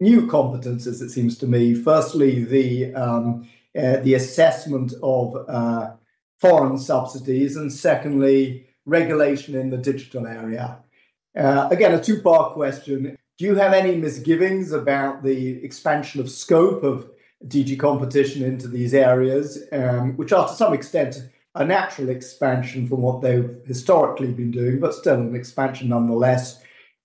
new 0.00 0.26
competences, 0.26 1.00
it 1.00 1.10
seems 1.10 1.38
to 1.38 1.46
me. 1.46 1.74
Firstly, 1.74 2.44
the, 2.44 2.94
um, 2.94 3.48
uh, 3.78 3.98
the 3.98 4.14
assessment 4.14 4.92
of 5.02 5.36
uh, 5.48 5.92
foreign 6.38 6.78
subsidies, 6.78 7.56
and 7.56 7.72
secondly, 7.72 8.66
regulation 8.86 9.54
in 9.54 9.70
the 9.70 9.76
digital 9.76 10.26
area. 10.26 10.78
Uh, 11.36 11.68
again, 11.70 11.94
a 11.94 12.02
two 12.02 12.20
part 12.20 12.54
question. 12.54 13.16
Do 13.38 13.44
you 13.44 13.54
have 13.54 13.72
any 13.72 13.96
misgivings 13.96 14.72
about 14.72 15.22
the 15.22 15.62
expansion 15.64 16.20
of 16.20 16.30
scope 16.30 16.82
of 16.82 17.08
DG 17.46 17.78
competition 17.78 18.42
into 18.42 18.66
these 18.66 18.94
areas, 18.94 19.62
um, 19.72 20.16
which 20.16 20.32
are 20.32 20.48
to 20.48 20.54
some 20.54 20.72
extent 20.72 21.28
a 21.54 21.64
natural 21.64 22.08
expansion 22.08 22.88
from 22.88 23.02
what 23.02 23.20
they've 23.20 23.58
historically 23.64 24.32
been 24.32 24.50
doing, 24.50 24.80
but 24.80 24.94
still 24.94 25.14
an 25.14 25.36
expansion 25.36 25.88
nonetheless? 25.88 26.60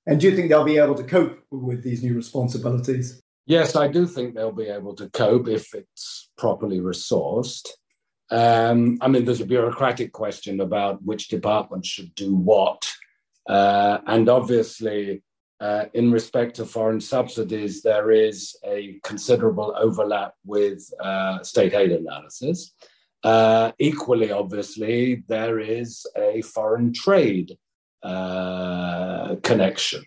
And 0.05 0.19
do 0.19 0.29
you 0.29 0.35
think 0.35 0.49
they'll 0.49 0.63
be 0.63 0.77
able 0.77 0.95
to 0.95 1.03
cope 1.03 1.39
with 1.51 1.83
these 1.83 2.03
new 2.03 2.15
responsibilities? 2.15 3.21
Yes, 3.45 3.75
I 3.75 3.87
do 3.87 4.07
think 4.07 4.35
they'll 4.35 4.51
be 4.51 4.67
able 4.67 4.95
to 4.95 5.09
cope 5.09 5.47
if 5.47 5.73
it's 5.73 6.29
properly 6.37 6.79
resourced. 6.79 7.67
Um, 8.33 8.97
I 8.99 9.07
mean, 9.07 9.25
there's 9.25 9.41
a 9.41 9.45
bureaucratic 9.45 10.11
question 10.11 10.59
about 10.59 11.03
which 11.03 11.27
department 11.27 11.85
should 11.85 12.13
do 12.15 12.33
what 12.35 12.83
uh, 13.47 13.99
and 14.07 14.29
obviously, 14.29 15.21
uh, 15.59 15.85
in 15.93 16.11
respect 16.11 16.55
to 16.55 16.65
foreign 16.65 17.01
subsidies, 17.01 17.81
there 17.81 18.11
is 18.11 18.55
a 18.65 18.99
considerable 19.03 19.73
overlap 19.77 20.33
with 20.45 20.83
uh, 21.01 21.41
state 21.43 21.73
aid 21.73 21.91
analysis. 21.91 22.73
Uh, 23.23 23.71
equally, 23.79 24.31
obviously, 24.31 25.23
there 25.27 25.59
is 25.59 26.05
a 26.17 26.41
foreign 26.41 26.93
trade 26.93 27.57
uh, 28.03 29.35
connection. 29.43 30.03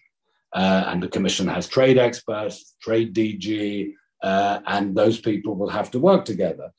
Uh, 0.54 0.84
and 0.86 1.02
the 1.02 1.08
Commission 1.08 1.46
has 1.48 1.68
trade 1.68 1.98
experts, 1.98 2.76
trade 2.80 3.14
DG, 3.14 3.92
and 4.22 4.96
those 4.96 5.20
people 5.20 5.54
will 5.54 5.68
have 5.68 5.90
to 5.90 5.98
work 5.98 6.24
together. 6.24 6.70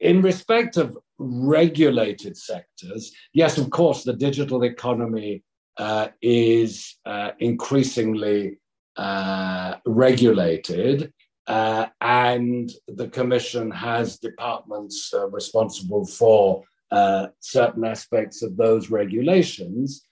In 0.00 0.22
respect 0.22 0.76
of 0.76 0.96
regulated 1.18 2.36
sectors, 2.36 3.12
yes, 3.32 3.58
of 3.58 3.70
course, 3.70 4.04
the 4.04 4.12
digital 4.12 4.62
economy 4.62 5.42
uh, 5.76 6.08
is 6.22 6.96
uh, 7.06 7.30
increasingly 7.38 8.58
uh, 8.96 9.76
regulated. 9.86 11.12
Uh, 11.46 11.86
and 12.00 12.70
the 12.88 13.08
Commission 13.08 13.70
has 13.70 14.18
departments 14.18 15.12
uh, 15.14 15.28
responsible 15.30 16.04
for 16.04 16.62
uh, 16.90 17.28
certain 17.40 17.84
aspects 17.84 18.42
of 18.42 18.56
those 18.56 18.90
regulations 18.90 20.02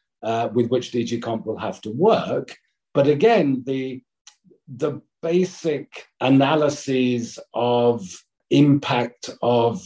with 0.52 0.68
which 0.70 0.90
DG 0.92 1.22
Comp 1.22 1.46
will 1.46 1.58
have 1.58 1.80
to 1.80 1.90
work. 1.90 2.56
But 2.94 3.06
again, 3.06 3.62
the, 3.66 4.02
the 4.66 5.00
basic 5.22 6.06
analyses 6.20 7.38
of 7.54 8.02
impact 8.50 9.30
of 9.42 9.82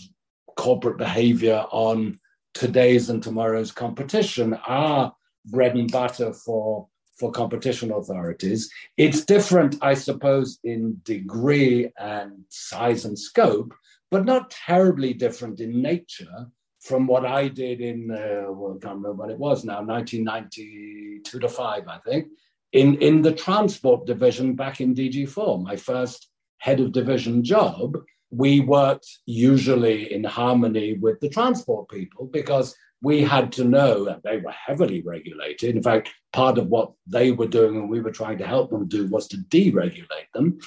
corporate 0.57 0.99
behavior 0.99 1.65
on 1.71 2.19
today's 2.55 3.11
and 3.11 3.23
tomorrow's 3.23 3.73
competition 3.73 4.55
are 4.67 5.15
bread 5.47 5.75
and 5.75 5.91
butter 5.91 6.33
for 6.33 6.89
for 7.21 7.31
competition 7.31 7.93
authorities. 7.93 8.71
It's 8.97 9.27
different, 9.27 9.77
I 9.83 9.93
suppose, 9.93 10.59
in 10.65 11.01
degree 11.05 11.93
and 11.99 12.33
size 12.49 13.05
and 13.05 13.17
scope, 13.17 13.75
but 14.11 14.25
not 14.25 14.51
terribly 14.51 15.13
different 15.13 15.61
in 15.61 15.83
nature 15.83 16.47
from 16.81 17.07
what 17.07 17.27
I 17.27 17.49
did 17.49 17.83
in, 17.83 18.11
uh, 18.11 18.51
well, 18.51 18.73
I 18.73 18.85
can't 18.85 18.97
remember 18.97 19.13
when 19.13 19.31
it 19.31 19.39
was 19.39 19.65
now, 19.65 19.83
1992 19.83 21.39
to 21.39 21.49
5, 21.49 21.87
I 21.87 21.99
think, 21.99 22.29
in, 22.73 22.95
in 22.97 23.21
the 23.21 23.33
transport 23.33 24.07
division 24.07 24.55
back 24.55 24.81
in 24.81 24.95
DG4, 24.95 25.63
my 25.63 25.77
first 25.77 26.29
head 26.59 26.81
of 26.81 26.93
division 26.93 27.45
job. 27.45 27.99
We 28.31 28.61
worked 28.61 29.09
usually 29.27 30.13
in 30.13 30.25
harmony 30.25 30.95
with 30.95 31.21
the 31.21 31.29
transport 31.29 31.89
people 31.89 32.27
because 32.27 32.75
we 33.03 33.23
had 33.23 33.51
to 33.53 33.65
know 33.65 34.05
that 34.05 34.23
they 34.23 34.39
were 34.39 34.53
heavily 34.53 35.03
regulated. 35.03 35.75
In 35.75 35.83
fact, 35.83 36.11
part 36.33 36.59
of 36.59 36.69
what 36.69 36.93
they 37.07 37.33
were 37.33 37.47
doing 37.47 37.77
and 37.77 37.91
we 37.91 38.01
were 38.01 38.13
trying 38.13 38.39
to 38.39 38.47
help 38.47 38.71
them 38.71 38.87
do 38.89 39.07
was 39.07 39.27
to 39.29 39.39
deregulate 39.39 40.31
them. 40.35 40.59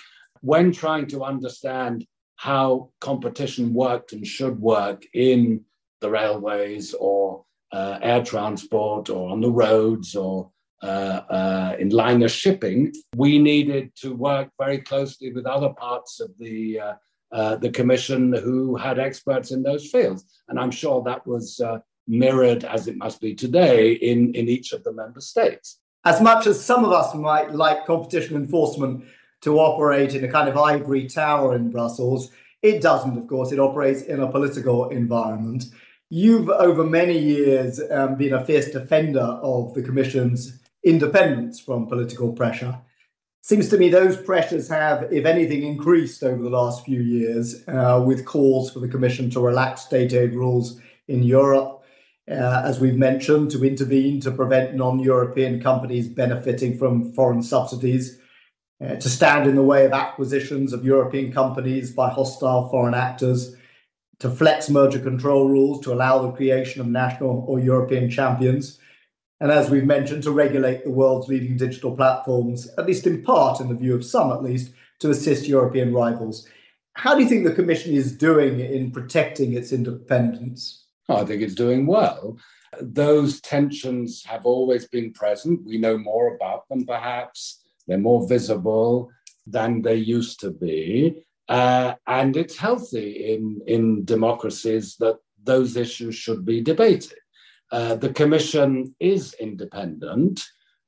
When 0.42 0.72
trying 0.72 1.08
to 1.08 1.24
understand 1.24 2.06
how 2.36 2.90
competition 3.00 3.74
worked 3.74 4.14
and 4.14 4.26
should 4.26 4.60
work 4.60 5.06
in 5.14 5.64
the 6.02 6.10
railways 6.10 6.94
or 6.94 7.46
uh, 7.72 8.00
air 8.02 8.24
transport 8.24 9.10
or 9.10 9.32
on 9.32 9.42
the 9.42 9.52
roads 9.52 10.16
or 10.16 10.52
uh, 10.82 11.22
uh, 11.30 11.76
in 11.80 11.90
liner 11.90 12.28
shipping, 12.28 12.92
we 13.16 13.40
needed 13.40 13.96
to 13.96 14.14
work 14.14 14.50
very 14.60 14.80
closely 14.80 15.32
with 15.32 15.46
other 15.46 15.70
parts 15.70 16.20
of 16.20 16.30
the 16.38 16.80
uh, 16.80 16.94
uh, 17.34 17.56
the 17.56 17.70
commission 17.70 18.32
who 18.32 18.76
had 18.76 19.00
experts 19.00 19.52
in 19.52 19.64
those 19.64 19.90
fields, 19.90 20.24
and 20.48 20.60
I'm 20.60 20.72
sure 20.72 21.02
that 21.04 21.26
was 21.26 21.60
uh, 21.60 21.80
mirrored 22.08 22.64
as 22.64 22.88
it 22.88 22.96
must 22.96 23.20
be 23.20 23.34
today 23.34 23.94
in, 23.94 24.34
in 24.36 24.48
each 24.48 24.72
of 24.72 24.84
the 24.84 24.94
member 24.94 25.20
states. 25.20 25.80
As 26.06 26.22
much 26.22 26.48
as 26.48 26.64
some 26.64 26.86
of 26.86 26.92
us 26.92 27.16
might 27.16 27.52
like 27.52 27.86
competition 27.86 28.36
enforcement 28.36 29.06
to 29.42 29.60
operate 29.60 30.14
in 30.14 30.24
a 30.24 30.32
kind 30.32 30.48
of 30.48 30.58
ivory 30.58 31.08
tower 31.08 31.56
in 31.56 31.72
Brussels, 31.72 32.30
it 32.62 32.82
doesn't, 32.82 33.18
of 33.18 33.28
course. 33.28 33.52
It 33.52 33.60
operates 33.60 34.04
in 34.04 34.20
a 34.20 34.32
political 34.32 34.90
environment. 34.90 35.66
You've, 36.10 36.50
over 36.50 36.84
many 36.84 37.18
years, 37.18 37.82
um, 37.90 38.16
been 38.16 38.34
a 38.34 38.46
fierce 38.46 38.70
defender 38.70 39.20
of 39.20 39.74
the 39.74 39.82
Commission's 39.82 40.60
independence 40.84 41.60
from 41.60 41.88
political 41.88 42.32
pressure. 42.34 42.78
Seems 43.46 43.68
to 43.72 43.78
me 43.78 43.90
those 43.90 44.16
pressures 44.16 44.70
have, 44.70 45.12
if 45.12 45.26
anything, 45.26 45.64
increased 45.64 46.24
over 46.24 46.42
the 46.42 46.50
last 46.50 46.86
few 46.86 47.02
years, 47.02 47.62
uh, 47.68 48.02
with 48.08 48.26
calls 48.26 48.72
for 48.72 48.80
the 48.80 48.88
Commission 48.88 49.30
to 49.32 49.42
relax 49.42 49.82
state 49.82 50.14
aid 50.14 50.34
rules 50.34 50.80
in 51.10 51.24
Europe, 51.24 51.84
uh, 52.32 52.62
as 52.64 52.80
we've 52.80 52.96
mentioned, 52.96 53.52
to 53.52 53.66
intervene 53.66 54.22
to 54.22 54.32
prevent 54.32 54.76
non 54.76 55.00
European 55.00 55.62
companies 55.62 56.08
benefiting 56.08 56.78
from 56.78 57.12
foreign 57.12 57.44
subsidies, 57.44 58.18
uh, 58.82 58.96
to 58.96 59.10
stand 59.10 59.46
in 59.50 59.58
the 59.58 59.62
way 59.62 59.86
of 59.86 59.92
acquisitions 59.92 60.72
of 60.72 60.86
European 60.86 61.30
companies 61.34 61.92
by 61.92 62.10
hostile 62.10 62.70
foreign 62.70 62.94
actors, 62.94 63.58
to 64.20 64.30
flex 64.30 64.70
merger 64.70 65.00
control 65.00 65.50
rules 65.50 65.82
to 65.82 65.92
allow 65.92 66.22
the 66.22 66.32
creation 66.32 66.80
of 66.80 66.88
national 66.88 67.44
or 67.46 67.60
European 67.60 68.10
champions 68.10 68.80
and 69.44 69.52
as 69.52 69.70
we've 69.70 69.84
mentioned, 69.84 70.24
to 70.24 70.32
regulate 70.32 70.86
the 70.86 70.90
world's 70.90 71.28
leading 71.28 71.58
digital 71.58 71.94
platforms, 71.94 72.70
at 72.78 72.86
least 72.86 73.06
in 73.06 73.22
part, 73.24 73.60
in 73.60 73.68
the 73.68 73.76
view 73.76 73.94
of 73.94 74.06
some 74.06 74.32
at 74.32 74.42
least, 74.42 74.72
to 75.00 75.10
assist 75.10 75.50
European 75.50 75.94
rivals. 75.94 76.48
How 76.94 77.14
do 77.14 77.22
you 77.22 77.28
think 77.28 77.44
the 77.44 77.54
Commission 77.54 77.94
is 77.94 78.18
doing 78.18 78.62
in 78.62 78.92
protecting 78.92 79.52
its 79.52 79.74
independence? 79.74 80.86
Oh, 81.10 81.18
I 81.18 81.26
think 81.26 81.42
it's 81.42 81.56
doing 81.56 81.86
well. 81.86 82.38
Those 82.80 83.42
tensions 83.42 84.24
have 84.24 84.46
always 84.46 84.88
been 84.88 85.12
present. 85.12 85.66
We 85.66 85.78
know 85.78 85.98
more 85.98 86.36
about 86.36 86.70
them, 86.70 86.86
perhaps. 86.86 87.66
They're 87.86 87.98
more 87.98 88.26
visible 88.26 89.12
than 89.46 89.82
they 89.82 89.96
used 89.96 90.40
to 90.40 90.52
be. 90.52 91.26
Uh, 91.50 91.96
and 92.08 92.38
it's 92.38 92.56
healthy 92.56 93.34
in, 93.34 93.60
in 93.68 94.06
democracies 94.06 94.96
that 95.02 95.18
those 95.44 95.76
issues 95.76 96.16
should 96.16 96.46
be 96.46 96.62
debated. 96.62 97.18
Uh, 97.74 97.96
the 97.96 98.14
Commission 98.14 98.94
is 99.00 99.34
independent, 99.40 100.44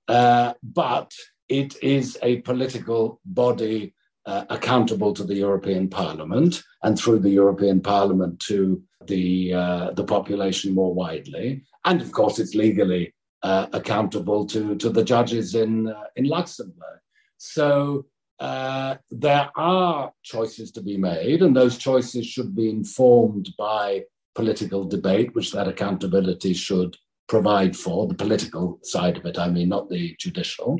uh, 0.07 0.53
but 0.61 1.11
it 1.49 1.75
is 1.81 2.15
a 2.21 2.41
political 2.41 3.19
body 3.25 3.95
uh, 4.27 4.45
accountable 4.51 5.11
to 5.11 5.23
the 5.23 5.33
European 5.33 5.89
Parliament 5.89 6.61
and 6.83 6.95
through 6.97 7.17
the 7.17 7.31
European 7.31 7.81
Parliament 7.81 8.39
to 8.39 8.83
the, 9.07 9.51
uh, 9.51 9.91
the 9.93 10.03
population 10.03 10.75
more 10.75 10.93
widely. 10.93 11.63
And 11.85 12.01
of 12.03 12.11
course, 12.11 12.37
it's 12.37 12.53
legally 12.53 13.15
uh, 13.41 13.65
accountable 13.73 14.45
to, 14.45 14.75
to 14.75 14.89
the 14.91 15.03
judges 15.03 15.55
in, 15.55 15.91
in 16.15 16.25
Luxembourg. 16.25 16.99
So 17.37 18.05
there 18.39 19.49
are 19.55 20.11
choices 20.21 20.71
to 20.73 20.83
be 20.83 20.97
made, 20.97 21.41
and 21.41 21.55
those 21.55 21.79
choices 21.79 22.27
should 22.27 22.55
be 22.55 22.69
informed 22.69 23.49
by 23.57 24.03
political 24.35 24.83
debate, 24.83 25.33
which 25.33 25.51
that 25.51 25.67
accountability 25.67 26.53
should 26.53 26.95
provide 27.27 27.75
for, 27.75 28.07
the 28.07 28.13
political 28.13 28.79
side 28.83 29.17
of 29.17 29.25
it, 29.25 29.39
I 29.39 29.49
mean, 29.49 29.69
not 29.69 29.89
the 29.89 30.15
judicial. 30.19 30.79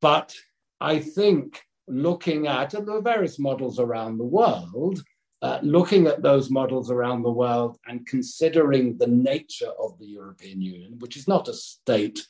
But 0.00 0.34
I 0.80 1.00
think 1.00 1.60
looking 1.88 2.46
at, 2.46 2.74
and 2.74 2.86
there 2.86 2.96
are 2.96 3.02
various 3.02 3.38
models 3.38 3.80
around 3.80 4.18
the 4.18 4.24
world, 4.24 5.02
uh, 5.42 5.58
looking 5.62 6.06
at 6.06 6.22
those 6.22 6.50
models 6.50 6.90
around 6.90 7.22
the 7.22 7.30
world 7.30 7.78
and 7.86 8.06
considering 8.06 8.98
the 8.98 9.06
nature 9.06 9.72
of 9.80 9.98
the 9.98 10.06
European 10.06 10.60
Union, 10.60 10.98
which 10.98 11.16
is 11.16 11.28
not 11.28 11.48
a 11.48 11.54
state, 11.54 12.20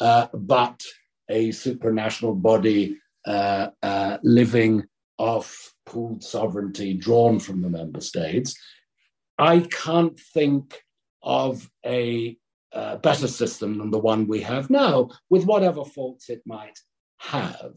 uh, 0.00 0.26
but 0.32 0.82
a 1.30 1.48
supranational 1.50 2.40
body 2.40 2.98
uh, 3.26 3.68
uh 3.82 4.18
living 4.22 4.84
off 5.16 5.72
pooled 5.86 6.22
sovereignty 6.22 6.92
drawn 6.92 7.38
from 7.38 7.62
the 7.62 7.70
member 7.70 8.00
states, 8.00 8.54
I 9.38 9.60
can't 9.60 10.18
think 10.18 10.82
of 11.22 11.68
a 11.84 12.36
uh, 12.72 12.96
better 12.96 13.28
system 13.28 13.78
than 13.78 13.90
the 13.90 13.98
one 13.98 14.26
we 14.26 14.40
have 14.40 14.70
now, 14.70 15.10
with 15.30 15.44
whatever 15.44 15.84
faults 15.84 16.28
it 16.28 16.42
might 16.46 16.78
have. 17.18 17.74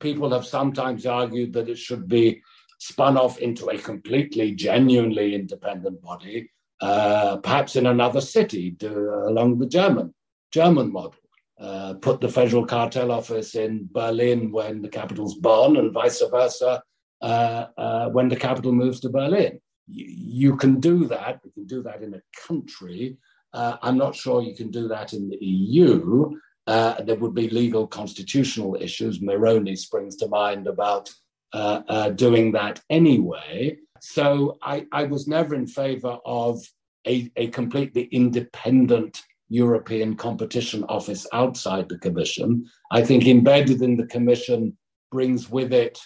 People 0.00 0.30
have 0.30 0.46
sometimes 0.46 1.06
argued 1.06 1.52
that 1.54 1.68
it 1.68 1.78
should 1.78 2.08
be 2.08 2.42
spun 2.78 3.16
off 3.16 3.38
into 3.38 3.68
a 3.68 3.78
completely, 3.78 4.54
genuinely 4.54 5.34
independent 5.34 6.00
body, 6.02 6.50
uh, 6.80 7.38
perhaps 7.38 7.76
in 7.76 7.86
another 7.86 8.20
city, 8.20 8.76
uh, 8.82 9.28
along 9.28 9.58
the 9.58 9.66
German 9.66 10.14
German 10.52 10.92
model. 10.92 11.14
Uh, 11.58 11.94
put 11.94 12.20
the 12.20 12.28
Federal 12.28 12.66
Cartel 12.66 13.12
Office 13.12 13.54
in 13.54 13.88
Berlin 13.92 14.50
when 14.50 14.82
the 14.82 14.88
capital's 14.88 15.36
Bonn, 15.36 15.76
and 15.76 15.92
vice 15.92 16.20
versa 16.28 16.82
uh, 17.22 17.66
uh, 17.78 18.08
when 18.10 18.28
the 18.28 18.36
capital 18.36 18.72
moves 18.72 19.00
to 19.00 19.08
Berlin 19.08 19.60
you, 19.86 20.56
can 20.56 20.80
do 20.80 21.06
that. 21.06 21.40
You 21.44 21.50
can 21.52 21.66
do 21.66 21.82
that 21.82 22.02
in 22.02 22.14
a 22.14 22.22
country. 22.46 23.18
Uh, 23.52 23.76
I'm 23.82 23.98
not 23.98 24.16
sure 24.16 24.42
you 24.42 24.54
can 24.54 24.70
do 24.70 24.88
that 24.88 25.12
in 25.12 25.28
the 25.28 25.36
EU. 25.36 26.30
Uh, 26.66 27.02
there 27.02 27.16
would 27.16 27.34
be 27.34 27.48
legal 27.50 27.86
constitutional 27.86 28.76
issues. 28.80 29.20
Meroni 29.20 29.76
springs 29.76 30.16
to 30.16 30.28
mind 30.28 30.66
about 30.66 31.10
uh, 31.52 31.82
uh, 31.88 32.08
doing 32.10 32.52
that 32.52 32.80
anyway. 32.90 33.76
So 34.00 34.58
I, 34.62 34.86
I, 34.92 35.04
was 35.04 35.28
never 35.28 35.54
in 35.54 35.66
favor 35.66 36.18
of 36.26 36.60
a, 37.06 37.30
a 37.36 37.46
completely 37.48 38.04
independent 38.04 39.22
European 39.48 40.16
competition 40.16 40.84
office 40.88 41.26
outside 41.32 41.88
the 41.88 41.98
Commission. 41.98 42.66
I 42.90 43.02
think 43.02 43.26
embedded 43.26 43.82
in 43.82 43.96
the 43.96 44.06
Commission 44.06 44.76
brings 45.12 45.48
with 45.48 45.72
it 45.72 45.98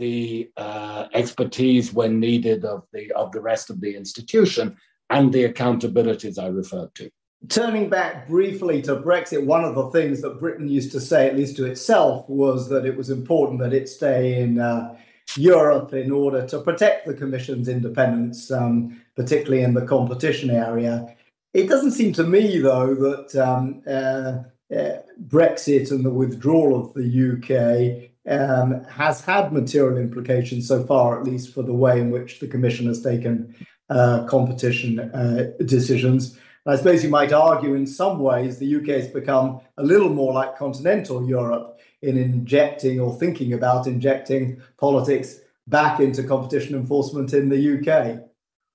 the 0.00 0.50
uh, 0.56 1.06
expertise 1.12 1.92
when 1.92 2.18
needed 2.18 2.64
of 2.64 2.84
the 2.92 3.12
of 3.12 3.30
the 3.30 3.40
rest 3.40 3.70
of 3.70 3.80
the 3.80 3.94
institution 3.94 4.76
and 5.10 5.32
the 5.32 5.44
accountabilities 5.44 6.38
I 6.38 6.48
referred 6.48 6.94
to. 6.96 7.10
Turning 7.48 7.88
back 7.88 8.28
briefly 8.28 8.82
to 8.82 8.96
Brexit, 8.96 9.44
one 9.44 9.64
of 9.64 9.74
the 9.74 9.90
things 9.90 10.20
that 10.22 10.40
Britain 10.40 10.68
used 10.68 10.92
to 10.92 11.00
say, 11.00 11.26
at 11.26 11.36
least 11.36 11.56
to 11.56 11.66
itself, 11.66 12.28
was 12.28 12.68
that 12.68 12.84
it 12.84 12.96
was 12.96 13.10
important 13.10 13.60
that 13.60 13.72
it 13.72 13.88
stay 13.88 14.40
in 14.40 14.60
uh, 14.60 14.94
Europe 15.36 15.94
in 15.94 16.10
order 16.10 16.46
to 16.46 16.60
protect 16.60 17.06
the 17.06 17.14
Commission's 17.14 17.68
independence, 17.68 18.50
um, 18.50 19.00
particularly 19.16 19.62
in 19.62 19.74
the 19.74 19.86
competition 19.86 20.50
area. 20.50 21.14
It 21.54 21.68
doesn't 21.68 21.92
seem 21.92 22.12
to 22.14 22.24
me, 22.24 22.58
though, 22.58 22.94
that 22.94 23.34
um, 23.36 23.82
uh, 23.86 24.44
uh 24.74 24.98
Brexit 25.28 25.90
and 25.90 26.04
the 26.04 26.10
withdrawal 26.10 26.78
of 26.78 26.94
the 26.94 27.08
UK 27.32 28.09
um, 28.30 28.84
has 28.84 29.20
had 29.20 29.52
material 29.52 29.98
implications 29.98 30.68
so 30.68 30.84
far, 30.84 31.18
at 31.18 31.26
least 31.26 31.52
for 31.52 31.62
the 31.62 31.74
way 31.74 32.00
in 32.00 32.10
which 32.10 32.40
the 32.40 32.46
Commission 32.46 32.86
has 32.86 33.02
taken 33.02 33.54
uh, 33.90 34.24
competition 34.24 35.00
uh, 35.00 35.50
decisions. 35.64 36.38
I 36.66 36.76
suppose 36.76 37.02
you 37.02 37.10
might 37.10 37.32
argue 37.32 37.74
in 37.74 37.86
some 37.86 38.20
ways 38.20 38.58
the 38.58 38.76
UK 38.76 38.86
has 38.88 39.08
become 39.08 39.60
a 39.78 39.82
little 39.82 40.10
more 40.10 40.32
like 40.32 40.56
continental 40.56 41.26
Europe 41.26 41.80
in 42.02 42.16
injecting 42.16 43.00
or 43.00 43.14
thinking 43.18 43.52
about 43.52 43.86
injecting 43.86 44.62
politics 44.78 45.40
back 45.66 46.00
into 46.00 46.22
competition 46.22 46.76
enforcement 46.76 47.32
in 47.32 47.48
the 47.48 47.78
UK. 47.78 48.20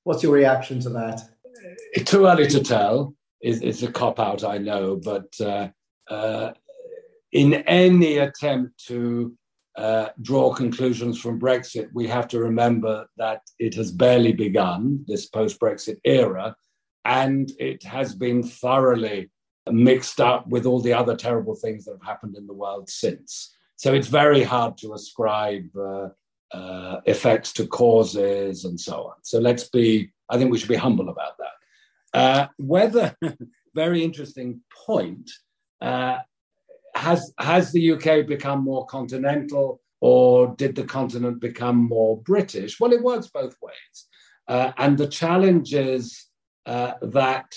What's 0.04 0.24
your 0.24 0.34
reaction 0.34 0.80
to 0.82 0.90
that? 0.90 1.22
It's 1.94 2.12
Too 2.12 2.26
early 2.26 2.48
to 2.48 2.62
tell. 2.62 3.16
It's, 3.40 3.84
a 3.84 3.92
cop 3.92 4.20
out, 4.20 4.44
I 4.44 4.58
know, 4.58 4.96
but 4.96 5.40
uh, 5.40 5.70
uh 6.10 6.54
in 7.32 7.54
any 7.54 8.18
attempt 8.18 8.86
to 8.88 9.36
uh, 9.78 10.10
draw 10.22 10.54
conclusions 10.54 11.20
from 11.20 11.40
Brexit, 11.40 11.90
we 11.94 12.08
have 12.08 12.28
to 12.30 12.40
remember 12.40 13.08
that 13.18 13.42
it 13.60 13.76
has 13.76 13.92
barely 13.92 14.34
begun, 14.34 15.04
this 15.08 15.26
post 15.26 15.60
Brexit 15.60 15.98
era, 16.04 16.56
and 17.04 17.52
it 17.60 17.84
has 17.84 18.16
been 18.16 18.42
thoroughly 18.42 19.30
mixed 19.72 20.22
up 20.22 20.48
with 20.48 20.66
all 20.66 20.80
the 20.80 20.94
other 20.94 21.16
terrible 21.16 21.56
things 21.56 21.86
that 21.86 21.92
have 21.92 22.08
happened 22.08 22.38
in 22.38 22.48
the 22.48 22.54
world 22.54 22.90
since. 22.90 23.54
So 23.76 23.94
it's 23.94 24.08
very 24.08 24.44
hard 24.44 24.78
to 24.80 24.94
ascribe 24.94 25.68
uh, 25.76 26.10
uh, 26.54 27.02
effects 27.06 27.52
to 27.54 27.68
causes 27.68 28.66
and 28.66 28.80
so 28.80 29.08
on. 29.08 29.16
So 29.24 29.40
let's 29.40 29.68
be, 29.70 30.12
I 30.30 30.38
think 30.38 30.52
we 30.52 30.58
should 30.58 30.70
be 30.70 30.76
humble 30.76 31.10
about 31.10 31.38
that. 31.40 32.20
Uh, 32.20 32.48
whether, 32.58 33.16
very 33.76 34.04
interesting 34.04 34.62
point, 34.86 35.30
uh, 35.82 36.20
has 36.96 37.34
has 37.40 37.72
the 37.72 37.92
UK 37.92 38.26
become 38.26 38.64
more 38.64 38.86
continental 38.86 39.82
or 40.02 40.56
did 40.56 40.76
the 40.76 40.84
continent 40.84 41.40
become 41.40 41.78
more 41.78 42.22
British? 42.22 42.80
Well, 42.80 42.94
it 42.94 43.04
works 43.04 43.28
both 43.28 43.56
ways. 43.62 44.08
Uh, 44.48 44.72
and 44.78 44.98
the 44.98 45.08
challenges 45.08 46.28
uh, 46.66 46.94
that 47.02 47.54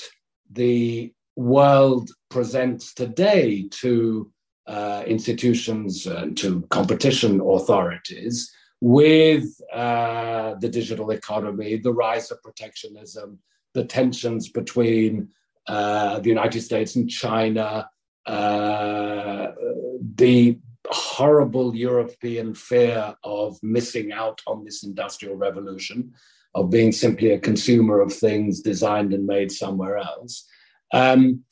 the 0.51 1.13
world 1.37 2.11
presents 2.31 2.95
today 2.95 3.69
to 3.71 4.31
uh, 4.67 5.03
institutions 5.07 6.07
and 6.07 6.37
to 6.39 6.63
competition 6.71 7.41
authorities 7.41 8.51
with 8.81 9.45
uh, 9.73 10.55
the 10.61 10.69
digital 10.69 11.11
economy, 11.11 11.77
the 11.77 11.93
rise 11.93 12.31
of 12.31 12.43
protectionism, 12.43 13.39
the 13.75 13.85
tensions 13.85 14.49
between 14.49 15.29
uh, 15.67 16.19
the 16.21 16.29
United 16.29 16.61
States 16.61 16.97
and 16.97 17.11
China, 17.11 17.89
uh, 18.29 19.53
the 20.15 20.59
horrible 20.91 21.75
European 21.75 22.55
fear 22.55 23.15
of 23.25 23.59
missing 23.63 24.13
out 24.13 24.41
on 24.47 24.65
this 24.65 24.85
industrial 24.85 25.37
revolution. 25.37 26.13
of 26.55 26.71
being 26.71 26.93
simply 26.93 27.31
a 27.31 27.39
consumer 27.39 28.01
of 28.01 28.13
things 28.13 28.61
designed 28.61 29.13
and 29.13 29.27
made 29.27 29.53
somewhere 29.53 29.99
else. 29.99 30.47
Um, 30.93 31.45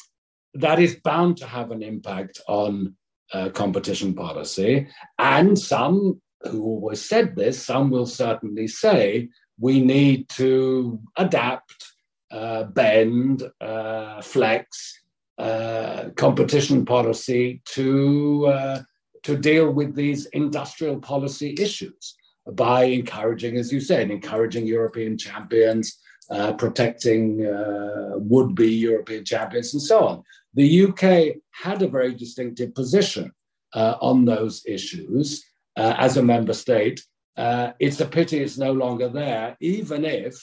that 0.55 0.79
is 0.79 0.97
bound 1.05 1.37
to 1.39 1.47
have 1.47 1.71
an 1.71 1.83
impact 1.83 2.41
on 2.49 2.97
uh, 3.33 3.51
competition 3.51 4.15
policy. 4.15 4.89
And 5.19 5.59
some 5.59 6.21
who 6.43 6.63
always 6.63 7.03
said 7.03 7.37
this, 7.37 7.63
some 7.63 7.91
will 7.91 8.07
certainly 8.07 8.69
say 8.69 9.29
we 9.59 9.81
need 9.81 10.29
to 10.31 11.01
adapt, 11.17 11.93
uh, 12.31 12.65
bend, 12.65 13.43
uh, 13.61 14.23
flex 14.23 14.99
uh, 15.39 16.11
competition 16.17 16.85
policy 16.85 17.61
to 17.67 18.47
uh, 18.47 18.83
to 19.23 19.37
deal 19.37 19.71
with 19.71 19.95
these 19.95 20.27
industrial 20.27 20.99
policy 21.01 21.55
issues 21.59 22.15
by 22.53 22.85
encouraging, 22.85 23.57
as 23.57 23.73
you 23.73 23.81
said, 23.81 24.11
encouraging 24.11 24.67
European 24.67 25.19
champions, 25.19 25.99
uh, 26.31 26.53
protecting 26.53 27.45
uh, 27.45 28.13
would-be 28.15 28.73
European 28.73 29.25
champions, 29.25 29.75
and 29.75 29.83
so 29.83 30.07
on. 30.07 30.23
The 30.55 30.85
UK 30.87 31.37
had 31.51 31.83
a 31.83 31.89
very 31.89 32.15
distinctive 32.15 32.75
position 32.75 33.33
uh, 33.75 33.97
on 34.01 34.25
those 34.25 34.63
issues 34.67 35.45
uh, 35.77 35.95
as 35.99 36.17
a 36.17 36.23
member 36.23 36.55
state. 36.55 37.05
Uh, 37.37 37.73
it's 37.79 38.01
a 38.01 38.07
pity 38.07 38.39
it's 38.39 38.59
no 38.59 38.73
longer 38.73 39.09
there, 39.09 39.57
even 39.61 40.05
if 40.05 40.35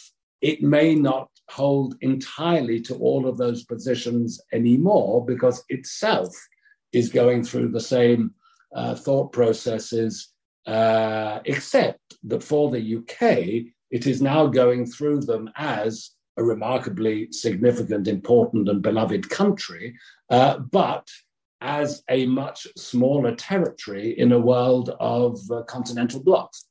it 0.42 0.62
may 0.62 0.94
not 0.94 1.30
hold 1.54 1.96
entirely 2.02 2.82
to 2.82 2.96
all 2.96 3.28
of 3.28 3.38
those 3.38 3.64
positions 3.64 4.42
anymore, 4.52 5.24
because 5.26 5.64
itself 5.70 6.34
is 6.92 7.10
going 7.10 7.44
through 7.44 7.70
the 7.70 7.80
same 7.80 8.34
uh, 8.76 8.96
thought 8.96 9.32
processes, 9.32 10.34
uh, 10.66 11.40
except 11.46 12.02
that 12.24 12.42
for 12.42 12.72
the 12.72 12.96
UK, 12.98 13.22
it 13.92 14.08
is 14.08 14.22
now 14.22 14.48
going 14.48 14.86
through 14.86 15.20
them 15.22 15.48
as 15.56 16.12
a 16.38 16.44
remarkably 16.44 17.32
significant, 17.32 18.08
important, 18.08 18.68
and 18.68 18.82
beloved 18.82 19.30
country, 19.30 19.96
uh, 20.32 20.58
but 20.58 21.08
as 21.62 22.04
a 22.10 22.26
much 22.26 22.68
smaller 22.76 23.36
territory 23.36 24.18
in 24.20 24.32
a 24.32 24.40
world 24.40 24.90
of 25.00 25.40
uh, 25.52 25.62
continental 25.64 26.22
blocks. 26.22 26.66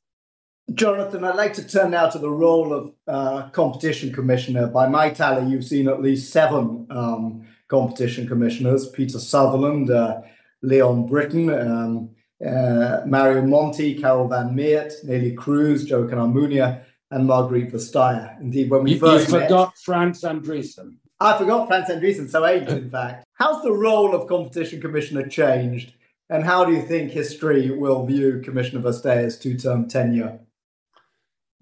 Jonathan, 0.73 1.23
I'd 1.23 1.35
like 1.35 1.53
to 1.55 1.67
turn 1.67 1.91
now 1.91 2.09
to 2.09 2.17
the 2.17 2.29
role 2.29 2.73
of 2.73 2.93
uh, 3.07 3.49
competition 3.49 4.13
commissioner. 4.13 4.67
By 4.67 4.87
my 4.87 5.09
tally, 5.09 5.49
you've 5.49 5.65
seen 5.65 5.87
at 5.87 6.01
least 6.01 6.31
seven 6.31 6.87
um, 6.89 7.45
competition 7.67 8.27
commissioners 8.27 8.89
Peter 8.89 9.19
Sutherland, 9.19 9.89
uh, 9.89 10.21
Leon 10.61 11.05
Brittan, 11.05 11.49
um, 11.49 12.09
uh, 12.45 13.01
Mario 13.05 13.41
Monti, 13.43 13.99
Karel 13.99 14.27
Van 14.27 14.55
Miert, 14.55 14.93
Neelie 15.05 15.35
Kroes, 15.35 15.85
Joaquín 15.85 16.13
Almunia, 16.13 16.83
and 17.11 17.29
Margrethe 17.29 17.71
Vestager. 17.71 18.39
Indeed, 18.39 18.69
when 18.69 18.83
we 18.83 18.93
you, 18.93 18.99
first 18.99 19.27
you 19.27 19.39
met, 19.39 19.49
forgot 19.49 19.77
Frans 19.77 20.21
Andriessen. 20.21 20.95
I 21.19 21.37
forgot 21.37 21.67
Frans 21.67 21.89
Andriessen, 21.89 22.29
so 22.29 22.45
aged 22.45 22.69
in 22.69 22.89
fact. 22.89 23.25
How's 23.33 23.61
the 23.63 23.71
role 23.71 24.15
of 24.15 24.27
competition 24.27 24.81
commissioner 24.81 25.27
changed, 25.27 25.93
and 26.29 26.43
how 26.43 26.63
do 26.63 26.71
you 26.71 26.81
think 26.81 27.11
history 27.11 27.69
will 27.69 28.05
view 28.05 28.41
Commissioner 28.43 28.81
Vestager's 28.81 29.37
two-term 29.37 29.89
tenure? 29.89 30.39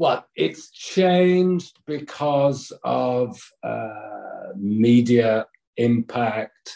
Well, 0.01 0.25
it's 0.35 0.71
changed 0.71 1.77
because 1.85 2.73
of 2.83 3.39
uh, 3.61 4.47
media 4.55 5.45
impact, 5.77 6.75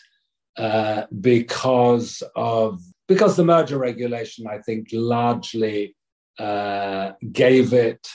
uh, 0.56 1.06
because 1.22 2.22
of 2.36 2.80
because 3.08 3.36
the 3.36 3.44
merger 3.44 3.80
regulation, 3.80 4.46
I 4.46 4.60
think, 4.60 4.90
largely 4.94 5.96
uh, 6.38 7.14
gave 7.32 7.74
it 7.74 8.08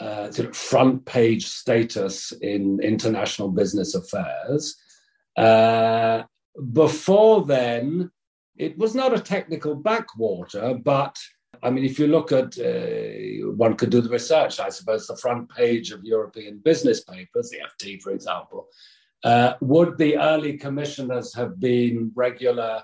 uh, 0.00 0.32
sort 0.32 0.48
of 0.48 0.56
front 0.56 1.06
page 1.06 1.46
status 1.46 2.32
in 2.42 2.80
international 2.80 3.50
business 3.52 3.94
affairs. 3.94 4.76
Uh, 5.36 6.24
before 6.72 7.46
then, 7.46 8.10
it 8.56 8.76
was 8.76 8.96
not 8.96 9.14
a 9.14 9.20
technical 9.20 9.76
backwater, 9.76 10.74
but 10.74 11.16
I 11.62 11.70
mean, 11.70 11.84
if 11.84 11.98
you 11.98 12.06
look 12.06 12.32
at, 12.32 12.58
uh, 12.58 13.50
one 13.52 13.74
could 13.74 13.90
do 13.90 14.00
the 14.00 14.10
research, 14.10 14.60
I 14.60 14.68
suppose, 14.68 15.06
the 15.06 15.16
front 15.16 15.48
page 15.50 15.90
of 15.90 16.04
European 16.04 16.58
business 16.58 17.02
papers, 17.02 17.50
the 17.50 17.58
FT, 17.58 18.00
for 18.00 18.12
example. 18.12 18.68
Uh, 19.24 19.54
would 19.60 19.98
the 19.98 20.16
early 20.16 20.56
commissioners 20.56 21.34
have 21.34 21.58
been 21.58 22.12
regular 22.14 22.82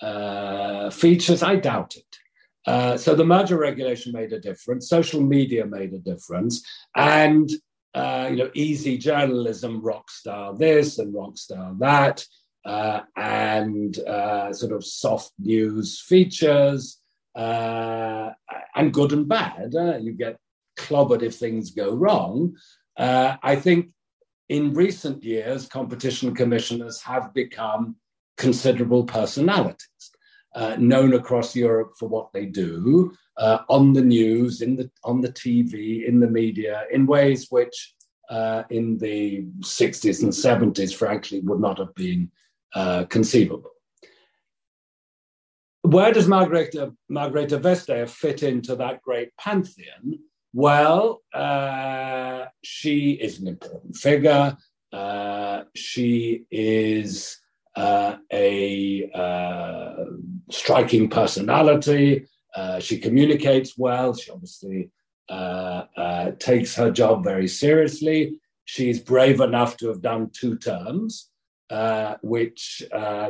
uh, 0.00 0.90
features? 0.90 1.42
I 1.42 1.56
doubt 1.56 1.96
it. 1.96 2.18
Uh, 2.64 2.96
so 2.96 3.14
the 3.14 3.24
merger 3.24 3.58
regulation 3.58 4.12
made 4.12 4.32
a 4.32 4.38
difference. 4.38 4.88
Social 4.88 5.20
media 5.20 5.66
made 5.66 5.92
a 5.92 5.98
difference, 5.98 6.64
and 6.94 7.50
uh, 7.94 8.28
you 8.30 8.36
know, 8.36 8.50
easy 8.54 8.96
journalism, 8.96 9.82
rock 9.82 10.08
star 10.08 10.56
this 10.56 10.98
and 10.98 11.12
rock 11.12 11.36
star 11.36 11.74
that, 11.80 12.24
uh, 12.64 13.00
and 13.16 13.96
sort 14.54 14.70
of 14.70 14.84
soft 14.84 15.32
news 15.40 16.00
features, 16.00 17.01
uh, 17.34 18.30
and 18.74 18.92
good 18.92 19.12
and 19.12 19.28
bad. 19.28 19.74
you 20.00 20.12
get 20.12 20.38
clobbered 20.78 21.22
if 21.22 21.36
things 21.36 21.70
go 21.70 21.94
wrong. 21.94 22.54
I 22.98 23.56
think 23.56 23.90
in 24.48 24.74
recent 24.74 25.22
years, 25.24 25.66
competition 25.66 26.34
commissioners 26.34 27.00
have 27.02 27.32
become 27.32 27.96
considerable 28.36 29.04
personalities 29.04 30.10
uh, 30.54 30.76
known 30.78 31.14
across 31.14 31.56
Europe 31.56 31.94
for 31.98 32.08
what 32.08 32.32
they 32.32 32.46
do 32.46 33.12
uh, 33.38 33.58
on 33.68 33.92
the 33.92 34.02
news, 34.02 34.60
in 34.60 34.76
the 34.76 34.90
on 35.04 35.20
the 35.20 35.32
TV, 35.32 36.06
in 36.06 36.20
the 36.20 36.28
media, 36.28 36.84
in 36.92 37.06
ways 37.06 37.46
which 37.50 37.94
uh, 38.28 38.62
in 38.70 38.98
the 38.98 39.44
60s 39.60 40.22
and 40.22 40.32
70s, 40.32 40.94
frankly, 40.94 41.40
would 41.40 41.60
not 41.60 41.78
have 41.78 41.94
been 41.94 42.30
uh, 42.74 43.04
conceivable. 43.04 43.71
Where 45.82 46.12
does 46.12 46.28
Margrethe, 46.28 46.94
Margrethe 47.10 47.60
Vestager 47.60 48.08
fit 48.08 48.42
into 48.42 48.76
that 48.76 49.02
great 49.02 49.36
pantheon? 49.36 50.20
Well, 50.54 51.22
uh, 51.34 52.46
she 52.62 53.12
is 53.12 53.40
an 53.40 53.48
important 53.48 53.96
figure. 53.96 54.56
Uh, 54.92 55.64
she 55.74 56.44
is 56.50 57.38
uh, 57.74 58.16
a 58.32 59.10
uh, 59.12 60.04
striking 60.50 61.08
personality. 61.08 62.26
Uh, 62.54 62.78
she 62.78 62.98
communicates 62.98 63.76
well. 63.76 64.14
She 64.14 64.30
obviously 64.30 64.90
uh, 65.28 66.32
takes 66.38 66.76
her 66.76 66.90
job 66.90 67.24
very 67.24 67.48
seriously. 67.48 68.38
She's 68.66 69.00
brave 69.00 69.40
enough 69.40 69.76
to 69.78 69.88
have 69.88 70.02
done 70.02 70.30
two 70.32 70.58
terms, 70.58 71.30
which 72.20 72.82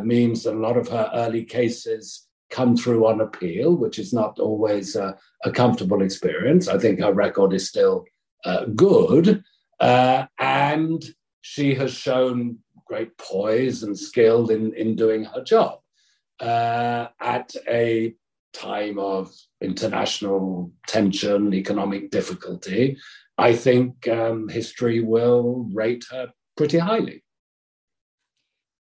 means 0.03 0.43
that 0.43 0.55
a 0.55 0.59
lot 0.59 0.77
of 0.77 0.89
her 0.89 1.11
early 1.15 1.45
cases 1.45 2.29
come 2.53 2.77
through 2.77 3.07
on 3.07 3.21
appeal, 3.21 3.75
which 3.75 3.99
is 3.99 4.13
not 4.13 4.39
always 4.39 4.95
a 4.95 5.17
comfortable 5.53 6.03
experience. 6.03 6.69
I 6.69 6.79
think 6.79 7.01
her 7.01 7.13
record 7.13 7.53
is 7.53 7.69
still 7.69 8.05
good. 8.77 9.43
and 9.81 11.05
she 11.41 11.75
has 11.75 11.93
shown 11.93 12.59
great 12.87 13.17
poise 13.19 13.83
and 13.83 13.99
skill 13.99 14.51
in, 14.51 14.75
in 14.75 14.95
doing 14.95 15.25
her 15.25 15.43
job 15.43 15.81
uh, 16.41 17.09
at 17.21 17.55
a 17.69 18.15
time 18.53 18.99
of 18.99 19.33
international 19.63 20.71
tension, 20.87 21.55
economic 21.55 22.11
difficulty. 22.11 22.99
I 23.39 23.55
think 23.55 24.07
um, 24.09 24.49
history 24.49 25.01
will 25.01 25.69
rate 25.73 26.05
her 26.11 26.33
pretty 26.57 26.79
highly. 26.79 27.22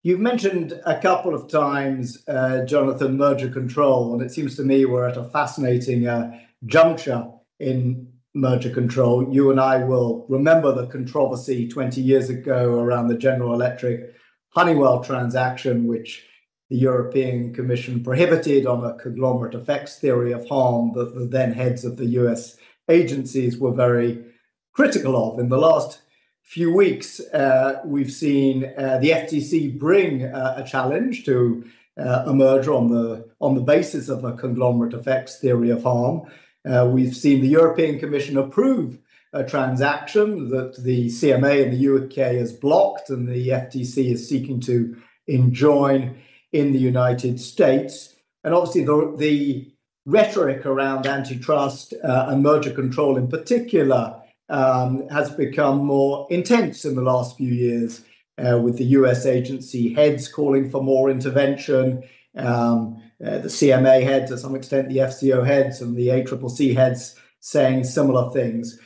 You've 0.03 0.19
mentioned 0.19 0.81
a 0.83 0.99
couple 0.99 1.35
of 1.35 1.47
times, 1.47 2.23
uh, 2.27 2.65
Jonathan, 2.65 3.17
merger 3.17 3.49
control, 3.49 4.13
and 4.13 4.23
it 4.23 4.31
seems 4.31 4.55
to 4.55 4.63
me 4.63 4.83
we're 4.83 5.07
at 5.07 5.15
a 5.15 5.25
fascinating 5.25 6.07
uh, 6.07 6.39
juncture 6.65 7.27
in 7.59 8.11
merger 8.33 8.71
control. 8.71 9.31
You 9.31 9.51
and 9.51 9.59
I 9.59 9.83
will 9.83 10.25
remember 10.27 10.73
the 10.73 10.87
controversy 10.87 11.67
20 11.67 12.01
years 12.01 12.31
ago 12.31 12.79
around 12.79 13.09
the 13.09 13.17
General 13.17 13.53
Electric 13.53 14.15
Honeywell 14.49 15.03
transaction, 15.03 15.85
which 15.85 16.25
the 16.71 16.77
European 16.77 17.53
Commission 17.53 18.03
prohibited 18.03 18.65
on 18.65 18.83
a 18.83 18.95
conglomerate 18.95 19.53
effects 19.53 19.99
theory 19.99 20.31
of 20.31 20.47
harm 20.47 20.93
that 20.95 21.13
the 21.13 21.25
then 21.25 21.53
heads 21.53 21.85
of 21.85 21.97
the 21.97 22.07
US 22.21 22.57
agencies 22.89 23.59
were 23.59 23.71
very 23.71 24.25
critical 24.73 25.15
of. 25.15 25.37
In 25.37 25.49
the 25.49 25.59
last 25.59 26.01
few 26.43 26.73
weeks, 26.73 27.19
uh, 27.19 27.81
we've 27.85 28.11
seen 28.11 28.65
uh, 28.77 28.97
the 28.99 29.11
FTC 29.11 29.77
bring 29.79 30.25
uh, 30.25 30.55
a 30.57 30.63
challenge 30.63 31.23
to 31.25 31.63
uh, 31.97 32.23
a 32.25 32.33
merger 32.33 32.73
on 32.73 32.89
the 32.89 33.29
on 33.39 33.55
the 33.55 33.61
basis 33.61 34.09
of 34.09 34.23
a 34.23 34.33
conglomerate 34.33 34.93
effects 34.93 35.39
theory 35.39 35.69
of 35.69 35.83
harm. 35.83 36.21
Uh, 36.65 36.89
we've 36.91 37.15
seen 37.15 37.41
the 37.41 37.47
European 37.47 37.99
Commission 37.99 38.37
approve 38.37 38.97
a 39.33 39.43
transaction 39.43 40.49
that 40.49 40.75
the 40.83 41.07
CMA 41.07 41.65
in 41.65 41.71
the 41.71 42.05
UK 42.05 42.35
has 42.35 42.51
blocked 42.51 43.09
and 43.09 43.27
the 43.27 43.49
FTC 43.49 44.11
is 44.11 44.27
seeking 44.27 44.59
to 44.61 44.95
enjoin 45.27 46.17
in 46.51 46.73
the 46.73 46.79
United 46.79 47.39
States. 47.39 48.15
And 48.43 48.53
obviously, 48.53 48.83
the, 48.83 49.15
the 49.17 49.71
rhetoric 50.05 50.65
around 50.65 51.05
antitrust 51.05 51.93
uh, 52.03 52.25
and 52.27 52.43
merger 52.43 52.71
control 52.71 53.17
in 53.17 53.27
particular 53.27 54.20
um, 54.51 55.07
has 55.09 55.31
become 55.31 55.83
more 55.83 56.27
intense 56.29 56.85
in 56.85 56.95
the 56.95 57.01
last 57.01 57.37
few 57.37 57.51
years, 57.51 58.03
uh, 58.37 58.59
with 58.59 58.77
the 58.77 58.85
US 58.99 59.25
agency 59.25 59.93
heads 59.93 60.27
calling 60.27 60.69
for 60.69 60.83
more 60.83 61.09
intervention, 61.09 62.03
um, 62.35 63.01
uh, 63.25 63.37
the 63.39 63.47
CMA 63.47 64.03
head, 64.03 64.27
to 64.27 64.37
some 64.37 64.55
extent, 64.55 64.89
the 64.89 64.97
FCO 64.97 65.45
heads, 65.45 65.81
and 65.81 65.95
the 65.95 66.09
ACCC 66.09 66.75
heads 66.75 67.15
saying 67.39 67.85
similar 67.85 68.29
things. 68.31 68.79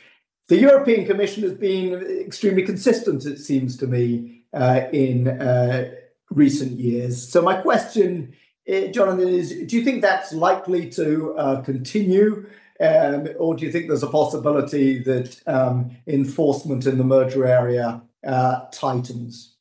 The 0.48 0.58
European 0.58 1.04
Commission 1.04 1.42
has 1.42 1.54
been 1.54 1.94
extremely 2.24 2.62
consistent, 2.62 3.26
it 3.26 3.38
seems 3.38 3.76
to 3.78 3.88
me, 3.88 4.42
uh, 4.52 4.82
in 4.92 5.28
uh, 5.28 5.90
recent 6.30 6.78
years. 6.78 7.28
So, 7.28 7.42
my 7.42 7.60
question, 7.60 8.34
uh, 8.72 8.86
Jonathan, 8.92 9.28
is 9.28 9.50
do 9.66 9.76
you 9.76 9.84
think 9.84 10.00
that's 10.02 10.32
likely 10.32 10.90
to 10.90 11.34
uh, 11.36 11.62
continue? 11.62 12.46
Um, 12.80 13.28
or 13.38 13.54
do 13.54 13.64
you 13.64 13.72
think 13.72 13.88
there's 13.88 14.02
a 14.02 14.08
possibility 14.08 14.98
that 14.98 15.40
um, 15.46 15.96
enforcement 16.06 16.86
in 16.86 16.98
the 16.98 17.04
merger 17.04 17.46
area 17.46 18.02
uh, 18.26 18.66
tightens? 18.72 19.56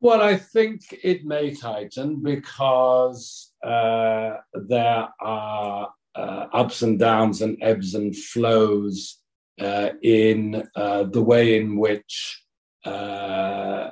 Well, 0.00 0.20
I 0.20 0.36
think 0.36 0.82
it 1.02 1.24
may 1.24 1.54
tighten 1.54 2.22
because 2.22 3.52
uh, 3.64 4.34
there 4.54 5.08
are 5.20 5.88
uh, 6.14 6.46
ups 6.52 6.82
and 6.82 6.98
downs 6.98 7.42
and 7.42 7.58
ebbs 7.62 7.94
and 7.94 8.16
flows 8.16 9.18
uh, 9.60 9.90
in 10.02 10.68
uh, 10.74 11.04
the 11.04 11.22
way 11.22 11.58
in 11.58 11.76
which 11.76 12.42
uh, 12.84 13.90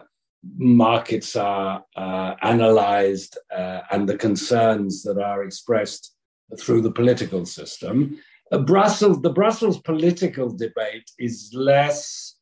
markets 0.57 1.37
are 1.37 1.83
analyzed 1.97 3.39
and 3.51 4.09
the 4.09 4.17
concerns 4.17 5.03
that 5.03 5.19
are 5.19 5.43
expressed 5.43 6.14
through 6.59 6.83
the 6.83 6.93
political 6.93 7.45
system. 7.47 8.19
Brussels, 8.67 9.21
the 9.23 9.31
Brussels 9.31 9.81
political 9.81 10.51
debate 10.51 11.11
is 11.19 11.51
less 11.55 12.37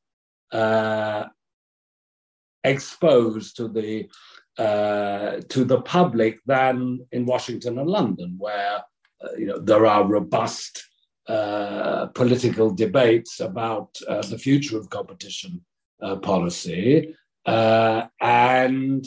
exposed 2.65 3.57
to 3.57 3.69
the 3.69 4.09
uh, 4.59 5.41
to 5.49 5.65
the 5.65 5.81
public 5.81 6.39
than 6.45 7.01
in 7.13 7.25
Washington 7.25 7.79
and 7.79 7.89
London, 7.89 8.35
where 8.39 8.83
uh, 9.23 9.29
you 9.39 9.47
know 9.47 9.59
there 9.59 9.87
are 9.87 10.07
robust 10.07 10.85
uh, 11.29 12.07
political 12.09 12.71
debates 12.71 13.41
about 13.41 13.97
uh, 14.09 14.23
the 14.23 14.39
future 14.39 14.77
of 14.77 14.91
competition 14.91 15.65
uh, 16.03 16.17
policy, 16.17 17.15
uh, 17.47 18.07
and 18.21 19.07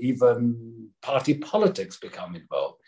even 0.00 0.88
party 1.00 1.34
politics 1.34 1.96
become 1.98 2.34
involved. 2.34 2.80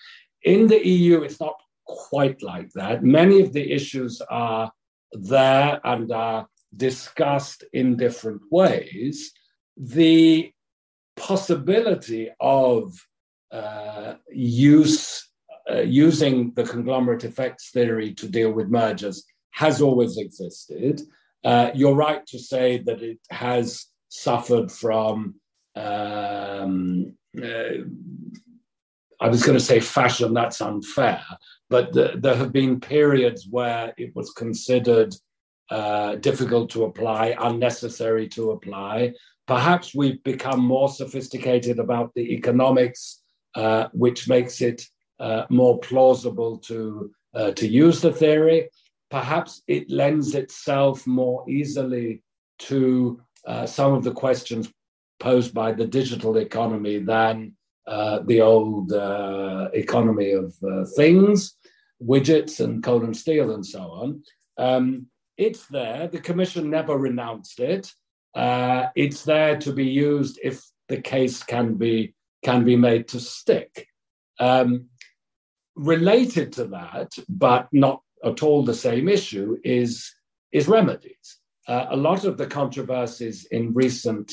In 0.45 0.67
the 0.67 0.87
EU, 0.87 1.23
it's 1.23 1.41
not 1.41 1.57
quite 1.87 2.43
like 2.43 2.71
that. 2.73 3.03
Many 3.03 3.41
of 3.41 3.53
the 3.53 3.73
issues 3.73 4.21
are 4.31 4.71
there 5.13 5.81
and 5.85 6.11
are 6.13 6.47
discussed 6.77 7.65
in 7.73 7.97
different 7.97 8.43
ways, 8.51 9.33
the 9.77 10.53
possibility 11.17 12.31
of 12.41 12.93
uh, 13.53 14.15
use 14.31 15.31
uh, 15.71 15.81
using 15.81 16.53
the 16.55 16.65
conglomerate 16.65 17.25
effects 17.25 17.71
theory 17.71 18.13
to 18.13 18.29
deal 18.29 18.53
with 18.53 18.69
mergers 18.69 19.25
has 19.53 19.81
always 19.81 20.19
existed. 20.19 21.01
Uh, 21.45 21.71
you're 21.75 21.95
right 21.95 22.27
to 22.27 22.39
say 22.39 22.79
that 22.79 23.03
it 23.03 23.19
has 23.31 23.87
suffered 24.09 24.71
from. 24.71 25.37
Um, 25.77 27.15
uh, 27.43 27.85
I 29.21 29.29
was 29.29 29.43
going 29.43 29.59
to 29.59 29.65
say 29.65 29.81
fashion, 29.81 30.35
that's 30.35 30.61
unfair, 30.61 31.23
but 31.71 31.93
the, 31.93 32.15
there 32.17 32.37
have 32.37 32.53
been 32.53 32.81
periods 32.81 33.47
where 33.51 33.93
it 33.97 34.15
was 34.15 34.31
considered 34.33 35.15
uh, 35.71 36.17
difficult 36.17 36.71
to 36.71 36.85
apply, 36.85 37.35
unnecessary 37.41 38.29
to 38.29 38.51
apply. 38.51 39.13
Perhaps 39.47 39.95
we've 39.95 40.23
become 40.25 40.61
more 40.61 40.89
sophisticated 40.89 41.79
about 41.79 42.13
the 42.15 42.35
economics, 42.35 43.23
uh, 43.55 43.89
which 43.93 44.29
makes 44.29 44.61
it 44.61 44.83
uh, 45.21 45.45
more 45.49 45.79
plausible 45.81 46.59
to, 46.59 47.11
uh, 47.35 47.51
to 47.53 47.67
use 47.67 48.01
the 48.01 48.13
theory. 48.13 48.69
Perhaps 49.11 49.63
it 49.69 49.89
lends 49.91 50.35
itself 50.35 51.07
more 51.07 51.49
easily 51.49 52.23
to 52.59 53.21
uh, 53.47 53.67
some 53.67 53.93
of 53.93 54.05
the 54.05 54.13
questions 54.13 54.73
posed 55.21 55.55
by 55.55 55.73
the 55.73 55.87
digital 55.87 56.37
economy 56.39 56.99
than 56.99 57.53
uh, 57.87 58.21
the 58.27 58.41
old 58.41 58.93
economy 59.75 60.33
of 60.33 60.55
things, 60.97 61.57
widgets 62.03 62.61
and 62.61 62.83
coal 62.83 63.05
and 63.05 63.17
steel 63.17 63.53
and 63.53 63.65
so 63.65 63.81
on. 63.81 64.23
Um, 64.59 65.07
it's 65.37 65.67
there. 65.67 66.09
The 66.09 66.21
commission 66.21 66.71
never 66.71 66.97
renounced 66.97 67.61
it. 67.61 67.93
Uh, 68.35 68.87
it's 68.97 69.23
there 69.23 69.57
to 69.59 69.73
be 69.73 69.87
used 69.87 70.39
if 70.43 70.63
the 70.89 71.01
case 71.01 71.43
can 71.43 71.75
be 71.75 72.15
can 72.45 72.65
be 72.65 72.77
made 72.77 73.09
to 73.09 73.21
stick. 73.21 73.89
Um, 74.39 74.87
related 75.77 76.53
to 76.55 76.65
that, 76.67 77.13
but 77.29 77.69
not 77.73 78.03
at 78.25 78.43
all 78.43 78.63
the 78.63 78.75
same 78.75 79.09
issue, 79.09 79.57
is 79.65 80.13
is 80.53 80.69
remedies. 80.69 81.39
Uh, 81.67 81.87
a 81.91 81.97
lot 81.97 82.25
of 82.25 82.37
the 82.37 82.47
controversies 82.47 83.47
in 83.47 83.73
recent, 83.73 84.33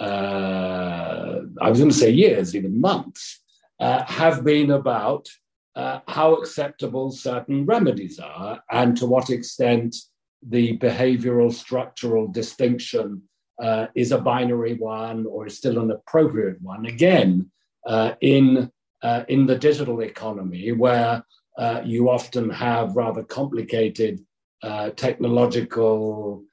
uh, 0.00 1.40
I 1.60 1.70
was 1.70 1.78
going 1.78 1.90
to 1.90 1.96
say 1.96 2.10
years, 2.10 2.54
even 2.54 2.80
months, 2.80 3.40
uh, 3.80 4.04
have 4.04 4.44
been 4.44 4.70
about 4.70 5.28
uh, 5.76 6.00
how 6.08 6.34
acceptable 6.34 7.10
certain 7.10 7.64
remedies 7.64 8.18
are 8.18 8.60
and 8.70 8.96
to 8.96 9.06
what 9.06 9.30
extent 9.30 9.94
the 10.46 10.76
behavioral 10.78 11.52
structural 11.52 12.26
distinction 12.28 13.22
uh, 13.62 13.86
is 13.94 14.12
a 14.12 14.18
binary 14.18 14.74
one 14.74 15.26
or 15.26 15.46
is 15.46 15.56
still 15.56 15.78
an 15.78 15.90
appropriate 15.90 16.60
one. 16.62 16.86
Again, 16.86 17.50
uh, 17.86 18.12
in, 18.20 18.70
uh, 19.02 19.24
in 19.28 19.46
the 19.46 19.56
digital 19.56 20.00
economy, 20.00 20.72
where 20.72 21.22
you 21.84 22.08
often 22.08 22.50
have 22.50 22.94
rather 22.94 23.24
complicated 23.24 24.20
technological 24.94 26.44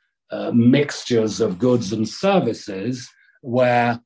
mixtures 0.51 1.41
of 1.41 1.59
goods 1.59 1.93
and 1.93 2.09
services, 2.09 3.07
where 3.45 3.99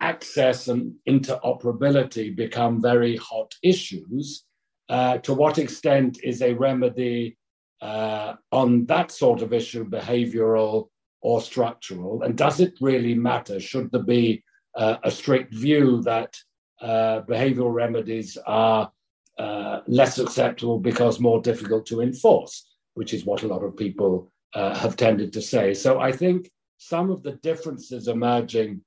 access 0.00 0.68
and 0.68 0.94
interoperability 1.08 2.34
become 2.34 2.80
very 2.80 3.16
hot 3.16 3.54
issues. 3.62 4.44
to 4.88 5.32
what 5.34 5.58
extent 5.58 6.18
is 6.22 6.42
a 6.42 6.54
remedy 6.54 7.36
uh, 7.80 8.34
on 8.52 8.84
that 8.86 9.10
sort 9.10 9.42
of 9.42 9.52
issue, 9.52 9.84
behavioral 9.88 10.88
or 11.22 11.40
structural? 11.40 12.22
And 12.22 12.36
does 12.36 12.60
it 12.60 12.74
really 12.80 13.14
matter? 13.14 13.60
Should 13.60 13.90
there 13.92 14.02
be 14.02 14.42
uh, 14.74 14.96
a 15.04 15.10
strict 15.10 15.54
view 15.54 16.02
that 16.02 16.36
uh, 16.80 17.22
behavioral 17.28 17.72
remedies 17.72 18.38
are 18.46 18.90
uh, 19.38 19.80
less 19.86 20.18
acceptable 20.18 20.78
because 20.78 21.20
more 21.20 21.40
difficult 21.40 21.86
to 21.86 22.00
enforce, 22.00 22.66
which 22.94 23.14
is 23.14 23.24
what 23.24 23.42
a 23.42 23.46
lot 23.46 23.62
of 23.62 23.76
people 23.76 24.30
uh, 24.54 24.74
have 24.74 24.96
tended 24.96 25.32
to 25.32 25.42
say. 25.42 25.74
So 25.74 26.00
I 26.00 26.12
think 26.12 26.50
some 26.80 27.10
of 27.10 27.22
the 27.22 27.32
differences 27.32 28.08
emerging 28.08 28.80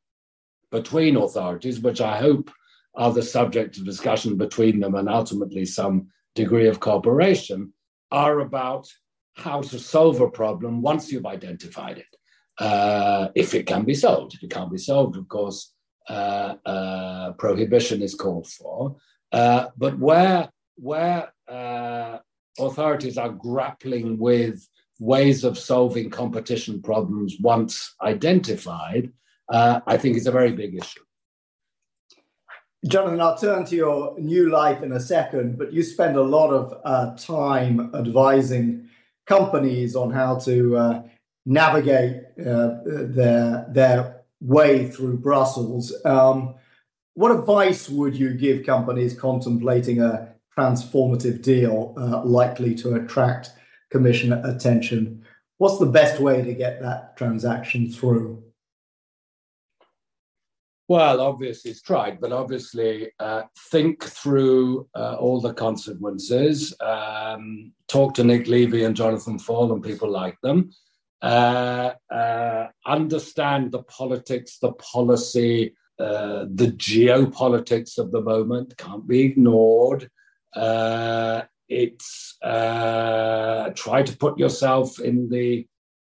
between 0.72 1.16
authorities, 1.16 1.80
which 1.80 2.02
I 2.02 2.18
hope 2.18 2.50
are 2.96 3.14
the 3.14 3.22
subject 3.22 3.78
of 3.78 3.86
discussion 3.86 4.36
between 4.36 4.80
them 4.80 4.96
and 4.96 5.08
ultimately 5.08 5.64
some 5.66 6.08
degree 6.34 6.68
of 6.68 6.80
cooperation, 6.80 7.72
are 8.10 8.40
about 8.40 8.88
how 9.36 9.62
to 9.62 9.78
solve 9.78 10.22
a 10.22 10.30
problem 10.30 10.82
once 10.82 11.12
you've 11.12 11.28
identified 11.28 12.00
it, 12.00 12.16
uh, 12.58 13.28
if 13.36 13.54
it 13.54 13.68
can 13.68 13.84
be 13.84 13.94
solved. 13.94 14.34
If 14.34 14.42
it 14.42 14.50
can't 14.50 14.72
be 14.72 14.80
solved, 14.80 15.16
of 15.16 15.28
course, 15.28 15.72
uh, 16.10 16.56
uh, 16.66 17.34
prohibition 17.34 18.02
is 18.02 18.16
called 18.16 18.48
for. 18.48 18.96
Uh, 19.32 19.68
but 19.78 20.00
where 20.00 20.50
where 20.76 21.32
uh, 21.48 22.18
authorities 22.58 23.20
are 23.20 23.30
grappling 23.30 24.18
with 24.18 24.68
ways 25.04 25.44
of 25.44 25.58
solving 25.58 26.10
competition 26.10 26.82
problems 26.82 27.36
once 27.42 27.94
identified, 28.02 29.12
uh, 29.50 29.82
I 29.86 29.98
think 29.98 30.16
is 30.16 30.28
a 30.28 30.32
very 30.32 30.54
big 30.54 30.76
issue. 30.76 31.02
Jonathan, 32.88 33.20
I'll 33.22 33.38
turn 33.38 33.66
to 33.66 33.76
your 33.76 34.18
new 34.20 34.50
life 34.50 34.82
in 34.82 34.94
a 34.94 35.00
second, 35.00 35.58
but 35.58 35.74
you 35.74 35.84
spend 35.84 36.16
a 36.16 36.22
lot 36.22 36.52
of 36.52 36.74
uh, 36.86 37.16
time 37.18 37.92
advising 37.94 38.90
companies 39.26 39.96
on 39.96 40.12
how 40.12 40.38
to 40.40 40.78
uh, 40.78 41.04
navigate 41.46 42.24
uh, 42.40 42.72
their 42.86 43.66
their 43.70 44.24
way 44.42 44.90
through 44.90 45.18
Brussels. 45.18 45.94
Um, 46.06 46.56
what 47.14 47.32
advice 47.32 47.90
would 47.90 48.16
you 48.16 48.34
give 48.34 48.66
companies 48.66 49.14
contemplating 49.18 50.02
a 50.02 50.34
transformative 50.58 51.42
deal 51.42 51.94
uh, 51.98 52.24
likely 52.24 52.76
to 52.76 52.96
attract 52.96 53.52
Commission 53.94 54.34
attention? 54.34 55.24
What's 55.60 55.78
the 55.78 55.86
best 55.86 56.20
way 56.20 56.42
to 56.42 56.54
get 56.56 56.82
that 56.82 57.16
transaction 57.16 57.92
through? 57.92 58.44
Well, 60.88 61.22
obviously 61.22 61.70
it's 61.70 61.84
tried, 61.84 62.20
but 62.20 62.32
obviously 62.32 63.12
uh, 63.20 63.44
think 63.72 64.04
through 64.04 64.90
uh, 64.96 65.16
all 65.20 65.40
the 65.40 65.54
consequences. 65.54 66.74
Um, 66.82 67.74
talk 67.88 68.16
to 68.16 68.24
Nick 68.24 68.48
Levy 68.48 68.84
and 68.84 68.96
Jonathan 68.96 69.38
Faull 69.38 69.72
and 69.72 69.84
people 69.84 70.10
like 70.10 70.38
them. 70.42 70.72
Uh, 71.22 71.94
uh 72.12 72.68
understand 72.86 73.72
the 73.72 73.84
politics, 73.84 74.58
the 74.58 74.74
policy, 74.74 75.76
uh, 76.00 76.46
the 76.52 76.72
geopolitics 76.90 78.00
of 78.00 78.12
the 78.12 78.22
moment 78.22 78.76
can't 78.76 79.08
be 79.08 79.22
ignored. 79.22 80.10
Uh, 80.56 81.44
it's 81.74 82.38
try 82.42 84.04
to 84.04 84.18
put 84.18 84.38
yourself 84.38 85.00
in 85.00 85.30
the 85.30 85.68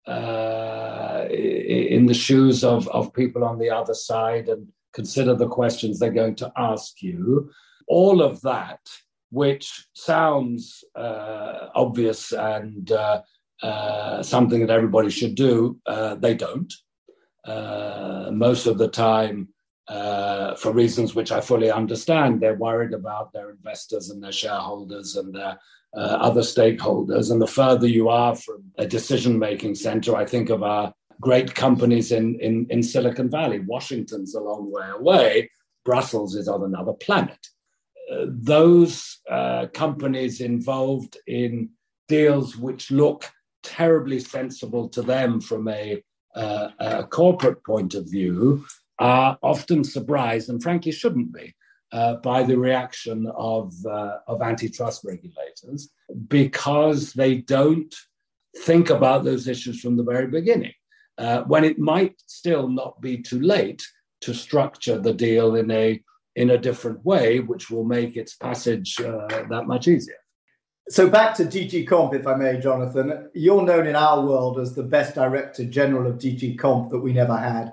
uh, 0.06 1.26
in 1.30 2.06
the 2.06 2.14
shoes 2.14 2.64
of, 2.64 2.88
of 2.88 3.12
people 3.12 3.44
on 3.44 3.58
the 3.58 3.70
other 3.70 3.94
side 3.94 4.48
and 4.48 4.66
consider 4.92 5.34
the 5.34 5.48
questions 5.48 5.98
they're 5.98 6.10
going 6.10 6.34
to 6.34 6.52
ask 6.56 7.02
you. 7.02 7.50
All 7.86 8.22
of 8.22 8.40
that, 8.42 8.80
which 9.30 9.86
sounds 9.94 10.82
uh, 10.96 11.68
obvious 11.74 12.32
and 12.32 12.90
uh, 12.90 13.22
uh 13.62 14.22
something 14.22 14.60
that 14.60 14.70
everybody 14.70 15.10
should 15.10 15.34
do, 15.34 15.78
uh, 15.86 16.14
they 16.14 16.34
don't. 16.34 16.72
Uh, 17.44 18.30
most 18.32 18.66
of 18.66 18.78
the 18.78 18.88
time, 18.88 19.48
for 20.56 20.72
reasons 20.72 21.14
which 21.14 21.32
I 21.32 21.40
fully 21.40 21.70
understand, 21.70 22.40
they're 22.40 22.54
worried 22.54 22.94
about 22.94 23.32
their 23.32 23.50
investors 23.50 24.10
and 24.10 24.22
their 24.22 24.32
shareholders 24.32 25.16
and 25.16 25.34
their 25.34 25.58
uh, 25.96 26.18
other 26.20 26.42
stakeholders. 26.42 27.30
And 27.30 27.40
the 27.40 27.46
further 27.46 27.86
you 27.86 28.08
are 28.08 28.36
from 28.36 28.62
a 28.78 28.86
decision 28.86 29.38
making 29.38 29.74
center, 29.74 30.16
I 30.16 30.24
think 30.24 30.50
of 30.50 30.62
our 30.62 30.92
great 31.20 31.54
companies 31.54 32.12
in, 32.12 32.38
in, 32.40 32.66
in 32.70 32.82
Silicon 32.82 33.30
Valley. 33.30 33.60
Washington's 33.60 34.34
a 34.34 34.40
long 34.40 34.70
way 34.70 34.88
away, 34.88 35.50
Brussels 35.84 36.34
is 36.34 36.48
on 36.48 36.62
another 36.62 36.92
planet. 36.92 37.38
Uh, 38.10 38.26
those 38.28 39.20
uh, 39.30 39.66
companies 39.74 40.40
involved 40.40 41.16
in 41.26 41.70
deals 42.08 42.56
which 42.56 42.90
look 42.90 43.28
terribly 43.62 44.18
sensible 44.18 44.88
to 44.88 45.02
them 45.02 45.40
from 45.40 45.68
a, 45.68 46.02
uh, 46.34 46.68
a 46.78 47.04
corporate 47.04 47.64
point 47.64 47.94
of 47.94 48.10
view 48.10 48.64
are 49.00 49.38
often 49.42 49.82
surprised 49.82 50.50
and 50.50 50.62
frankly 50.62 50.92
shouldn't 50.92 51.32
be 51.32 51.54
uh, 51.92 52.16
by 52.16 52.42
the 52.42 52.56
reaction 52.56 53.26
of, 53.34 53.74
uh, 53.86 54.18
of 54.28 54.42
antitrust 54.42 55.02
regulators 55.04 55.88
because 56.28 57.12
they 57.14 57.36
don't 57.36 57.94
think 58.58 58.90
about 58.90 59.24
those 59.24 59.48
issues 59.48 59.80
from 59.80 59.96
the 59.96 60.02
very 60.02 60.26
beginning, 60.26 60.74
uh, 61.18 61.42
when 61.42 61.64
it 61.64 61.78
might 61.78 62.14
still 62.26 62.68
not 62.68 63.00
be 63.00 63.16
too 63.16 63.40
late 63.40 63.82
to 64.20 64.34
structure 64.34 64.98
the 64.98 65.14
deal 65.14 65.56
in 65.56 65.70
a, 65.70 66.00
in 66.36 66.50
a 66.50 66.58
different 66.58 67.04
way, 67.04 67.40
which 67.40 67.70
will 67.70 67.84
make 67.84 68.16
its 68.16 68.36
passage 68.36 69.00
uh, 69.00 69.26
that 69.48 69.66
much 69.66 69.88
easier. 69.88 70.14
So 70.90 71.08
back 71.08 71.34
to 71.36 71.44
DG 71.44 71.86
Comp, 71.86 72.14
if 72.14 72.26
I 72.26 72.34
may, 72.34 72.58
Jonathan. 72.58 73.30
You're 73.32 73.62
known 73.62 73.86
in 73.86 73.94
our 73.94 74.26
world 74.26 74.58
as 74.58 74.74
the 74.74 74.82
best 74.82 75.14
director 75.14 75.64
general 75.64 76.10
of 76.10 76.18
DG 76.18 76.58
Comp 76.58 76.90
that 76.90 76.98
we 76.98 77.12
never 77.12 77.36
had. 77.36 77.72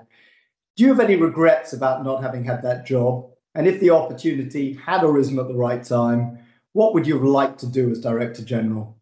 Do 0.78 0.84
you 0.84 0.90
have 0.90 1.00
any 1.00 1.16
regrets 1.16 1.72
about 1.72 2.04
not 2.04 2.22
having 2.22 2.44
had 2.44 2.62
that 2.62 2.86
job? 2.86 3.28
And 3.56 3.66
if 3.66 3.80
the 3.80 3.90
opportunity 3.90 4.74
had 4.74 5.02
arisen 5.02 5.36
at 5.40 5.48
the 5.48 5.56
right 5.56 5.82
time, 5.82 6.38
what 6.72 6.94
would 6.94 7.04
you 7.04 7.14
have 7.14 7.24
liked 7.24 7.58
to 7.60 7.66
do 7.66 7.90
as 7.90 8.00
Director 8.00 8.44
General? 8.44 8.96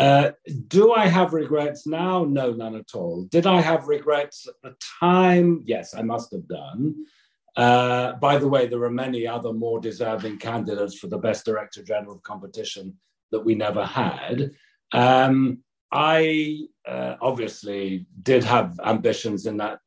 Uh, 0.00 0.32
do 0.66 0.92
I 0.92 1.06
have 1.06 1.32
regrets 1.32 1.86
now? 1.86 2.24
No, 2.24 2.52
none 2.54 2.74
at 2.74 2.92
all. 2.92 3.28
Did 3.30 3.46
I 3.46 3.60
have 3.60 3.86
regrets 3.86 4.48
at 4.48 4.54
the 4.64 4.74
time? 5.00 5.62
Yes, 5.64 5.94
I 5.94 6.02
must 6.02 6.32
have 6.32 6.48
done. 6.48 7.06
Uh, 7.54 8.14
by 8.14 8.38
the 8.38 8.48
way, 8.48 8.66
there 8.66 8.82
are 8.82 8.90
many 8.90 9.28
other 9.28 9.52
more 9.52 9.78
deserving 9.78 10.38
candidates 10.38 10.98
for 10.98 11.06
the 11.06 11.18
best 11.18 11.44
director 11.44 11.84
general 11.84 12.18
competition 12.18 12.96
that 13.30 13.44
we 13.44 13.54
never 13.54 13.84
had. 13.84 14.50
Um, 14.90 15.62
I 15.92 16.66
uh, 16.86 17.16
obviously 17.20 18.06
did 18.22 18.44
have 18.44 18.78
ambitions 18.84 19.46
in 19.46 19.56
that 19.58 19.78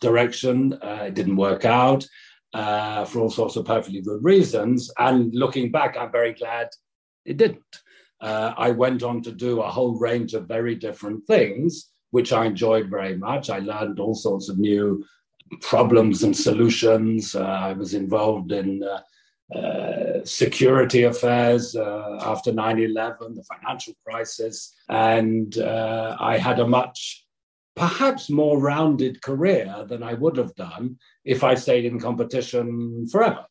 direction. 0.00 0.72
Uh, 0.82 1.04
it 1.06 1.14
didn't 1.14 1.36
work 1.36 1.64
out 1.64 2.06
uh, 2.54 3.04
for 3.04 3.20
all 3.20 3.30
sorts 3.30 3.56
of 3.56 3.64
perfectly 3.64 4.00
good 4.00 4.22
reasons. 4.22 4.90
And 4.98 5.34
looking 5.34 5.70
back, 5.70 5.96
I'm 5.96 6.12
very 6.12 6.32
glad 6.32 6.68
it 7.24 7.36
didn't. 7.36 7.82
Uh, 8.20 8.52
I 8.56 8.70
went 8.70 9.02
on 9.02 9.22
to 9.22 9.32
do 9.32 9.60
a 9.60 9.70
whole 9.70 9.98
range 9.98 10.34
of 10.34 10.48
very 10.48 10.74
different 10.74 11.26
things, 11.26 11.90
which 12.10 12.32
I 12.32 12.46
enjoyed 12.46 12.90
very 12.90 13.16
much. 13.16 13.50
I 13.50 13.58
learned 13.58 14.00
all 14.00 14.14
sorts 14.14 14.48
of 14.48 14.58
new 14.58 15.04
problems 15.60 16.24
and 16.24 16.36
solutions. 16.36 17.34
Uh, 17.34 17.44
I 17.44 17.72
was 17.72 17.94
involved 17.94 18.52
in 18.52 18.82
uh, 19.54 20.24
security 20.24 21.04
affairs 21.04 21.74
uh, 21.74 22.18
after 22.22 22.52
9 22.52 22.78
11, 22.78 23.34
the 23.34 23.44
financial 23.44 23.94
crisis. 24.06 24.74
And 24.88 25.56
uh, 25.58 26.16
I 26.20 26.36
had 26.36 26.60
a 26.60 26.66
much 26.66 27.24
perhaps 27.74 28.28
more 28.28 28.60
rounded 28.60 29.22
career 29.22 29.86
than 29.88 30.02
I 30.02 30.14
would 30.14 30.36
have 30.36 30.54
done 30.56 30.98
if 31.24 31.44
I 31.44 31.54
stayed 31.54 31.84
in 31.84 32.00
competition 32.00 33.06
forever. 33.10 33.46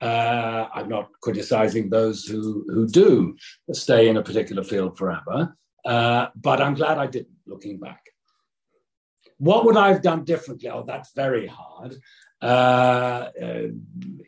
Uh, 0.00 0.68
I'm 0.74 0.88
not 0.88 1.08
criticizing 1.22 1.88
those 1.88 2.24
who, 2.24 2.66
who 2.68 2.86
do 2.86 3.36
stay 3.72 4.08
in 4.08 4.16
a 4.16 4.22
particular 4.22 4.64
field 4.64 4.98
forever, 4.98 5.56
uh, 5.86 6.26
but 6.34 6.60
I'm 6.60 6.74
glad 6.74 6.98
I 6.98 7.06
didn't, 7.06 7.36
looking 7.46 7.78
back. 7.78 8.02
What 9.38 9.64
would 9.64 9.76
I 9.76 9.88
have 9.88 10.02
done 10.02 10.24
differently? 10.24 10.68
Oh, 10.68 10.84
that's 10.86 11.12
very 11.14 11.46
hard. 11.46 11.96
Uh, 12.44 13.30
uh 13.42 13.62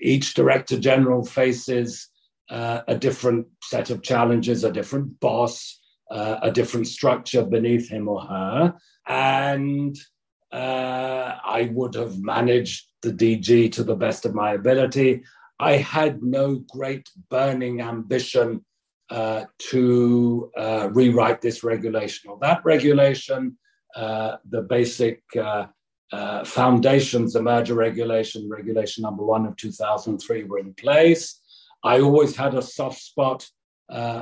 each 0.00 0.32
director 0.32 0.78
general 0.78 1.22
faces 1.22 2.08
uh, 2.48 2.80
a 2.88 2.96
different 2.96 3.46
set 3.62 3.90
of 3.90 4.02
challenges, 4.02 4.64
a 4.64 4.72
different 4.72 5.20
boss, 5.20 5.80
uh, 6.10 6.36
a 6.42 6.50
different 6.50 6.86
structure 6.86 7.44
beneath 7.44 7.90
him 7.90 8.08
or 8.08 8.22
her 8.22 8.74
and 9.06 9.98
uh, 10.52 11.34
I 11.44 11.70
would 11.72 11.94
have 11.94 12.18
managed 12.18 12.86
the 13.02 13.12
DG 13.12 13.72
to 13.72 13.84
the 13.84 13.96
best 13.96 14.24
of 14.24 14.34
my 14.34 14.52
ability. 14.52 15.24
I 15.58 15.72
had 15.72 16.22
no 16.22 16.64
great 16.70 17.10
burning 17.28 17.82
ambition 17.82 18.64
uh, 19.10 19.44
to 19.70 20.50
rewrite 20.92 21.42
this 21.42 21.62
regulation 21.64 22.30
or 22.30 22.38
that 22.40 22.64
regulation. 22.64 23.58
The 23.94 24.66
basic 24.68 25.22
uh, 26.12 26.16
uh, 26.16 26.44
foundations, 26.44 27.32
the 27.32 27.42
merger 27.42 27.74
regulation, 27.74 28.48
regulation 28.48 29.02
number 29.02 29.24
one 29.24 29.46
of 29.46 29.56
2003, 29.56 30.44
were 30.44 30.58
in 30.58 30.74
place. 30.74 31.40
I 31.84 32.00
always 32.00 32.36
had 32.36 32.54
a 32.54 32.62
soft 32.62 33.00
spot 33.00 33.48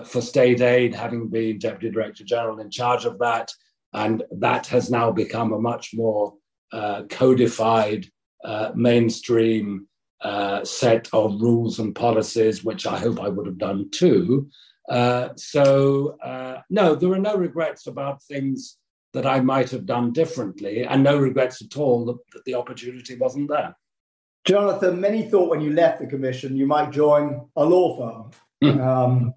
for 0.05 0.21
state 0.21 0.61
aid, 0.61 0.95
having 0.95 1.29
been 1.29 1.59
Deputy 1.59 1.91
Director 1.91 2.25
General 2.25 2.61
in 2.61 2.71
charge 2.71 3.05
of 3.05 3.19
that. 3.19 3.51
And 3.95 4.25
that 4.33 4.67
has 4.67 4.91
now 4.91 5.13
become 5.13 5.53
a 5.53 5.61
much 5.61 5.93
more 5.95 6.35
uh, 6.73 7.05
codified, 7.09 8.07
uh, 8.45 8.73
mainstream 8.75 9.87
uh, 10.21 10.65
set 10.65 11.09
of 11.13 11.41
rules 11.41 11.79
and 11.79 11.95
policies, 11.95 12.65
which 12.65 12.87
I 12.87 12.99
hope 12.99 13.21
I 13.21 13.29
would 13.29 13.47
have 13.47 13.59
done 13.59 13.91
too. 13.91 14.49
Uh, 14.89 15.29
so, 15.37 16.19
uh, 16.23 16.61
no, 16.69 16.95
there 16.95 17.13
are 17.13 17.19
no 17.19 17.37
regrets 17.37 17.87
about 17.87 18.23
things 18.23 18.79
that 19.15 19.27
I 19.27 19.41
might 19.41 19.71
have 19.71 19.87
done 19.87 20.13
differently, 20.13 20.85
and 20.85 21.03
no 21.03 21.17
regrets 21.17 21.63
at 21.63 21.77
all 21.79 22.05
that, 22.07 22.19
that 22.33 22.45
the 22.45 22.55
opportunity 22.55 23.17
wasn't 23.17 23.49
there. 23.49 23.75
Jonathan, 24.45 25.01
many 25.01 25.23
thought 25.23 25.49
when 25.49 25.63
you 25.63 25.73
left 25.73 26.01
the 26.01 26.07
commission 26.07 26.57
you 26.57 26.67
might 26.67 26.91
join 26.91 27.49
a 27.57 27.65
law 27.65 27.97
firm. 27.97 28.31
Hmm. 28.61 28.81
Um, 28.81 29.35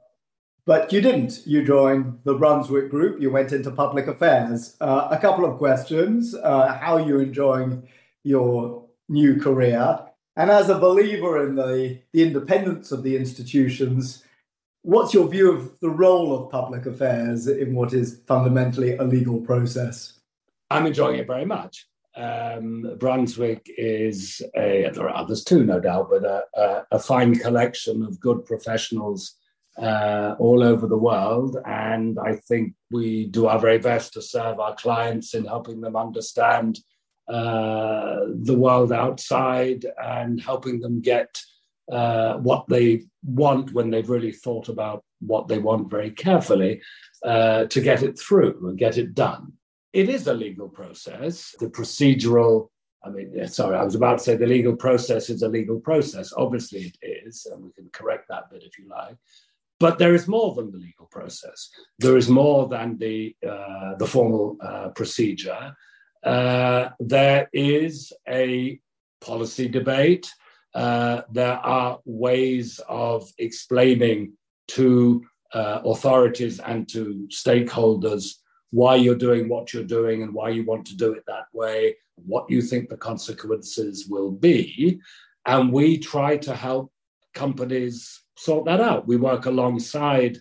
but 0.65 0.91
you 0.91 0.99
didn't. 0.99 1.47
You 1.47 1.63
joined 1.63 2.19
the 2.25 2.33
Brunswick 2.33 2.89
Group. 2.89 3.21
You 3.21 3.31
went 3.31 3.53
into 3.53 3.71
public 3.71 4.07
affairs. 4.07 4.75
Uh, 4.81 5.07
a 5.09 5.17
couple 5.17 5.45
of 5.45 5.57
questions. 5.57 6.35
Uh, 6.35 6.73
how 6.73 6.97
are 6.97 7.07
you 7.07 7.19
enjoying 7.19 7.87
your 8.23 8.85
new 9.07 9.39
career? 9.39 9.99
And 10.35 10.51
as 10.51 10.69
a 10.69 10.77
believer 10.77 11.47
in 11.47 11.55
the, 11.55 12.01
the 12.11 12.21
independence 12.21 12.91
of 12.91 13.01
the 13.03 13.15
institutions, 13.15 14.25
what's 14.87 15.13
your 15.13 15.27
view 15.27 15.51
of 15.51 15.77
the 15.81 15.89
role 15.89 16.33
of 16.33 16.49
public 16.49 16.85
affairs 16.85 17.47
in 17.47 17.75
what 17.75 17.91
is 17.91 18.21
fundamentally 18.25 18.95
a 18.95 19.03
legal 19.03 19.41
process? 19.41 20.21
I'm 20.69 20.85
enjoying 20.85 21.19
it 21.19 21.27
very 21.27 21.43
much. 21.43 21.85
Um, 22.15 22.95
Brunswick 22.97 23.69
is 23.77 24.41
a, 24.55 24.89
there 24.93 25.09
are 25.09 25.17
others 25.17 25.43
too, 25.43 25.65
no 25.65 25.81
doubt, 25.81 26.07
but 26.09 26.23
a, 26.23 26.43
a, 26.55 26.85
a 26.93 26.99
fine 26.99 27.35
collection 27.35 28.01
of 28.01 28.17
good 28.21 28.45
professionals 28.45 29.35
uh, 29.77 30.35
all 30.39 30.63
over 30.63 30.87
the 30.87 30.97
world. 30.97 31.57
And 31.65 32.17
I 32.17 32.37
think 32.47 32.73
we 32.89 33.27
do 33.27 33.47
our 33.47 33.59
very 33.59 33.79
best 33.79 34.13
to 34.13 34.21
serve 34.21 34.61
our 34.61 34.75
clients 34.75 35.33
in 35.33 35.43
helping 35.43 35.81
them 35.81 35.97
understand 35.97 36.79
uh, 37.27 38.21
the 38.41 38.57
world 38.57 38.93
outside 38.93 39.85
and 40.01 40.39
helping 40.39 40.79
them 40.79 41.01
get 41.01 41.37
uh, 41.91 42.35
what 42.37 42.67
they 42.67 43.03
want 43.23 43.73
when 43.73 43.89
they've 43.89 44.09
really 44.09 44.31
thought 44.31 44.69
about 44.69 45.03
what 45.19 45.47
they 45.47 45.57
want 45.57 45.89
very 45.89 46.11
carefully 46.11 46.81
uh, 47.23 47.65
to 47.65 47.81
get 47.81 48.03
it 48.03 48.19
through 48.19 48.67
and 48.67 48.77
get 48.77 48.97
it 48.97 49.15
done. 49.15 49.53
It 49.93 50.09
is 50.09 50.27
a 50.27 50.33
legal 50.33 50.69
process. 50.69 51.55
The 51.59 51.69
procedural 51.69 52.69
I 53.03 53.09
mean, 53.09 53.47
sorry, 53.47 53.77
I 53.77 53.83
was 53.83 53.95
about 53.95 54.17
to 54.17 54.23
say 54.23 54.35
the 54.35 54.45
legal 54.45 54.75
process 54.75 55.29
is 55.29 55.41
a 55.41 55.47
legal 55.47 55.79
process. 55.79 56.33
Obviously, 56.35 56.93
it 57.01 57.25
is, 57.25 57.45
and 57.45 57.63
we 57.63 57.71
can 57.71 57.89
correct 57.93 58.25
that 58.29 58.49
bit 58.49 58.63
if 58.63 58.77
you 58.77 58.89
like. 58.89 59.15
But 59.79 59.99
there 59.99 60.15
is 60.15 60.27
more 60.27 60.55
than 60.55 60.71
the 60.71 60.77
legal 60.77 61.05
process. 61.05 61.69
There 61.99 62.17
is 62.17 62.29
more 62.29 62.67
than 62.67 62.97
the 62.97 63.35
uh, 63.47 63.95
the 63.97 64.07
formal 64.07 64.57
uh, 64.61 64.89
procedure. 64.89 65.75
Uh, 66.23 66.89
there 66.99 67.49
is 67.53 68.11
a 68.27 68.79
policy 69.21 69.67
debate. 69.67 70.29
Uh, 70.77 71.23
there 71.31 71.57
are 71.65 71.99
ways 72.05 72.79
of 72.87 73.27
explaining 73.39 74.31
to 74.67 75.25
uh, 75.53 75.81
authorities 75.83 76.59
and 76.59 76.87
to 76.87 77.27
stakeholders 77.31 78.35
why 78.69 78.95
you're 78.95 79.15
doing 79.15 79.49
what 79.49 79.73
you're 79.73 79.83
doing 79.83 80.21
and 80.21 80.31
why 80.31 80.49
you 80.49 80.63
want 80.63 80.85
to 80.85 80.95
do 80.95 81.13
it 81.13 81.23
that 81.25 81.45
way, 81.51 81.95
what 82.15 82.47
you 82.47 82.61
think 82.61 82.89
the 82.89 82.97
consequences 82.97 84.05
will 84.07 84.29
be. 84.29 85.01
And 85.47 85.73
we 85.73 85.97
try 85.97 86.37
to 86.37 86.53
help 86.55 86.91
companies 87.33 88.21
sort 88.35 88.65
that 88.65 88.79
out. 88.79 89.07
We 89.07 89.15
work 89.15 89.47
alongside 89.47 90.37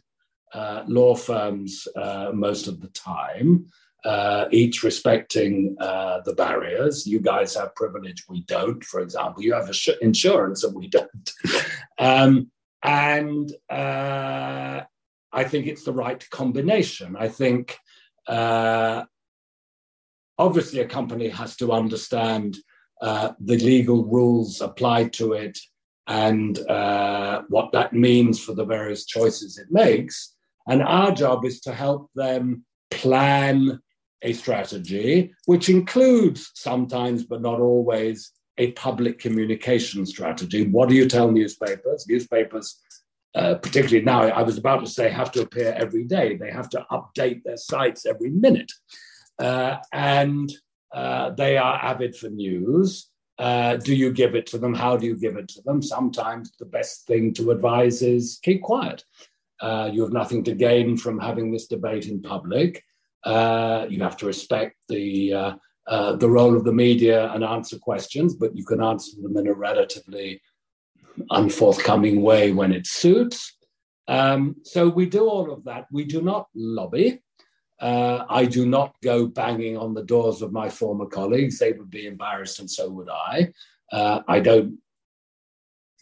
uh, 0.53 0.83
law 0.87 1.15
firms 1.15 1.89
uh, 1.97 2.33
most 2.35 2.69
of 2.69 2.83
the 2.83 2.89
time, 2.89 3.69
uh, 4.05 4.47
each 4.51 4.83
respecting 4.83 5.77
uh, 5.81 6.21
the 6.25 6.35
barriers. 6.35 7.07
You 7.07 7.21
guys 7.21 7.55
have 7.55 7.75
privilege, 7.75 8.25
we 8.29 8.43
don't, 8.43 8.83
for 8.85 9.01
example. 9.01 9.43
You 9.43 9.55
have 9.55 9.71
insurance 10.01 10.65
and 10.65 10.75
we 10.75 10.89
don't. 10.89 11.33
um, 11.99 12.51
and 12.83 13.51
uh, 13.69 14.83
I 15.33 15.45
think 15.45 15.67
it's 15.67 15.85
the 15.85 15.93
right 15.93 16.29
combination. 16.31 17.17
I 17.19 17.29
think 17.29 17.77
uh, 18.29 19.05
obviously 20.39 20.81
a 20.81 20.87
company 20.87 21.29
has 21.29 21.57
to 21.57 21.73
understand 21.73 22.59
uh, 23.03 23.33
the 23.41 23.59
legal 23.59 24.05
rules 24.05 24.61
applied 24.61 25.13
to 25.15 25.33
it 25.33 25.59
and 26.07 26.59
uh, 26.69 27.43
what 27.49 27.73
that 27.73 27.93
means 27.93 28.43
for 28.43 28.55
the 28.55 28.65
various 28.65 29.05
choices 29.05 29.59
it 29.59 29.67
makes. 29.71 30.35
And 30.69 30.83
our 30.83 31.13
job 31.13 31.45
is 31.45 31.61
to 31.63 31.73
help 31.73 32.11
them 32.15 32.65
plan 32.91 33.81
a 34.27 34.33
strategy, 34.33 35.33
which 35.47 35.69
includes 35.69 36.51
sometimes, 36.55 37.25
but 37.25 37.41
not 37.41 37.61
always, 37.61 38.33
a 38.59 38.73
public 38.73 39.19
communication 39.19 40.07
strategy. 40.07 40.67
What 40.67 40.89
do 40.89 40.95
you 40.95 41.07
tell 41.09 41.31
newspapers? 41.31 42.07
Newspapers 42.09 42.81
uh, 43.37 43.55
particularly 43.57 44.03
now, 44.03 44.23
I 44.23 44.43
was 44.43 44.57
about 44.57 44.81
to 44.81 44.87
say, 44.87 45.11
have 45.11 45.31
to 45.33 45.43
appear 45.43 45.75
every 45.77 46.05
day. 46.05 46.37
They 46.37 46.51
have 46.51 46.71
to 46.71 46.87
update 46.91 47.43
their 47.45 47.59
sites 47.59 48.07
every 48.07 48.31
minute. 48.31 48.73
Uh, 49.39 49.77
and 49.93 50.51
uh, 50.93 51.31
they 51.31 51.59
are 51.59 51.75
avid 51.75 52.17
for 52.17 52.31
news. 52.31 53.11
Uh, 53.39 53.77
do 53.77 53.95
you 53.95 54.11
give 54.11 54.35
it 54.35 54.47
to 54.47 54.59
them? 54.59 54.73
How 54.73 54.97
do 54.97 55.07
you 55.07 55.17
give 55.17 55.37
it 55.37 55.49
to 55.49 55.63
them? 55.67 55.83
Sometimes 55.83 56.53
the 56.59 56.65
best 56.65 57.07
thing 57.07 57.35
to 57.35 57.51
advise 57.51 58.01
is 58.01 58.39
keep 58.43 58.63
quiet. 58.63 59.05
Uh, 59.61 59.91
you 59.93 60.01
have 60.01 60.15
nothing 60.15 60.43
to 60.45 60.55
gain 60.55 60.97
from 60.97 61.19
having 61.19 61.53
this 61.53 61.67
debate 61.67 62.07
in 62.09 62.23
public. 62.23 62.83
You 63.25 64.01
have 64.01 64.17
to 64.19 64.27
respect 64.27 64.77
the 64.89 65.57
the 65.89 66.31
role 66.31 66.57
of 66.57 66.65
the 66.65 66.73
media 66.73 67.31
and 67.33 67.45
answer 67.45 67.79
questions, 67.79 68.35
but 68.35 68.57
you 68.57 68.65
can 68.65 68.83
answer 68.83 69.21
them 69.23 69.37
in 69.37 69.47
a 69.47 69.55
relatively 69.55 70.41
unforthcoming 71.31 72.23
way 72.23 72.53
when 72.53 72.73
it 72.73 72.87
suits. 72.87 73.57
Um, 74.09 74.57
so 74.63 74.89
we 74.89 75.07
do 75.07 75.29
all 75.29 75.51
of 75.53 75.65
that. 75.65 75.87
We 75.91 76.05
do 76.05 76.23
not 76.23 76.47
lobby. 76.55 77.23
Uh, 77.81 78.25
I 78.29 78.47
do 78.47 78.67
not 78.67 78.95
go 79.03 79.27
banging 79.27 79.77
on 79.77 79.95
the 79.95 80.05
doors 80.05 80.43
of 80.43 80.53
my 80.53 80.69
former 80.69 81.07
colleagues. 81.07 81.59
They 81.59 81.73
would 81.73 81.91
be 81.91 82.07
embarrassed, 82.07 82.61
and 82.61 82.71
so 82.71 82.89
would 82.89 83.09
I. 83.11 83.53
Uh, 83.93 84.21
I 84.27 84.41
don't 84.41 84.79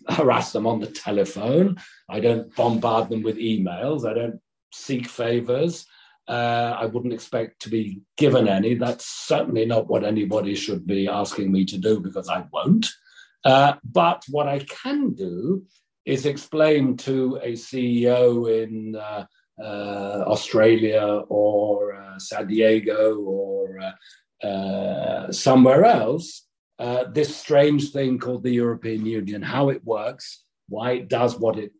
harass 0.08 0.52
them 0.52 0.66
on 0.66 0.80
the 0.80 0.86
telephone. 0.86 1.76
I 2.08 2.20
don't 2.20 2.54
bombard 2.54 3.08
them 3.08 3.22
with 3.22 3.38
emails. 3.38 4.08
I 4.08 4.14
don't 4.14 4.40
seek 4.72 5.08
favors. 5.08 5.86
Uh, 6.26 6.76
I 6.78 6.86
wouldn't 6.86 7.12
expect 7.12 7.60
to 7.62 7.68
be 7.68 8.00
given 8.16 8.48
any. 8.48 8.74
That's 8.74 9.06
certainly 9.06 9.66
not 9.66 9.88
what 9.88 10.04
anybody 10.04 10.54
should 10.54 10.86
be 10.86 11.06
asking 11.06 11.52
me 11.52 11.64
to 11.66 11.78
do 11.78 12.00
because 12.00 12.28
I 12.28 12.44
won't. 12.50 12.86
Uh, 13.44 13.74
but 13.84 14.24
what 14.30 14.48
I 14.48 14.60
can 14.60 15.12
do 15.12 15.64
is 16.04 16.26
explain 16.26 16.96
to 16.98 17.38
a 17.42 17.52
CEO 17.52 18.62
in 18.62 18.96
uh, 18.96 19.26
uh, 19.62 20.24
Australia 20.26 21.22
or 21.28 21.94
uh, 21.94 22.18
San 22.18 22.46
Diego 22.46 23.18
or 23.20 23.78
uh, 24.42 25.30
somewhere 25.30 25.84
else 25.84 26.46
this 27.12 27.36
strange 27.36 27.92
thing 27.92 28.18
called 28.18 28.42
the 28.42 28.50
European 28.50 29.06
Union, 29.06 29.42
how 29.42 29.68
it 29.68 29.84
works, 29.84 30.42
why 30.68 30.92
it 30.92 31.08
does 31.08 31.38
what 31.38 31.56
it 31.56 31.72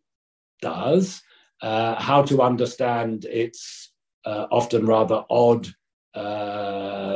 does, 0.61 1.21
how 1.61 2.23
to 2.23 2.41
understand 2.41 3.25
its 3.25 3.91
often 4.25 4.85
rather 4.85 5.23
odd 5.29 5.67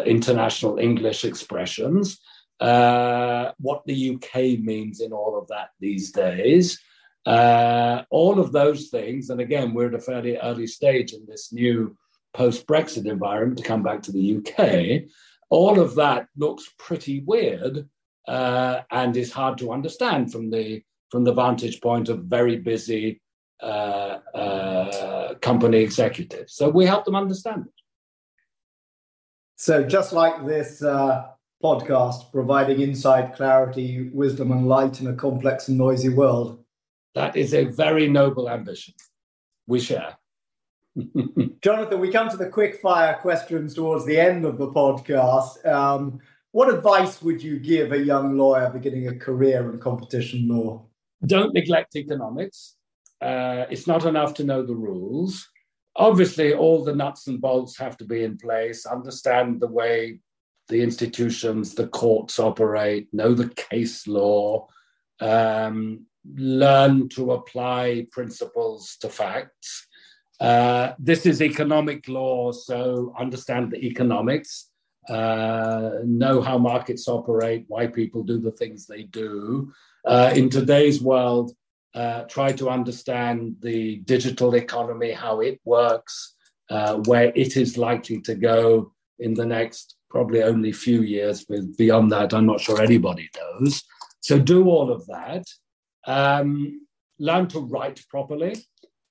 international 0.05 0.77
English 0.77 1.25
expressions 1.25 2.19
uh, 2.59 3.51
what 3.59 3.85
the 3.85 4.15
UK 4.15 4.59
means 4.59 5.01
in 5.01 5.13
all 5.13 5.37
of 5.37 5.47
that 5.47 5.69
these 5.79 6.11
days. 6.11 6.79
Uh, 7.25 8.03
all 8.09 8.39
of 8.39 8.51
those 8.51 8.87
things, 8.87 9.29
and 9.29 9.39
again, 9.39 9.73
we're 9.73 9.87
at 9.87 9.93
a 9.93 9.99
fairly 9.99 10.37
early 10.37 10.67
stage 10.67 11.13
in 11.13 11.25
this 11.25 11.53
new 11.53 11.95
post 12.33 12.65
Brexit 12.67 13.05
environment 13.05 13.57
to 13.57 13.63
come 13.63 13.83
back 13.83 14.01
to 14.03 14.11
the 14.11 14.37
UK. 14.37 15.09
All 15.49 15.79
of 15.79 15.95
that 15.95 16.27
looks 16.37 16.69
pretty 16.77 17.21
weird 17.21 17.87
uh, 18.27 18.81
and 18.91 19.15
is 19.15 19.31
hard 19.31 19.57
to 19.59 19.71
understand 19.71 20.31
from 20.31 20.49
the 20.49 20.83
from 21.09 21.23
the 21.23 21.33
vantage 21.33 21.81
point 21.81 22.07
of 22.07 22.25
very 22.25 22.57
busy 22.57 23.19
uh, 23.19 23.19
uh, 23.19 23.28
company 25.41 25.79
executives. 25.79 26.53
So 26.53 26.69
we 26.69 26.85
help 26.85 27.05
them 27.05 27.15
understand 27.15 27.65
it. 27.67 27.73
So 29.55 29.83
just 29.83 30.13
like 30.13 30.45
this 30.45 30.81
uh, 30.81 31.27
podcast 31.63 32.31
providing 32.31 32.79
insight, 32.81 33.35
clarity, 33.35 34.09
wisdom, 34.13 34.51
and 34.51 34.67
light 34.67 35.01
in 35.01 35.07
a 35.07 35.13
complex 35.13 35.67
and 35.67 35.77
noisy 35.77 36.09
world. 36.09 36.63
That 37.15 37.35
is 37.35 37.53
a 37.53 37.65
very 37.65 38.07
noble 38.07 38.49
ambition. 38.49 38.93
We 39.67 39.79
share. 39.79 40.15
Jonathan, 41.61 41.99
we 41.99 42.11
come 42.11 42.29
to 42.29 42.37
the 42.37 42.49
quick 42.49 42.79
fire 42.79 43.17
questions 43.21 43.73
towards 43.73 44.05
the 44.05 44.19
end 44.19 44.45
of 44.45 44.57
the 44.57 44.67
podcast. 44.67 45.65
Um, 45.65 46.19
what 46.51 46.73
advice 46.73 47.21
would 47.21 47.43
you 47.43 47.59
give 47.59 47.91
a 47.91 47.99
young 47.99 48.37
lawyer 48.37 48.69
beginning 48.69 49.07
a 49.07 49.15
career 49.15 49.69
in 49.71 49.79
competition 49.79 50.47
law? 50.47 50.85
Don't 51.25 51.53
neglect 51.53 51.95
economics. 51.95 52.75
Uh, 53.21 53.65
it's 53.69 53.87
not 53.87 54.05
enough 54.05 54.33
to 54.35 54.43
know 54.43 54.63
the 54.63 54.75
rules. 54.75 55.47
Obviously, 55.95 56.53
all 56.53 56.83
the 56.83 56.95
nuts 56.95 57.27
and 57.27 57.41
bolts 57.41 57.77
have 57.77 57.97
to 57.97 58.05
be 58.05 58.23
in 58.23 58.37
place. 58.37 58.85
Understand 58.85 59.59
the 59.59 59.67
way 59.67 60.19
the 60.69 60.81
institutions, 60.81 61.73
the 61.73 61.87
courts 61.87 62.39
operate, 62.39 63.07
know 63.11 63.33
the 63.33 63.49
case 63.49 64.07
law, 64.07 64.67
um, 65.19 66.05
learn 66.35 67.09
to 67.09 67.31
apply 67.31 68.05
principles 68.11 68.95
to 69.01 69.09
facts. 69.09 69.87
Uh, 70.39 70.93
this 70.99 71.25
is 71.25 71.41
economic 71.41 72.07
law, 72.07 72.51
so 72.51 73.13
understand 73.19 73.71
the 73.71 73.85
economics, 73.85 74.69
uh, 75.09 75.91
know 76.05 76.39
how 76.39 76.57
markets 76.57 77.07
operate, 77.07 77.65
why 77.67 77.87
people 77.87 78.23
do 78.23 78.39
the 78.39 78.51
things 78.51 78.85
they 78.85 79.03
do. 79.03 79.73
Uh, 80.05 80.31
in 80.33 80.49
today's 80.49 81.01
world, 81.01 81.51
uh, 81.95 82.23
try 82.23 82.51
to 82.53 82.69
understand 82.69 83.55
the 83.61 83.97
digital 83.97 84.55
economy, 84.55 85.11
how 85.11 85.39
it 85.41 85.59
works, 85.65 86.35
uh, 86.69 86.97
where 87.05 87.31
it 87.35 87.57
is 87.57 87.77
likely 87.77 88.21
to 88.21 88.35
go 88.35 88.93
in 89.17 89.33
the 89.33 89.45
next 89.45 89.95
probably 90.09 90.43
only 90.43 90.71
few 90.71 91.01
years. 91.01 91.45
But 91.45 91.77
beyond 91.77 92.11
that, 92.11 92.33
I'm 92.33 92.45
not 92.45 92.61
sure 92.61 92.81
anybody 92.81 93.29
knows. 93.37 93.83
So 94.21 94.39
do 94.39 94.69
all 94.69 94.91
of 94.91 95.05
that. 95.07 95.45
Um, 96.05 96.85
learn 97.19 97.47
to 97.49 97.59
write 97.59 98.03
properly. 98.09 98.55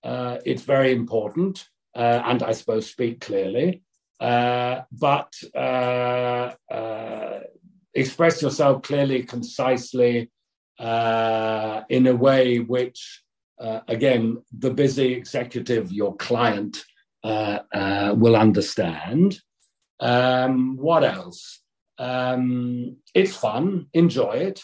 Uh, 0.02 0.38
it's 0.44 0.62
very 0.62 0.92
important. 0.92 1.66
Uh, 1.94 2.22
and 2.24 2.42
I 2.42 2.52
suppose 2.52 2.90
speak 2.90 3.20
clearly. 3.20 3.82
Uh, 4.20 4.82
but 4.92 5.32
uh, 5.54 6.50
express 7.94 8.42
yourself 8.42 8.82
clearly, 8.82 9.22
concisely, 9.22 10.30
uh, 10.78 11.82
in 11.88 12.06
a 12.06 12.14
way 12.14 12.58
which, 12.58 13.22
again, 13.88 14.42
the 14.56 14.70
busy 14.70 15.12
executive, 15.12 15.92
your 15.92 16.14
client, 16.16 16.84
will 17.24 18.36
understand. 18.36 19.40
Um, 20.00 20.76
what 20.76 21.02
else? 21.02 21.60
Um, 21.98 22.98
it's 23.14 23.34
fun. 23.34 23.86
Enjoy 23.92 24.30
it. 24.30 24.62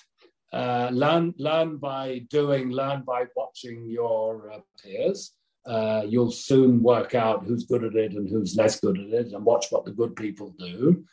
Uh, 0.53 0.89
learn, 0.93 1.35
learn 1.37 1.79
by 1.79 2.21
doing. 2.31 2.71
Learn 2.71 3.03
by 3.03 3.25
watching 3.35 3.91
your 3.91 4.53
uh, 4.53 4.61
peers. 4.81 5.33
Uh, 5.67 6.03
you'll 6.07 6.31
soon 6.31 6.81
work 6.81 7.17
out 7.17 7.45
who's 7.45 7.65
good 7.65 7.83
at 7.83 7.97
it 7.97 8.13
and 8.13 8.29
who's 8.31 8.55
less 8.55 8.79
good 8.79 8.97
at 9.01 9.13
it, 9.13 9.33
and 9.33 9.45
watch 9.45 9.67
what 9.71 9.85
the 9.85 9.91
good 9.91 10.15
people 10.15 10.55
do. 10.57 11.05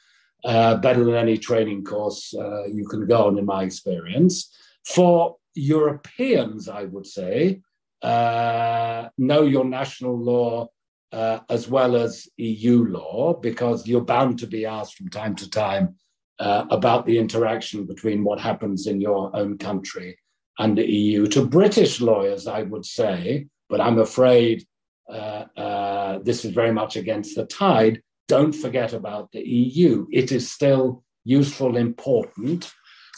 uh, 0.44 0.76
better 0.78 1.04
than 1.04 1.16
any 1.16 1.38
training 1.38 1.84
course 1.84 2.34
uh, 2.34 2.66
you 2.66 2.88
can 2.88 3.06
go 3.08 3.28
on, 3.28 3.38
in 3.38 3.46
my 3.46 3.64
experience. 3.64 4.56
For 4.86 5.38
Europeans, 5.56 6.70
I 6.70 6.86
would 6.86 7.06
say, 7.06 7.62
uh, 8.02 9.10
know 9.18 9.44
your 9.44 9.66
national 9.66 10.18
law 10.18 10.70
uh, 11.12 11.40
as 11.50 11.68
well 11.68 11.96
as 11.96 12.28
EU 12.38 12.86
law, 12.86 13.34
because 13.34 13.86
you're 13.86 14.02
bound 14.02 14.40
to 14.40 14.48
be 14.48 14.66
asked 14.66 14.96
from 14.96 15.10
time 15.10 15.36
to 15.36 15.50
time 15.50 15.96
uh, 16.40 16.66
about 16.70 17.06
the 17.06 17.18
interaction 17.18 17.86
between 17.86 18.24
what 18.24 18.40
happens 18.40 18.88
in 18.88 19.02
your 19.02 19.36
own 19.36 19.58
country 19.58 20.18
and 20.58 20.78
the 20.78 20.90
EU. 20.90 21.28
To 21.28 21.46
British 21.46 22.02
lawyers, 22.02 22.48
I 22.48 22.64
would 22.64 22.86
say, 22.86 23.48
but 23.70 23.82
I'm 23.82 24.00
afraid 24.00 24.66
uh, 25.10 25.46
uh, 25.58 26.20
this 26.24 26.46
is 26.46 26.52
very 26.52 26.72
much 26.72 26.96
against 26.96 27.36
the 27.36 27.46
tide. 27.46 28.02
Don't 28.28 28.54
forget 28.54 28.94
about 28.94 29.32
the 29.32 29.42
EU. 29.42 30.08
It 30.12 30.32
is 30.32 30.50
still 30.50 31.04
useful, 31.26 31.76
important. 31.76 32.72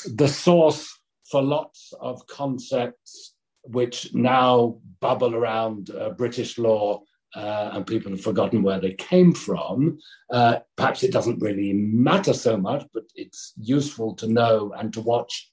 The 0.07 0.27
source 0.27 0.99
for 1.33 1.41
lots 1.41 1.93
of 1.99 2.27
concepts 2.27 3.33
which 3.63 4.13
now 4.13 4.77
bubble 4.99 5.33
around 5.33 5.89
uh, 5.89 6.11
British 6.11 6.59
law 6.59 7.01
uh, 7.35 7.71
and 7.73 7.87
people 7.87 8.11
have 8.11 8.21
forgotten 8.21 8.61
where 8.61 8.79
they 8.79 8.93
came 8.93 9.33
from. 9.33 9.97
Uh, 10.31 10.59
perhaps 10.75 11.01
it 11.01 11.11
doesn't 11.11 11.41
really 11.41 11.73
matter 11.73 12.33
so 12.33 12.55
much, 12.55 12.85
but 12.93 13.05
it's 13.15 13.53
useful 13.57 14.13
to 14.13 14.27
know 14.27 14.75
and 14.77 14.93
to 14.93 15.01
watch 15.01 15.51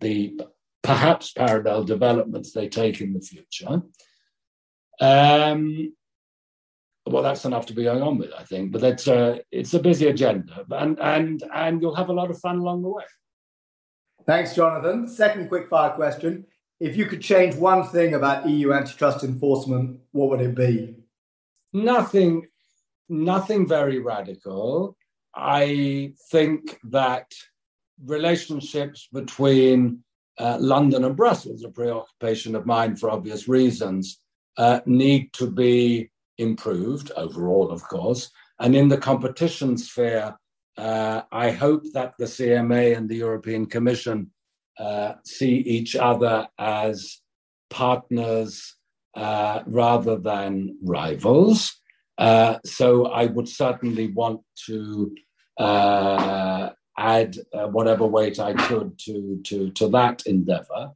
the 0.00 0.40
perhaps 0.82 1.30
parallel 1.30 1.84
developments 1.84 2.50
they 2.50 2.68
take 2.68 3.00
in 3.00 3.12
the 3.12 3.20
future. 3.20 3.82
Um, 5.00 5.92
well, 7.06 7.22
that's 7.22 7.44
enough 7.44 7.66
to 7.66 7.72
be 7.72 7.84
going 7.84 8.02
on 8.02 8.18
with, 8.18 8.32
I 8.36 8.42
think. 8.42 8.72
But 8.72 8.80
that's 8.80 9.06
uh, 9.06 9.38
it's 9.52 9.74
a 9.74 9.78
busy 9.78 10.08
agenda, 10.08 10.66
and 10.72 10.98
and 10.98 11.44
and 11.54 11.80
you'll 11.80 11.94
have 11.94 12.08
a 12.08 12.18
lot 12.20 12.30
of 12.30 12.40
fun 12.40 12.58
along 12.58 12.82
the 12.82 12.88
way. 12.88 13.04
Thanks, 14.26 14.54
Jonathan. 14.54 15.08
Second 15.08 15.48
quick 15.48 15.68
fire 15.68 15.90
question: 15.90 16.46
If 16.78 16.96
you 16.96 17.06
could 17.06 17.22
change 17.22 17.54
one 17.54 17.86
thing 17.88 18.14
about 18.14 18.48
EU 18.48 18.72
antitrust 18.72 19.24
enforcement, 19.24 20.00
what 20.12 20.30
would 20.30 20.40
it 20.40 20.54
be? 20.54 20.96
Nothing, 21.72 22.46
nothing 23.08 23.66
very 23.66 23.98
radical. 23.98 24.96
I 25.34 26.12
think 26.30 26.78
that 26.90 27.32
relationships 28.04 29.08
between 29.12 30.02
uh, 30.38 30.56
London 30.58 31.04
and 31.04 31.16
Brussels, 31.16 31.64
a 31.64 31.68
preoccupation 31.68 32.56
of 32.56 32.66
mine 32.66 32.96
for 32.96 33.10
obvious 33.10 33.46
reasons, 33.46 34.20
uh, 34.56 34.80
need 34.86 35.32
to 35.34 35.50
be 35.50 36.10
improved 36.38 37.12
overall, 37.16 37.70
of 37.70 37.82
course. 37.88 38.30
And 38.58 38.74
in 38.74 38.88
the 38.88 38.98
competition 38.98 39.76
sphere, 39.76 40.36
uh, 40.76 41.22
I 41.30 41.50
hope 41.50 41.84
that 41.92 42.14
the 42.18 42.24
CMA 42.24 42.96
and 42.96 43.08
the 43.08 43.16
European 43.16 43.66
Commission 43.66 44.30
uh, 44.78 45.14
see 45.24 45.56
each 45.56 45.96
other 45.96 46.48
as 46.58 47.18
partners 47.68 48.76
uh, 49.14 49.62
rather 49.66 50.16
than 50.16 50.78
rivals. 50.82 51.80
Uh, 52.18 52.58
so 52.64 53.06
I 53.06 53.26
would 53.26 53.48
certainly 53.48 54.08
want 54.08 54.40
to 54.66 55.14
uh, 55.58 56.70
add 56.96 57.36
uh, 57.52 57.66
whatever 57.68 58.06
weight 58.06 58.38
I 58.38 58.52
could 58.52 58.98
to 59.00 59.40
to 59.44 59.70
to 59.70 59.88
that 59.88 60.26
endeavour. 60.26 60.92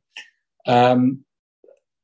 Um, 0.67 1.25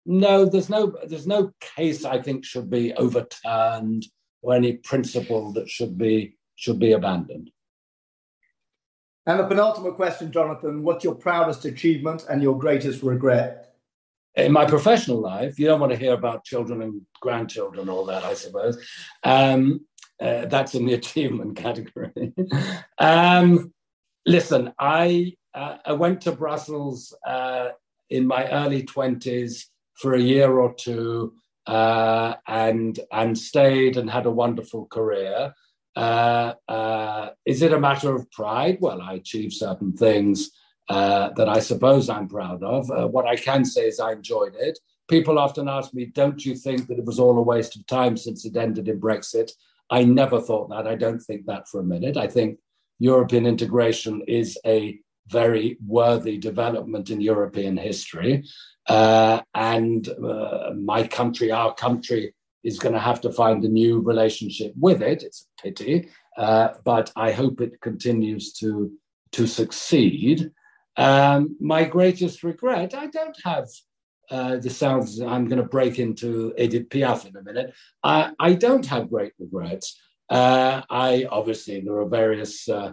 no, 0.07 0.47
there's 0.47 0.71
no 0.71 0.97
there's 1.07 1.27
no 1.27 1.53
case 1.61 2.05
I 2.05 2.21
think 2.21 2.45
should 2.45 2.71
be 2.71 2.93
overturned 2.95 4.07
or 4.43 4.55
any 4.55 4.75
principle 4.75 5.53
that 5.53 5.69
should 5.69 5.99
be 5.99 6.37
should 6.57 6.79
be 6.79 6.93
abandoned. 6.93 7.51
And 9.31 9.39
the 9.39 9.47
penultimate 9.47 9.95
question, 9.95 10.33
Jonathan: 10.33 10.83
What's 10.83 11.05
your 11.05 11.15
proudest 11.15 11.65
achievement 11.65 12.27
and 12.29 12.43
your 12.43 12.59
greatest 12.59 13.05
regret? 13.05 13.67
in 14.35 14.53
my 14.53 14.65
professional 14.65 15.21
life, 15.21 15.59
you 15.59 15.67
don't 15.67 15.81
want 15.81 15.93
to 15.93 15.99
hear 15.99 16.15
about 16.15 16.45
children 16.45 16.83
and 16.83 17.03
grandchildren, 17.21 17.89
all 17.89 18.05
that, 18.07 18.25
I 18.25 18.35
suppose. 18.35 18.79
Um, 19.25 19.85
uh, 20.21 20.47
that's 20.47 20.75
in 20.75 20.87
the 20.87 20.95
achievement 21.03 21.57
category. 21.57 22.33
um, 22.99 23.73
listen, 24.27 24.73
I 24.81 25.35
uh, 25.55 25.77
I 25.87 25.93
went 25.93 26.23
to 26.23 26.33
Brussels 26.33 27.15
uh, 27.25 27.69
in 28.09 28.27
my 28.27 28.51
early 28.51 28.83
twenties 28.83 29.69
for 29.95 30.15
a 30.15 30.21
year 30.21 30.59
or 30.59 30.75
two, 30.75 31.35
uh, 31.69 32.35
and 32.49 32.99
and 33.13 33.39
stayed 33.39 33.97
and 33.97 34.11
had 34.11 34.27
a 34.27 34.31
wonderful 34.43 34.87
career. 34.87 35.55
Uh, 35.97 36.55
uh, 36.69 37.31
is 37.45 37.63
it 37.63 37.73
a 37.73 37.81
matter 37.81 38.15
of 38.15 38.31
pride? 38.31 38.79
Well, 38.81 39.03
I 39.03 39.15
achieved 39.15 39.55
certain 39.55 39.93
things 39.93 40.51
uh, 40.89 41.31
that 41.37 41.49
I 41.49 41.61
suppose 41.61 42.09
I'm 42.09 42.29
proud 42.29 42.63
of. 42.63 42.91
Uh, 42.91 43.07
what 43.09 43.27
I 43.27 43.37
can 43.37 43.65
say 43.65 43.87
is 43.87 44.01
I 44.01 44.13
enjoyed 44.13 44.55
it. 44.57 44.79
People 45.09 45.39
often 45.39 45.69
ask 45.69 45.93
me, 45.93 46.07
don't 46.07 46.45
you 46.45 46.55
think 46.55 46.87
that 46.87 46.99
it 46.99 47.05
was 47.05 47.19
all 47.19 47.39
a 47.39 47.43
waste 47.43 47.77
of 47.77 47.87
time 47.87 48.17
since 48.17 48.45
it 48.45 48.57
ended 48.57 48.89
in 48.89 49.01
Brexit? 49.01 49.51
I 49.91 50.05
never 50.05 50.41
thought 50.41 50.71
that. 50.71 50.87
I 50.87 50.95
don't 50.95 51.19
think 51.21 51.47
that 51.47 51.69
for 51.69 51.81
a 51.81 51.85
minute. 51.85 52.17
I 52.17 52.29
think 52.29 52.59
European 53.01 53.47
integration 53.47 54.23
is 54.29 54.59
a 54.65 55.01
very 55.27 55.77
worthy 55.87 56.39
development 56.39 57.11
in 57.11 57.21
European 57.21 57.77
history. 57.77 58.45
Uh, 58.89 59.41
and 59.55 60.09
uh, 60.09 60.73
my 60.77 61.07
country, 61.07 61.51
our 61.51 61.75
country, 61.75 62.35
is 62.63 62.79
going 62.79 62.95
to 62.95 63.01
have 63.01 63.21
to 63.23 63.33
find 63.33 63.65
a 63.65 63.69
new 63.69 64.01
relationship 64.01 64.73
with 64.79 65.03
it. 65.03 65.23
It's 65.23 65.47
pity, 65.63 66.09
uh, 66.37 66.69
but 66.85 67.13
I 67.17 67.33
hope 67.33 67.61
it 67.61 67.81
continues 67.81 68.53
to 68.55 68.93
to 69.33 69.47
succeed. 69.47 70.51
Um, 70.97 71.57
my 71.61 71.85
greatest 71.85 72.43
regret, 72.43 72.95
I 72.95 73.07
don't 73.07 73.37
have 73.45 73.69
uh, 74.31 74.57
the 74.57 74.71
sounds, 74.71 75.21
I'm 75.21 75.47
going 75.47 75.61
to 75.61 75.69
break 75.69 75.99
into 75.99 76.55
Edith 76.57 76.89
Piaf 76.89 77.27
in 77.27 77.37
a 77.37 77.43
minute. 77.43 77.75
I, 78.03 78.33
I 78.39 78.55
don't 78.55 78.87
have 78.87 79.11
great 79.11 79.33
regrets. 79.39 80.01
Uh, 80.29 80.83
I 80.89 81.27
obviously, 81.31 81.81
there 81.81 81.97
are 81.97 82.09
various 82.09 82.69
uh, 82.69 82.93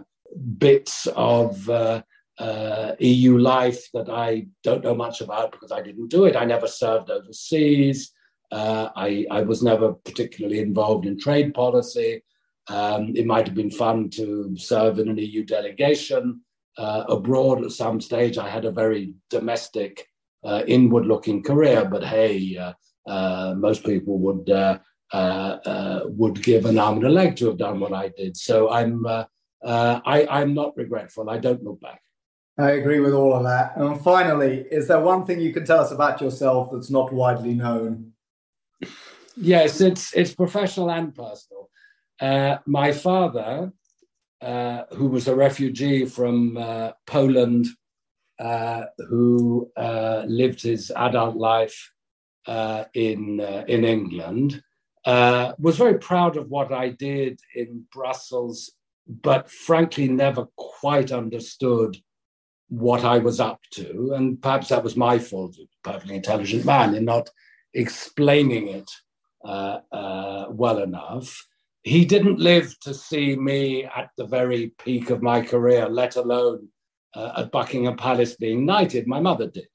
bits 0.58 1.06
of 1.14 1.68
uh, 1.70 2.02
uh, 2.38 2.92
EU 2.98 3.38
life 3.38 3.88
that 3.94 4.08
I 4.08 4.48
don't 4.64 4.82
know 4.82 4.94
much 4.94 5.20
about 5.20 5.52
because 5.52 5.70
I 5.70 5.82
didn't 5.82 6.08
do 6.08 6.24
it. 6.24 6.34
I 6.34 6.44
never 6.44 6.66
served 6.66 7.10
overseas. 7.10 8.12
Uh, 8.50 8.88
I, 8.96 9.26
I 9.30 9.42
was 9.42 9.62
never 9.62 9.92
particularly 9.92 10.58
involved 10.58 11.06
in 11.06 11.20
trade 11.20 11.54
policy. 11.54 12.24
Um, 12.68 13.14
it 13.16 13.26
might 13.26 13.46
have 13.46 13.56
been 13.56 13.70
fun 13.70 14.10
to 14.10 14.56
serve 14.56 14.98
in 14.98 15.08
an 15.08 15.18
EU 15.18 15.44
delegation 15.44 16.42
uh, 16.76 17.04
abroad 17.08 17.64
at 17.64 17.72
some 17.72 18.00
stage. 18.00 18.38
I 18.38 18.48
had 18.48 18.64
a 18.64 18.70
very 18.70 19.14
domestic, 19.30 20.06
uh, 20.44 20.62
inward 20.66 21.06
looking 21.06 21.42
career, 21.42 21.84
but 21.84 22.04
hey, 22.04 22.56
uh, 22.56 22.72
uh 23.10 23.54
most 23.56 23.84
people 23.84 24.18
would. 24.18 24.50
Uh, 24.50 24.78
uh, 25.10 26.00
would 26.04 26.42
give 26.42 26.66
an 26.66 26.78
arm 26.78 26.96
and 26.96 27.06
a 27.06 27.08
leg 27.08 27.34
to 27.34 27.46
have 27.46 27.56
done 27.56 27.80
what 27.80 27.94
I 27.94 28.10
did. 28.10 28.36
So 28.36 28.70
I'm 28.70 29.06
I, 29.06 30.26
I'm 30.28 30.52
not 30.52 30.76
regretful. 30.76 31.30
I 31.30 31.38
don't 31.38 31.64
look 31.64 31.80
back. 31.80 32.02
I 32.58 32.72
agree 32.72 33.00
with 33.00 33.14
all 33.14 33.34
of 33.34 33.44
that. 33.44 33.76
And 33.76 34.00
finally, 34.02 34.66
is 34.70 34.88
there 34.88 35.00
one 35.00 35.24
thing 35.24 35.40
you 35.40 35.52
can 35.52 35.64
tell 35.64 35.78
us 35.78 35.92
about 35.92 36.20
yourself 36.20 36.70
that's 36.72 36.90
not 36.90 37.10
widely 37.10 37.54
known? 37.54 38.12
Yes, 39.36 39.80
it's 39.80 40.12
it's 40.14 40.34
professional 40.34 40.90
and 40.90 41.14
personal. 41.14 41.57
Uh, 42.20 42.58
my 42.66 42.92
father 42.92 43.72
uh, 44.40 44.84
who 44.94 45.08
was 45.08 45.26
a 45.26 45.34
refugee 45.34 46.04
from 46.04 46.56
uh, 46.56 46.92
Poland, 47.06 47.66
uh, 48.38 48.84
who 49.08 49.70
uh, 49.76 50.22
lived 50.28 50.62
his 50.62 50.92
adult 50.94 51.36
life 51.36 51.92
uh, 52.46 52.84
in 52.94 53.40
in 53.66 53.84
England, 53.84 54.62
was 55.04 55.76
very 55.76 55.98
proud 55.98 56.36
of 56.36 56.50
what 56.50 56.72
I 56.72 56.90
did 56.90 57.40
in 57.54 57.84
Brussels, 57.92 58.70
but 59.08 59.50
frankly 59.50 60.08
never 60.08 60.46
quite 60.56 61.10
understood 61.10 61.96
what 62.68 63.04
I 63.04 63.18
was 63.18 63.40
up 63.40 63.60
to, 63.72 64.12
and 64.14 64.40
perhaps 64.40 64.68
that 64.68 64.84
was 64.84 64.96
my 64.96 65.18
fault, 65.18 65.56
a 65.58 65.66
perfectly 65.82 66.16
intelligent 66.16 66.64
man, 66.64 66.94
in 66.94 67.04
not 67.04 67.30
explaining 67.74 68.68
it 68.68 68.90
well 69.42 70.78
enough 70.78 71.44
he 71.88 72.04
didn't 72.04 72.38
live 72.38 72.78
to 72.80 72.92
see 72.92 73.34
me 73.34 73.84
at 73.84 74.10
the 74.16 74.26
very 74.26 74.72
peak 74.84 75.10
of 75.10 75.22
my 75.22 75.40
career, 75.40 75.88
let 75.88 76.16
alone 76.16 76.68
uh, 77.14 77.32
at 77.38 77.50
Buckingham 77.50 77.96
Palace 77.96 78.36
being 78.36 78.66
knighted. 78.66 79.06
My 79.06 79.20
mother 79.20 79.48
did. 79.48 79.68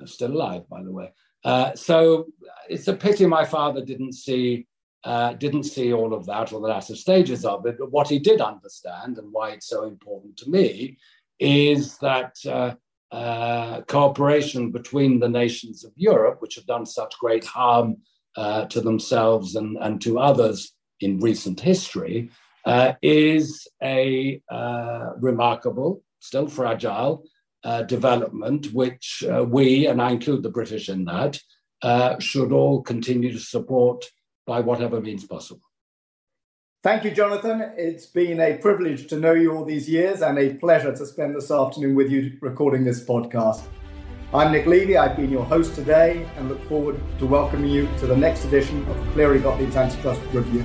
I'm 0.00 0.06
still 0.06 0.32
alive, 0.32 0.68
by 0.68 0.82
the 0.82 0.92
way. 0.92 1.12
Uh, 1.44 1.74
so 1.74 2.26
it's 2.68 2.88
a 2.88 2.94
pity 2.94 3.26
my 3.26 3.44
father 3.44 3.84
didn't 3.84 4.12
see 4.12 4.66
uh, 5.04 5.34
didn't 5.34 5.62
see 5.62 5.92
all 5.92 6.12
of 6.12 6.26
that 6.26 6.52
or 6.52 6.60
the 6.60 6.66
latter 6.66 6.96
stages 6.96 7.44
of 7.44 7.64
it. 7.66 7.76
But 7.78 7.92
what 7.92 8.08
he 8.08 8.18
did 8.18 8.40
understand, 8.40 9.18
and 9.18 9.28
why 9.30 9.50
it's 9.50 9.68
so 9.68 9.84
important 9.84 10.36
to 10.38 10.50
me, 10.50 10.98
is 11.38 11.96
that 11.98 12.34
uh, 12.44 12.74
uh, 13.12 13.82
cooperation 13.82 14.72
between 14.72 15.20
the 15.20 15.28
nations 15.28 15.84
of 15.84 15.92
Europe, 15.94 16.42
which 16.42 16.56
have 16.56 16.66
done 16.66 16.86
such 16.86 17.18
great 17.20 17.44
harm 17.44 17.98
uh, 18.36 18.64
to 18.66 18.80
themselves 18.80 19.54
and, 19.54 19.76
and 19.80 20.00
to 20.02 20.18
others 20.18 20.75
in 21.00 21.20
recent 21.20 21.60
history 21.60 22.30
uh, 22.64 22.94
is 23.02 23.68
a 23.82 24.40
uh, 24.50 25.10
remarkable, 25.20 26.02
still 26.20 26.48
fragile 26.48 27.24
uh, 27.64 27.82
development, 27.82 28.72
which 28.72 29.24
uh, 29.30 29.44
we, 29.44 29.86
and 29.86 30.00
I 30.00 30.10
include 30.10 30.42
the 30.42 30.50
British 30.50 30.88
in 30.88 31.04
that, 31.04 31.40
uh, 31.82 32.18
should 32.18 32.52
all 32.52 32.82
continue 32.82 33.32
to 33.32 33.38
support 33.38 34.04
by 34.46 34.60
whatever 34.60 35.00
means 35.00 35.24
possible. 35.24 35.62
Thank 36.82 37.04
you, 37.04 37.10
Jonathan. 37.10 37.72
It's 37.76 38.06
been 38.06 38.40
a 38.40 38.58
privilege 38.58 39.08
to 39.08 39.18
know 39.18 39.32
you 39.32 39.52
all 39.52 39.64
these 39.64 39.88
years 39.88 40.22
and 40.22 40.38
a 40.38 40.54
pleasure 40.54 40.94
to 40.94 41.06
spend 41.06 41.34
this 41.34 41.50
afternoon 41.50 41.96
with 41.96 42.10
you 42.10 42.38
recording 42.40 42.84
this 42.84 43.04
podcast. 43.04 43.62
I'm 44.34 44.50
Nick 44.50 44.66
Levy. 44.66 44.96
I've 44.96 45.16
been 45.16 45.30
your 45.30 45.44
host 45.44 45.76
today 45.76 46.28
and 46.36 46.48
look 46.48 46.60
forward 46.68 47.00
to 47.20 47.26
welcoming 47.26 47.70
you 47.70 47.88
to 48.00 48.08
the 48.08 48.16
next 48.16 48.44
edition 48.44 48.84
of 48.88 48.96
Cleary 49.12 49.38
Gottlieb's 49.38 49.76
Antitrust 49.76 50.20
Review. 50.32 50.64